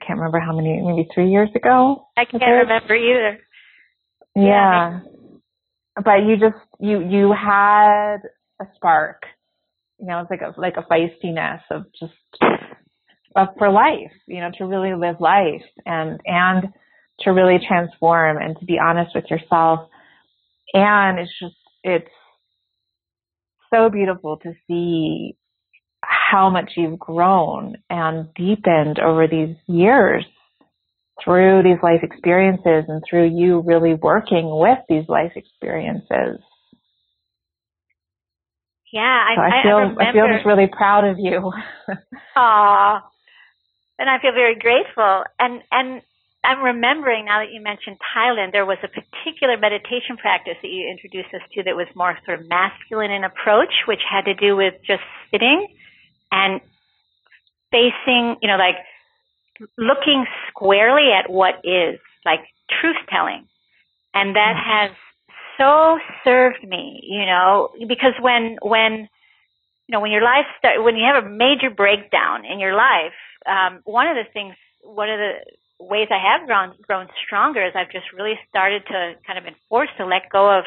I 0.00 0.06
can't 0.06 0.18
remember 0.18 0.38
how 0.38 0.54
many, 0.54 0.80
maybe 0.80 1.08
three 1.12 1.30
years 1.30 1.48
ago. 1.56 2.06
I 2.16 2.24
can't 2.24 2.42
remember 2.42 2.94
either. 2.94 3.40
Yeah. 4.34 5.00
But 5.96 6.24
you 6.26 6.36
just 6.36 6.56
you 6.80 7.00
you 7.08 7.32
had 7.32 8.18
a 8.60 8.66
spark. 8.76 9.22
You 10.00 10.06
know, 10.06 10.20
it's 10.20 10.30
like 10.30 10.42
a 10.42 10.58
like 10.60 10.76
a 10.76 10.82
feistiness 10.82 11.60
of 11.70 11.84
just 11.98 12.12
of 13.36 13.48
for 13.58 13.70
life, 13.70 14.12
you 14.26 14.40
know, 14.40 14.50
to 14.58 14.64
really 14.66 14.94
live 14.94 15.20
life 15.20 15.62
and 15.86 16.20
and 16.24 16.68
to 17.20 17.30
really 17.30 17.58
transform 17.66 18.38
and 18.38 18.58
to 18.58 18.64
be 18.64 18.78
honest 18.78 19.14
with 19.14 19.24
yourself. 19.30 19.88
And 20.72 21.20
it's 21.20 21.32
just 21.40 21.54
it's 21.84 22.10
so 23.72 23.88
beautiful 23.88 24.38
to 24.38 24.52
see 24.66 25.36
how 26.02 26.50
much 26.50 26.72
you've 26.76 26.98
grown 26.98 27.76
and 27.88 28.32
deepened 28.34 28.98
over 28.98 29.26
these 29.26 29.56
years 29.66 30.24
through 31.22 31.62
these 31.62 31.82
life 31.82 32.00
experiences 32.02 32.84
and 32.88 33.02
through 33.08 33.28
you 33.28 33.60
really 33.60 33.94
working 33.94 34.50
with 34.50 34.78
these 34.88 35.08
life 35.08 35.32
experiences. 35.36 36.40
Yeah, 38.92 39.02
I, 39.02 39.34
so 39.34 39.42
I 39.42 39.62
feel 39.62 39.96
I, 39.98 40.10
I, 40.10 40.12
feel 40.12 40.26
just 40.28 40.46
really 40.46 40.68
proud 40.70 41.04
of 41.04 41.18
you. 41.18 41.50
Aw, 42.36 43.02
and 43.98 44.10
I 44.10 44.18
feel 44.20 44.32
very 44.32 44.54
grateful. 44.54 45.24
And 45.38 45.62
and 45.70 46.02
I'm 46.44 46.62
remembering 46.62 47.24
now 47.24 47.40
that 47.40 47.50
you 47.50 47.60
mentioned 47.60 47.96
Thailand, 48.14 48.52
there 48.52 48.66
was 48.66 48.78
a 48.84 48.88
particular 48.88 49.56
meditation 49.56 50.16
practice 50.16 50.54
that 50.62 50.68
you 50.68 50.88
introduced 50.88 51.34
us 51.34 51.40
to 51.54 51.62
that 51.64 51.74
was 51.74 51.88
more 51.96 52.16
sort 52.24 52.40
of 52.40 52.48
masculine 52.48 53.10
in 53.10 53.24
approach, 53.24 53.72
which 53.88 54.00
had 54.08 54.26
to 54.26 54.34
do 54.34 54.54
with 54.54 54.74
just 54.86 55.02
sitting 55.32 55.66
and 56.30 56.60
facing, 57.72 58.36
you 58.42 58.48
know, 58.48 58.58
like 58.58 58.76
looking 59.78 60.26
squarely 60.48 61.12
at 61.12 61.30
what 61.30 61.54
is, 61.64 61.98
like 62.24 62.40
truth 62.80 62.96
telling. 63.08 63.46
And 64.14 64.36
that 64.36 64.54
has 64.56 64.90
so 65.58 65.98
served 66.24 66.62
me, 66.66 67.00
you 67.02 67.26
know, 67.26 67.70
because 67.86 68.14
when, 68.20 68.58
when, 68.62 69.08
you 69.86 69.92
know, 69.92 70.00
when 70.00 70.10
your 70.10 70.22
life 70.22 70.46
start, 70.58 70.82
when 70.82 70.96
you 70.96 71.04
have 71.04 71.24
a 71.24 71.28
major 71.28 71.70
breakdown 71.70 72.44
in 72.44 72.58
your 72.58 72.74
life, 72.74 73.14
um, 73.46 73.80
one 73.84 74.08
of 74.08 74.16
the 74.16 74.30
things, 74.32 74.54
one 74.82 75.10
of 75.10 75.18
the 75.18 75.32
ways 75.84 76.08
I 76.10 76.18
have 76.18 76.46
grown, 76.46 76.74
grown 76.82 77.08
stronger 77.24 77.64
is 77.64 77.72
I've 77.74 77.90
just 77.92 78.12
really 78.16 78.38
started 78.48 78.86
to 78.86 79.14
kind 79.26 79.38
of 79.38 79.46
enforce 79.46 79.90
to 79.98 80.06
let 80.06 80.30
go 80.30 80.58
of 80.58 80.64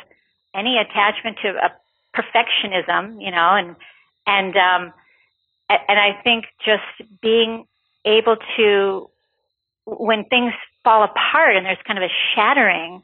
any 0.55 0.77
attachment 0.77 1.37
to 1.43 1.49
a 1.49 1.71
perfectionism, 2.15 3.21
you 3.23 3.31
know, 3.31 3.55
and, 3.55 3.75
and, 4.25 4.55
um, 4.55 4.93
and 5.69 5.99
I 5.99 6.21
think 6.23 6.45
just 6.65 6.83
being 7.21 7.65
able 8.07 8.37
to, 8.57 9.09
when 9.85 10.25
things 10.25 10.53
fall 10.83 11.03
apart 11.03 11.55
and 11.55 11.65
there's 11.65 11.77
kind 11.85 11.99
of 11.99 12.03
a 12.03 12.13
shattering, 12.33 13.03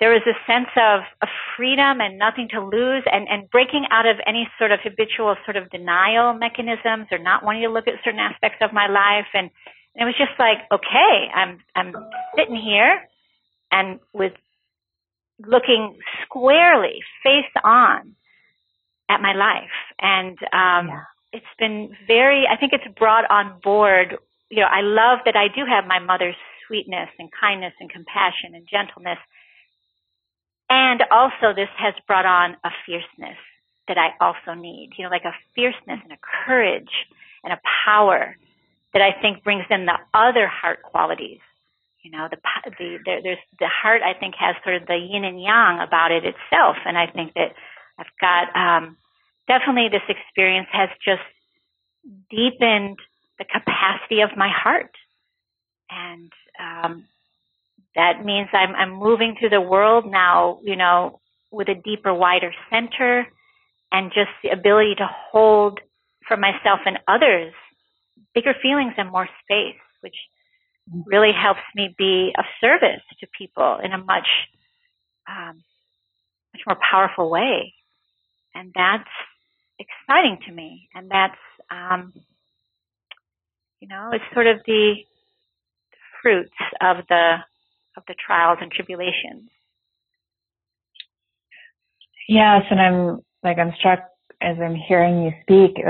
there 0.00 0.14
is 0.16 0.22
a 0.26 0.34
sense 0.50 0.68
of, 0.76 1.00
of 1.22 1.28
freedom 1.56 2.00
and 2.00 2.18
nothing 2.18 2.48
to 2.50 2.60
lose 2.60 3.04
and, 3.06 3.28
and 3.28 3.48
breaking 3.50 3.86
out 3.90 4.06
of 4.06 4.16
any 4.26 4.48
sort 4.58 4.72
of 4.72 4.80
habitual 4.82 5.36
sort 5.44 5.56
of 5.56 5.70
denial 5.70 6.34
mechanisms 6.34 7.06
or 7.12 7.18
not 7.18 7.44
wanting 7.44 7.62
to 7.62 7.70
look 7.70 7.86
at 7.86 7.94
certain 8.04 8.20
aspects 8.20 8.58
of 8.60 8.72
my 8.72 8.88
life. 8.88 9.28
And, 9.34 9.50
and 9.94 10.02
it 10.02 10.04
was 10.04 10.16
just 10.18 10.38
like, 10.38 10.58
okay, 10.72 11.28
I'm, 11.32 11.58
I'm 11.76 11.94
sitting 12.36 12.56
here 12.56 13.06
and 13.70 14.00
with 14.12 14.32
looking 15.38 15.96
squarely 16.24 17.00
face 17.22 17.52
on 17.62 18.16
at 19.08 19.20
my 19.20 19.34
life. 19.34 19.76
And, 20.00 20.38
um, 20.52 20.88
yeah 20.88 21.04
it's 21.34 21.54
been 21.58 21.96
very, 22.06 22.46
I 22.46 22.56
think 22.56 22.72
it's 22.72 22.86
brought 22.96 23.28
on 23.28 23.58
board, 23.62 24.16
you 24.50 24.60
know, 24.60 24.70
I 24.70 24.82
love 24.82 25.18
that 25.24 25.34
I 25.34 25.48
do 25.48 25.66
have 25.66 25.84
my 25.84 25.98
mother's 25.98 26.36
sweetness 26.66 27.10
and 27.18 27.28
kindness 27.32 27.74
and 27.80 27.90
compassion 27.90 28.54
and 28.54 28.66
gentleness. 28.70 29.18
And 30.70 31.02
also 31.10 31.52
this 31.54 31.68
has 31.76 31.94
brought 32.06 32.24
on 32.24 32.56
a 32.62 32.70
fierceness 32.86 33.36
that 33.88 33.98
I 33.98 34.14
also 34.20 34.54
need, 34.54 34.92
you 34.96 35.04
know, 35.04 35.10
like 35.10 35.24
a 35.24 35.34
fierceness 35.54 36.00
and 36.04 36.12
a 36.12 36.18
courage 36.46 36.94
and 37.42 37.52
a 37.52 37.60
power 37.84 38.36
that 38.92 39.02
I 39.02 39.20
think 39.20 39.42
brings 39.42 39.64
in 39.70 39.86
the 39.86 39.98
other 40.14 40.46
heart 40.46 40.82
qualities. 40.82 41.40
You 42.02 42.12
know, 42.12 42.28
the, 42.30 42.38
the, 42.78 42.98
there, 43.04 43.22
there's 43.22 43.44
the 43.58 43.68
heart 43.68 44.02
I 44.02 44.18
think 44.18 44.34
has 44.38 44.54
sort 44.62 44.76
of 44.76 44.86
the 44.86 44.96
yin 44.96 45.24
and 45.24 45.40
yang 45.40 45.80
about 45.80 46.12
it 46.12 46.24
itself. 46.24 46.76
And 46.86 46.96
I 46.96 47.06
think 47.08 47.34
that 47.34 47.54
I've 47.98 48.14
got, 48.20 48.54
um, 48.54 48.96
definitely 49.48 49.88
this 49.90 50.08
experience 50.08 50.68
has 50.72 50.88
just 51.04 51.22
deepened 52.30 52.98
the 53.38 53.44
capacity 53.44 54.20
of 54.20 54.30
my 54.36 54.48
heart. 54.48 54.90
And 55.90 56.32
um, 56.60 57.04
that 57.94 58.24
means 58.24 58.48
I'm, 58.52 58.74
I'm 58.74 58.94
moving 58.94 59.36
through 59.38 59.50
the 59.50 59.60
world 59.60 60.06
now, 60.06 60.58
you 60.62 60.76
know, 60.76 61.20
with 61.50 61.68
a 61.68 61.74
deeper, 61.74 62.12
wider 62.12 62.52
center 62.70 63.26
and 63.92 64.10
just 64.12 64.30
the 64.42 64.50
ability 64.50 64.96
to 64.98 65.08
hold 65.30 65.80
for 66.26 66.36
myself 66.36 66.80
and 66.86 66.98
others 67.06 67.52
bigger 68.34 68.54
feelings 68.60 68.94
and 68.96 69.10
more 69.10 69.28
space, 69.44 69.80
which 70.00 70.16
really 71.06 71.30
helps 71.32 71.60
me 71.74 71.94
be 71.96 72.32
of 72.36 72.44
service 72.60 73.02
to 73.20 73.26
people 73.38 73.78
in 73.82 73.92
a 73.92 73.98
much, 73.98 74.26
um, 75.28 75.62
much 76.52 76.62
more 76.66 76.78
powerful 76.90 77.30
way. 77.30 77.74
And 78.54 78.72
that's 78.74 79.08
exciting 79.78 80.38
to 80.46 80.52
me, 80.52 80.88
and 80.94 81.10
that's 81.10 81.40
um, 81.70 82.12
you 83.80 83.88
know 83.88 84.10
it's 84.12 84.24
sort 84.32 84.46
of 84.46 84.58
the 84.66 84.94
fruits 86.22 86.54
of 86.80 86.98
the 87.08 87.36
of 87.96 88.02
the 88.08 88.14
trials 88.26 88.58
and 88.60 88.70
tribulations. 88.70 89.50
Yes, 92.28 92.62
and 92.70 92.80
I'm 92.80 93.20
like 93.42 93.58
I'm 93.58 93.72
struck 93.78 94.00
as 94.40 94.56
I'm 94.62 94.74
hearing 94.74 95.22
you 95.22 95.32
speak. 95.42 95.82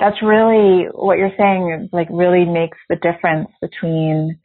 that's 0.00 0.22
really 0.22 0.86
what 0.92 1.18
you're 1.18 1.36
saying. 1.38 1.88
Like 1.92 2.08
really 2.10 2.44
makes 2.44 2.78
the 2.88 2.96
difference 2.96 3.48
between 3.60 4.38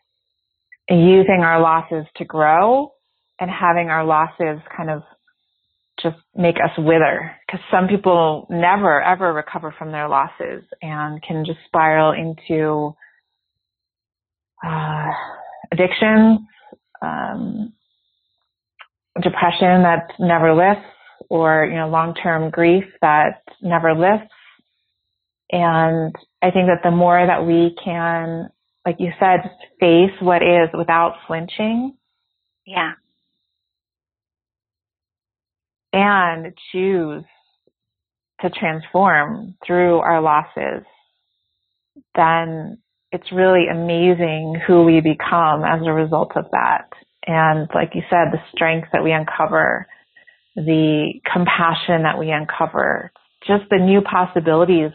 using 0.90 1.42
our 1.42 1.62
losses 1.62 2.06
to 2.18 2.26
grow 2.26 2.92
and 3.40 3.50
having 3.50 3.90
our 3.90 4.04
losses 4.06 4.60
kind 4.76 4.90
of 4.90 5.04
just 6.02 6.18
make 6.36 6.56
us 6.56 6.72
wither 6.78 7.36
because 7.46 7.62
some 7.72 7.88
people 7.88 8.48
never 8.50 9.02
ever 9.02 9.34
recover 9.34 9.74
from 9.78 9.92
their 9.92 10.08
losses 10.08 10.64
and 10.82 11.22
can 11.22 11.46
just 11.46 11.60
spiral 11.66 12.12
into 12.12 12.96
uh, 14.66 15.12
addiction, 15.72 16.48
um, 17.02 17.74
depression 19.22 19.84
that 19.84 20.12
never 20.20 20.54
lifts, 20.54 20.86
or 21.30 21.66
you 21.66 21.78
know 21.78 21.90
long-term 21.90 22.50
grief 22.50 22.86
that 23.02 23.44
never 23.62 23.94
lifts. 23.94 24.34
And 25.52 26.16
I 26.42 26.52
think 26.52 26.68
that 26.68 26.82
the 26.84 26.92
more 26.92 27.26
that 27.26 27.46
we 27.46 27.76
can, 27.84 28.50
like 28.86 28.98
you 29.00 29.12
said, 29.20 29.50
face 29.80 30.12
what 30.22 30.44
is 30.44 30.70
without 30.74 31.16
flinching. 31.28 31.96
Yeah 32.66 32.94
and 35.94 36.54
choose 36.72 37.24
to 38.42 38.50
transform 38.50 39.56
through 39.66 39.98
our 40.00 40.22
losses, 40.22 40.86
then 42.16 42.78
it's 43.12 43.32
really 43.32 43.66
amazing 43.72 44.60
who 44.66 44.84
we 44.84 45.02
become 45.02 45.64
as 45.64 45.82
a 45.86 45.92
result 45.92 46.32
of 46.36 46.46
that. 46.52 46.90
And 47.26 47.68
like 47.74 47.92
you 47.96 48.02
said, 48.10 48.32
the 48.32 48.42
strength 48.54 48.90
that 48.94 49.04
we 49.04 49.12
uncover, 49.12 49.88
the 50.56 51.14
compassion 51.32 52.04
that 52.04 52.18
we 52.20 52.32
uncover, 52.32 53.12
just 53.48 53.64
the 53.70 53.78
new 53.78 54.02
possibilities 54.02 54.92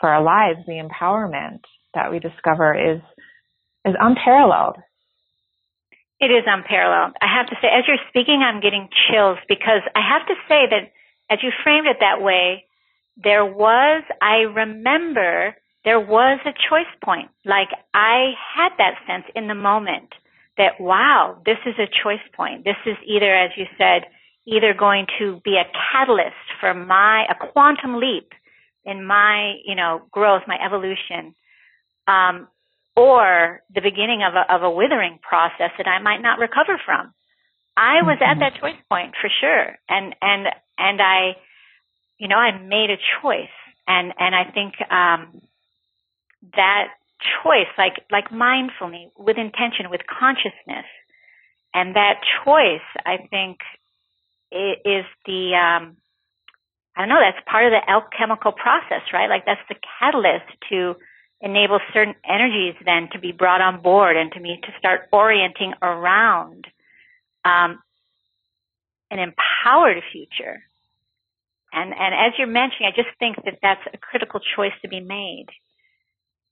for 0.00 0.08
our 0.08 0.22
lives, 0.22 0.60
the 0.66 0.82
empowerment 0.82 1.60
that 1.94 2.10
we 2.10 2.18
discover 2.18 2.74
is, 2.74 3.00
is 3.84 3.94
unparalleled. 3.98 4.76
It 6.22 6.30
is 6.30 6.44
unparalleled. 6.46 7.16
I 7.20 7.26
have 7.26 7.48
to 7.48 7.56
say, 7.60 7.66
as 7.66 7.82
you're 7.88 7.98
speaking, 8.08 8.42
I'm 8.46 8.60
getting 8.60 8.88
chills 9.10 9.38
because 9.48 9.82
I 9.96 10.00
have 10.06 10.24
to 10.28 10.34
say 10.48 10.70
that 10.70 10.92
as 11.28 11.40
you 11.42 11.50
framed 11.64 11.88
it 11.88 11.96
that 11.98 12.22
way, 12.22 12.64
there 13.16 13.44
was, 13.44 14.04
I 14.22 14.46
remember 14.46 15.56
there 15.84 15.98
was 15.98 16.38
a 16.46 16.54
choice 16.70 16.86
point. 17.04 17.28
Like 17.44 17.70
I 17.92 18.34
had 18.54 18.70
that 18.78 19.02
sense 19.04 19.24
in 19.34 19.48
the 19.48 19.56
moment 19.56 20.14
that, 20.56 20.80
wow, 20.80 21.42
this 21.44 21.58
is 21.66 21.74
a 21.80 21.90
choice 21.90 22.22
point. 22.36 22.64
This 22.64 22.78
is 22.86 22.96
either, 23.04 23.34
as 23.34 23.50
you 23.56 23.66
said, 23.76 24.02
either 24.46 24.74
going 24.74 25.06
to 25.18 25.40
be 25.44 25.56
a 25.56 25.66
catalyst 25.90 26.46
for 26.60 26.72
my, 26.72 27.24
a 27.30 27.34
quantum 27.34 27.96
leap 27.96 28.30
in 28.84 29.04
my, 29.04 29.54
you 29.64 29.74
know, 29.74 30.02
growth, 30.12 30.42
my 30.46 30.58
evolution, 30.64 31.34
um, 32.06 32.46
or 32.96 33.62
the 33.74 33.80
beginning 33.80 34.22
of 34.22 34.34
a, 34.34 34.54
of 34.54 34.62
a 34.62 34.70
withering 34.70 35.18
process 35.22 35.70
that 35.78 35.86
I 35.86 36.00
might 36.00 36.20
not 36.20 36.38
recover 36.38 36.80
from. 36.84 37.14
I 37.76 38.02
was 38.02 38.18
at 38.20 38.36
mm-hmm. 38.36 38.40
that 38.40 38.60
choice 38.60 38.80
point 38.90 39.14
for 39.20 39.30
sure. 39.40 39.78
And, 39.88 40.14
and, 40.20 40.46
and 40.78 41.00
I, 41.00 41.36
you 42.18 42.28
know, 42.28 42.36
I 42.36 42.58
made 42.58 42.90
a 42.90 43.00
choice. 43.22 43.48
And, 43.88 44.12
and 44.18 44.34
I 44.34 44.44
think, 44.52 44.74
um, 44.90 45.40
that 46.54 46.88
choice, 47.42 47.70
like, 47.78 48.04
like 48.10 48.28
mindfully, 48.30 49.10
with 49.16 49.38
intention, 49.38 49.90
with 49.90 50.02
consciousness, 50.06 50.86
and 51.74 51.96
that 51.96 52.20
choice, 52.44 52.84
I 53.06 53.28
think, 53.30 53.58
is 54.52 55.06
the, 55.24 55.54
um, 55.56 55.96
I 56.94 57.00
don't 57.00 57.08
know, 57.08 57.20
that's 57.20 57.42
part 57.48 57.64
of 57.64 57.72
the 57.72 57.90
alchemical 57.90 58.52
process, 58.52 59.02
right? 59.12 59.28
Like 59.28 59.46
that's 59.46 59.64
the 59.68 59.76
catalyst 59.98 60.44
to 60.68 60.96
enables 61.42 61.82
certain 61.92 62.14
energies 62.24 62.74
then 62.84 63.08
to 63.12 63.18
be 63.18 63.32
brought 63.32 63.60
on 63.60 63.82
board 63.82 64.16
and 64.16 64.30
to 64.32 64.40
me 64.40 64.60
to 64.62 64.68
start 64.78 65.08
orienting 65.12 65.74
around 65.82 66.66
um, 67.44 67.82
an 69.10 69.18
empowered 69.18 70.02
future. 70.12 70.62
And 71.72 71.92
and 71.92 72.14
as 72.14 72.32
you're 72.38 72.46
mentioning, 72.46 72.90
I 72.92 72.94
just 72.94 73.10
think 73.18 73.36
that 73.44 73.58
that's 73.60 73.80
a 73.92 73.98
critical 73.98 74.40
choice 74.56 74.72
to 74.82 74.88
be 74.88 75.00
made, 75.00 75.46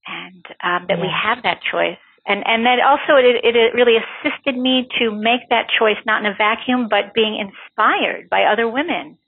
and 0.07 0.45
um, 0.65 0.87
that 0.89 0.97
yes. 0.97 1.01
we 1.01 1.09
have 1.09 1.43
that 1.45 1.61
choice. 1.71 2.01
And 2.27 2.43
and 2.47 2.65
that 2.65 2.81
also 2.81 3.17
it, 3.21 3.45
it 3.45 3.55
it 3.55 3.75
really 3.75 3.97
assisted 3.97 4.57
me 4.57 4.89
to 4.99 5.11
make 5.11 5.49
that 5.51 5.69
choice 5.79 5.99
not 6.07 6.25
in 6.25 6.33
a 6.33 6.35
vacuum, 6.35 6.89
but 6.89 7.15
being 7.15 7.37
inspired 7.37 8.29
by 8.31 8.45
other 8.45 8.67
women, 8.69 9.19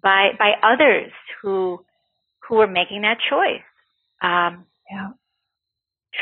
by 0.00 0.30
by 0.38 0.52
others 0.62 1.12
who 1.42 1.84
who 2.48 2.56
were 2.56 2.66
making 2.68 3.02
that 3.02 3.18
choice. 3.28 3.66
Um, 4.22 4.64
yeah. 4.90 5.08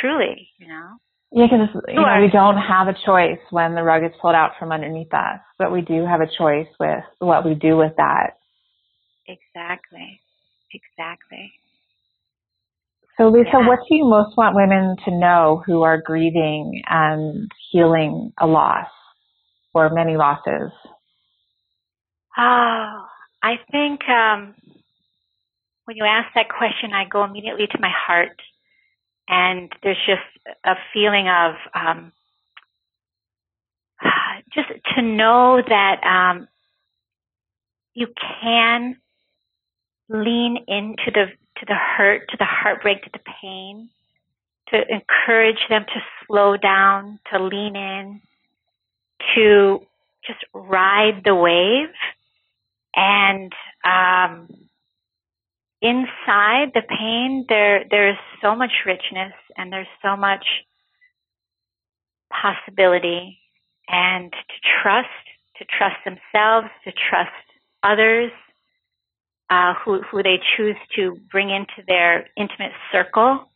Truly, 0.01 0.49
you 0.59 0.69
know. 0.69 0.97
Yeah, 1.33 1.47
because 1.47 1.83
you 1.89 1.95
know 1.95 2.21
we 2.21 2.31
don't 2.31 2.59
have 2.59 2.87
a 2.89 2.95
choice 3.07 3.41
when 3.51 3.75
the 3.75 3.83
rug 3.83 4.05
is 4.05 4.13
pulled 4.21 4.35
out 4.35 4.53
from 4.59 4.71
underneath 4.71 5.13
us, 5.13 5.41
but 5.59 5.73
we 5.73 5.81
do 5.81 6.07
have 6.07 6.21
a 6.21 6.31
choice 6.39 6.69
with 6.79 7.05
what 7.19 7.45
we 7.45 7.55
do 7.55 7.77
with 7.77 7.93
that. 7.97 8.39
Exactly. 9.27 10.21
Exactly. 10.73 11.53
So, 13.17 13.29
Lisa, 13.29 13.51
yeah. 13.53 13.69
what 13.69 13.79
do 13.89 13.95
you 13.95 14.05
most 14.05 14.37
want 14.37 14.57
women 14.57 14.97
to 15.05 15.11
know 15.11 15.63
who 15.67 15.83
are 15.83 16.01
grieving 16.01 16.83
and 16.89 17.51
healing 17.71 18.33
a 18.41 18.47
loss? 18.47 18.89
or 19.75 19.91
many 19.91 20.17
losses? 20.17 20.71
Oh, 22.39 23.05
I 23.43 23.57
think 23.71 24.01
um, 24.09 24.55
when 25.85 25.97
you 25.97 26.05
ask 26.05 26.29
that 26.35 26.49
question, 26.49 26.93
I 26.95 27.05
go 27.11 27.25
immediately 27.25 27.67
to 27.67 27.79
my 27.81 27.91
heart, 28.07 28.41
and 29.29 29.73
there's 29.83 30.01
just 30.07 30.57
a 30.65 30.75
feeling 30.93 31.29
of 31.29 31.55
um, 31.75 32.13
just 34.55 34.69
to 34.97 35.03
know 35.03 35.63
that 35.67 36.03
um, 36.05 36.49
you 37.95 38.09
can 38.43 38.97
lean 40.09 40.59
into 40.69 41.11
the 41.13 41.27
to 41.59 41.67
the 41.67 41.75
hurt, 41.75 42.29
to 42.31 42.37
the 42.37 42.45
heartbreak, 42.45 43.05
to 43.05 43.11
the 43.13 43.21
pain, 43.41 43.89
to 44.69 44.77
encourage 44.77 45.61
them 45.69 45.85
to 45.85 46.01
slow 46.27 46.57
down, 46.57 47.21
to 47.33 47.43
lean 47.43 47.77
in, 47.77 48.21
to 49.35 49.87
just 50.27 50.41
ride 50.53 51.23
the 51.25 51.35
wave. 51.35 51.95
And 52.97 53.53
um, 53.85 54.49
inside 55.81 56.73
the 56.75 56.83
pain, 56.89 57.47
there 57.49 57.85
there's 57.91 58.19
so 58.43 58.55
much 58.55 58.73
richness 58.87 59.33
and 59.57 59.73
there's 59.73 59.87
so 60.03 60.17
much 60.17 60.45
possibility, 62.31 63.39
and 63.89 64.33
to 64.33 64.71
trust, 64.83 65.09
to 65.59 65.65
trust 65.65 65.97
themselves, 66.05 66.69
to 66.85 66.93
trust 66.93 67.31
others, 67.83 68.33
uh, 69.51 69.75
who, 69.85 70.01
who 70.03 70.23
they 70.23 70.41
choose 70.57 70.77
to 70.97 71.17
bring 71.31 71.51
into 71.51 71.85
their 71.87 72.29
intimate 72.37 72.73
circle. 72.91 73.51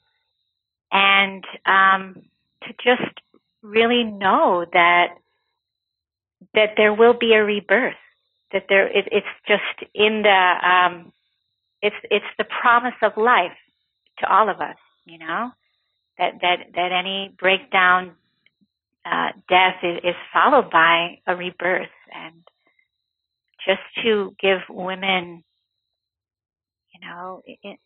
And 0.93 1.45
um, 1.67 2.23
to 2.63 2.73
just 2.85 3.21
really 3.63 4.05
know 4.05 4.65
that 4.73 5.09
that 6.55 6.71
there 6.77 6.95
will 6.95 7.15
be 7.15 7.35
a 7.35 7.45
rebirth 7.45 7.95
that 8.53 8.65
there 8.69 8.87
it, 8.87 9.09
it's 9.11 9.27
just 9.47 9.91
in 9.95 10.23
the 10.23 10.69
um, 10.69 11.13
it's 11.83 11.97
it's 12.11 12.25
the 12.39 12.45
promise 12.45 12.95
of 13.03 13.13
life 13.17 13.57
to 14.19 14.33
all 14.33 14.49
of 14.49 14.61
us 14.61 14.77
you 15.09 15.19
know? 15.19 15.51
That 16.19 16.35
that 16.43 16.57
that 16.75 16.93
any 16.93 17.35
breakdown 17.39 18.13
uh, 19.05 19.29
death 19.49 19.77
is, 19.83 19.99
is 20.05 20.15
followed 20.33 20.71
by 20.71 21.21
a 21.27 21.35
rebirth. 21.35 21.89
And 22.13 22.43
just 23.67 23.81
to 24.05 24.35
give 24.41 24.59
women 24.69 25.45
you 26.93 27.09
know, 27.09 27.43
it, 27.47 27.79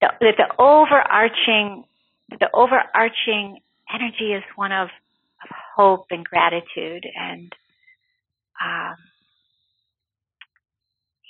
the, 0.00 0.08
the 0.20 0.62
overarching, 0.62 1.84
the 2.28 2.50
overarching 2.52 3.60
energy 3.92 4.34
is 4.34 4.42
one 4.56 4.72
of, 4.72 4.88
of 4.88 5.56
hope 5.74 6.06
and 6.10 6.24
gratitude. 6.24 7.06
And, 7.18 7.52
um, 8.62 8.96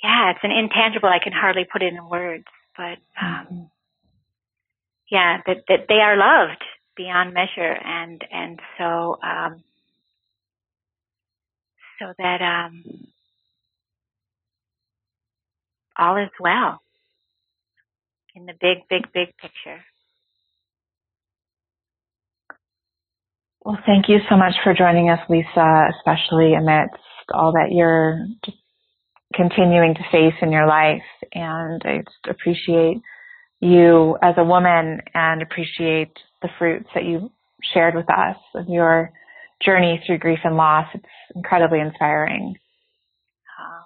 yeah, 0.02 0.30
it's 0.30 0.40
an 0.42 0.50
intangible. 0.50 1.08
I 1.08 1.22
can 1.22 1.32
hardly 1.32 1.64
put 1.70 1.82
it 1.82 1.92
in 1.92 2.08
words, 2.08 2.46
but, 2.76 2.98
um, 3.20 3.46
mm-hmm. 3.46 3.62
yeah, 5.10 5.38
that, 5.46 5.58
that 5.68 5.86
they 5.88 6.00
are 6.00 6.16
loved 6.16 6.62
beyond 6.96 7.34
measure. 7.34 7.72
And, 7.84 8.24
and 8.30 8.60
so, 8.78 9.18
um, 9.22 9.62
so 11.98 12.12
that, 12.18 12.40
um, 12.42 12.82
all 15.98 16.16
is 16.16 16.30
well 16.40 16.80
in 18.34 18.46
the 18.46 18.54
big, 18.60 18.78
big, 18.88 19.12
big 19.12 19.36
picture. 19.36 19.84
Well, 23.64 23.78
thank 23.86 24.08
you 24.08 24.18
so 24.28 24.36
much 24.36 24.54
for 24.64 24.74
joining 24.74 25.10
us, 25.10 25.20
Lisa, 25.28 25.90
especially 25.96 26.54
amidst 26.54 26.96
all 27.32 27.52
that 27.52 27.70
you're 27.70 28.26
just 28.44 28.56
continuing 29.34 29.94
to 29.94 30.00
face 30.10 30.34
in 30.42 30.52
your 30.52 30.66
life. 30.66 31.02
And 31.32 31.82
I 31.84 31.98
just 31.98 32.26
appreciate 32.28 33.00
you 33.60 34.16
as 34.22 34.34
a 34.36 34.44
woman 34.44 35.00
and 35.14 35.42
appreciate 35.42 36.12
the 36.42 36.48
fruits 36.58 36.88
that 36.94 37.04
you 37.04 37.30
shared 37.72 37.94
with 37.94 38.10
us 38.10 38.36
of 38.54 38.68
your 38.68 39.12
journey 39.64 40.02
through 40.06 40.18
grief 40.18 40.40
and 40.44 40.56
loss. 40.56 40.86
It's 40.94 41.04
incredibly 41.34 41.80
inspiring. 41.80 42.56
Oh, 43.60 43.82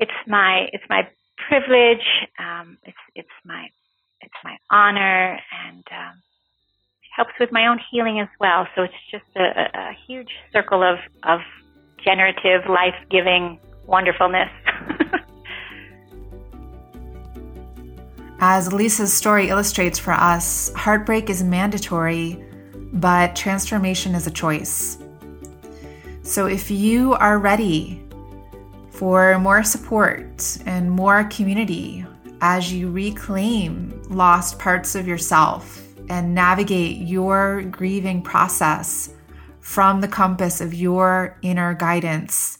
it's 0.00 0.10
my 0.26 0.66
it's 0.72 0.84
my 0.88 1.02
privilege. 1.48 2.04
Um, 2.38 2.78
it's 2.84 2.96
it's 3.14 3.28
my 3.44 3.68
it's 4.20 4.34
my 4.42 4.56
honor, 4.70 5.38
and 5.64 5.84
um, 5.92 6.22
helps 7.16 7.32
with 7.38 7.50
my 7.52 7.68
own 7.68 7.78
healing 7.90 8.20
as 8.20 8.28
well. 8.40 8.66
So 8.74 8.82
it's 8.82 8.94
just 9.10 9.24
a, 9.36 9.78
a 9.78 9.96
huge 10.06 10.30
circle 10.52 10.82
of 10.82 10.98
of 11.22 11.40
generative, 12.04 12.68
life 12.68 12.94
giving 13.10 13.60
wonderfulness. 13.88 14.50
As 18.40 18.72
Lisa's 18.72 19.12
story 19.12 19.48
illustrates 19.48 19.98
for 19.98 20.12
us, 20.12 20.72
heartbreak 20.74 21.28
is 21.28 21.42
mandatory, 21.42 22.40
but 22.92 23.34
transformation 23.34 24.14
is 24.14 24.28
a 24.28 24.30
choice. 24.30 24.98
So 26.22 26.46
if 26.46 26.70
you 26.70 27.14
are 27.14 27.38
ready 27.38 28.04
for 28.90 29.38
more 29.38 29.64
support 29.64 30.58
and 30.66 30.90
more 30.90 31.24
community 31.24 32.04
as 32.40 32.72
you 32.72 32.90
reclaim 32.90 34.00
lost 34.08 34.58
parts 34.58 34.94
of 34.94 35.08
yourself 35.08 35.82
and 36.08 36.34
navigate 36.34 36.98
your 36.98 37.62
grieving 37.62 38.22
process 38.22 39.12
from 39.60 40.00
the 40.00 40.08
compass 40.08 40.60
of 40.60 40.74
your 40.74 41.36
inner 41.42 41.74
guidance. 41.74 42.57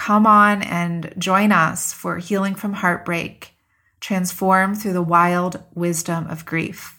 Come 0.00 0.26
on 0.26 0.62
and 0.62 1.12
join 1.18 1.52
us 1.52 1.92
for 1.92 2.16
Healing 2.16 2.54
from 2.54 2.72
Heartbreak, 2.72 3.52
transform 4.00 4.74
through 4.74 4.94
the 4.94 5.02
wild 5.02 5.62
wisdom 5.74 6.26
of 6.28 6.46
grief. 6.46 6.98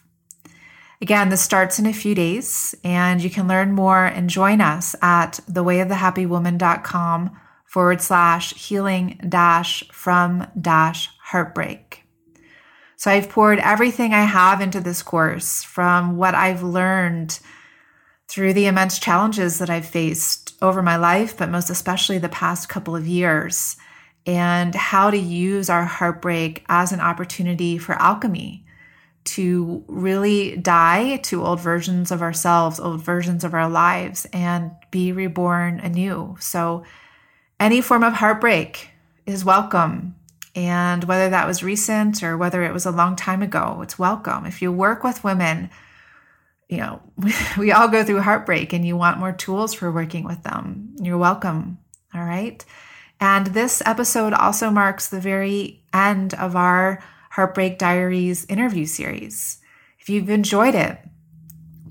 Again, 1.02 1.30
this 1.30 1.41
starts 1.41 1.80
in 1.80 1.88
a 1.88 1.93
few 1.93 2.14
days, 2.14 2.76
and 2.84 3.20
you 3.20 3.32
can 3.32 3.47
learn 3.47 3.72
more 3.72 4.06
and 4.06 4.30
join 4.30 4.62
us 4.62 4.95
at 5.02 5.39
thewayofthehappywoman.com 5.49 7.32
forward 7.66 8.02
slash 8.02 8.54
healing 8.54 9.20
dash 9.28 9.84
from 9.91 10.45
dash 10.62 11.10
heartbreak. 11.24 12.04
So 12.97 13.10
I've 13.10 13.30
poured 13.30 13.58
everything 13.58 14.14
I 14.14 14.26
have 14.26 14.62
into 14.62 14.80
this 14.80 15.02
course 15.02 15.64
from 15.64 16.18
what 16.18 16.36
I've 16.36 16.62
learned 16.62 17.39
through 18.28 18.54
the 18.54 18.68
immense 18.68 18.99
challenges 18.99 19.58
that 19.58 19.72
I've 19.72 19.88
faced 19.88 20.51
over 20.62 20.82
my 20.82 20.95
life, 20.95 21.38
but 21.38 21.49
most 21.49 21.70
especially 21.70 22.18
the 22.18 22.30
past 22.30 22.70
couple 22.70 22.95
of 22.95 23.07
years, 23.07 23.78
and 24.26 24.76
how 24.76 25.09
to 25.09 25.18
use 25.18 25.70
our 25.70 25.86
heartbreak 25.86 26.64
as 26.70 26.91
an 26.91 26.99
opportunity 26.99 27.78
for 27.78 27.93
alchemy 27.93 28.64
to 29.24 29.84
really 29.88 30.57
die 30.57 31.18
to 31.18 31.43
old 31.43 31.59
versions 31.59 32.12
of 32.12 32.22
ourselves, 32.22 32.80
old 32.80 33.03
versions 33.03 33.43
of 33.43 33.53
our 33.53 33.70
lives, 33.70 34.26
and 34.34 34.72
be 34.89 35.12
reborn 35.12 35.80
anew. 35.80 36.36
So 36.39 36.84
any 37.59 37.82
form 37.82 38.03
of 38.03 38.14
heartbreak 38.14 38.89
is 39.26 39.45
welcome. 39.45 40.16
And 40.55 41.03
whether 41.05 41.30
that 41.30 41.47
was 41.47 41.64
recent 41.64 42.24
or 42.24 42.38
whether 42.38 42.64
it 42.64 42.74
was 42.74 42.86
a 42.86 42.91
long 42.91 43.16
time 43.16 43.41
ago, 43.41 43.80
it's 43.82 43.99
welcome. 43.99 44.45
If 44.45 44.62
you 44.62 44.72
work 44.72 45.03
with 45.03 45.24
women, 45.24 45.70
you 46.72 46.78
know, 46.78 47.02
we, 47.58 47.72
all 47.72 47.90
go 47.90 48.04
through 48.04 48.22
heartbreak 48.22 48.74
and 48.74 48.86
you 48.86 48.96
want 48.96 49.20
more 49.20 49.34
tools 49.34 49.74
for 49.74 49.92
working 49.92 50.24
with 50.24 50.42
them, 50.42 50.96
you're 51.02 51.18
welcome. 51.18 51.78
All 52.16 52.24
right. 52.24 52.64
And 53.20 53.48
this 53.48 53.84
episode 53.86 54.34
also 54.34 54.72
marks 54.72 55.10
the 55.10 55.20
very 55.20 55.84
end 55.94 56.34
of 56.34 56.56
our 56.56 57.04
Heartbreak 57.32 57.78
Diaries 57.78 58.46
interview 58.46 58.86
series. 58.86 59.60
If 60.00 60.10
you've 60.10 60.30
enjoyed 60.30 60.74
it, 60.74 60.98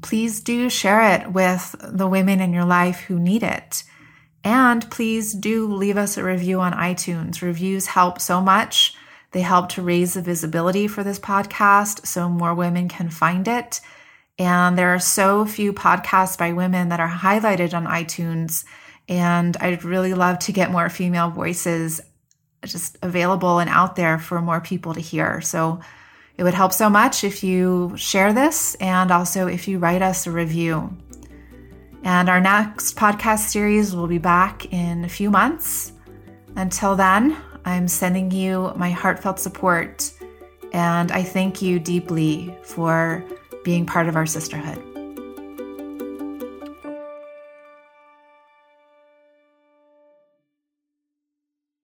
please 0.03 0.41
do 0.41 0.68
share 0.68 1.14
it 1.14 1.33
with 1.33 1.76
the 1.83 2.09
women 2.09 2.41
in 2.41 2.53
your 2.53 2.64
life 2.64 3.01
who 3.01 3.18
need 3.18 3.43
it. 3.43 3.85
And 4.43 4.91
please 4.91 5.35
do 5.35 5.72
leave 5.72 5.99
us 5.99 6.16
a 6.16 6.24
review 6.24 6.61
on 6.61 6.72
iTunes. 6.72 7.43
Reviews 7.43 7.87
help 7.87 8.20
so 8.20 8.41
much. 8.41 8.95
They 9.33 9.43
help 9.43 9.68
to 9.70 9.83
raise 9.83 10.14
the 10.14 10.22
visibility 10.22 10.89
for 10.89 11.05
this 11.05 11.18
podcast 11.18 12.07
so 12.07 12.28
more 12.28 12.55
women 12.55 12.89
can 12.89 13.11
find 13.11 13.47
it. 13.47 13.81
And 14.41 14.78
there 14.78 14.95
are 14.95 14.99
so 14.99 15.45
few 15.45 15.74
podcasts 15.74 16.38
by 16.38 16.55
women 16.55 16.88
that 16.88 16.99
are 16.99 17.11
highlighted 17.11 17.74
on 17.74 17.84
iTunes. 17.84 18.64
And 19.07 19.55
I'd 19.59 19.84
really 19.84 20.14
love 20.14 20.38
to 20.41 20.53
get 20.53 20.70
more 20.70 20.88
female 20.88 21.28
voices 21.28 22.01
just 22.64 22.97
available 23.03 23.59
and 23.59 23.68
out 23.68 23.97
there 23.97 24.18
for 24.18 24.41
more 24.41 24.62
people 24.62 24.95
to 24.95 25.01
hear. 25.01 25.43
So 25.43 25.80
it 26.38 26.43
would 26.43 26.55
help 26.55 26.72
so 26.72 26.88
much 26.88 27.22
if 27.22 27.45
you 27.45 27.93
share 27.99 28.32
this 28.32 28.76
and 28.76 29.11
also 29.11 29.47
if 29.47 29.68
you 29.68 29.78
write 29.78 30.01
us 30.01 30.26
a 30.26 30.30
review. 30.30 30.97
And 32.03 32.30
our 32.30 32.41
next 32.41 32.97
podcast 32.97 33.51
series 33.51 33.95
will 33.95 34.07
be 34.07 34.16
back 34.16 34.72
in 34.72 35.05
a 35.05 35.09
few 35.09 35.30
months. 35.30 35.93
Until 36.57 36.97
then, 36.97 37.36
I'm 37.66 37.88
sending 37.88 38.30
you 38.30 38.72
my 38.74 38.88
heartfelt 38.88 39.38
support, 39.38 40.11
and 40.72 41.12
I 41.12 41.22
thank 41.22 41.61
you 41.61 41.78
deeply 41.78 42.57
for 42.62 43.22
being 43.70 43.86
part 43.86 44.08
of 44.08 44.16
our 44.16 44.26
sisterhood. 44.26 44.89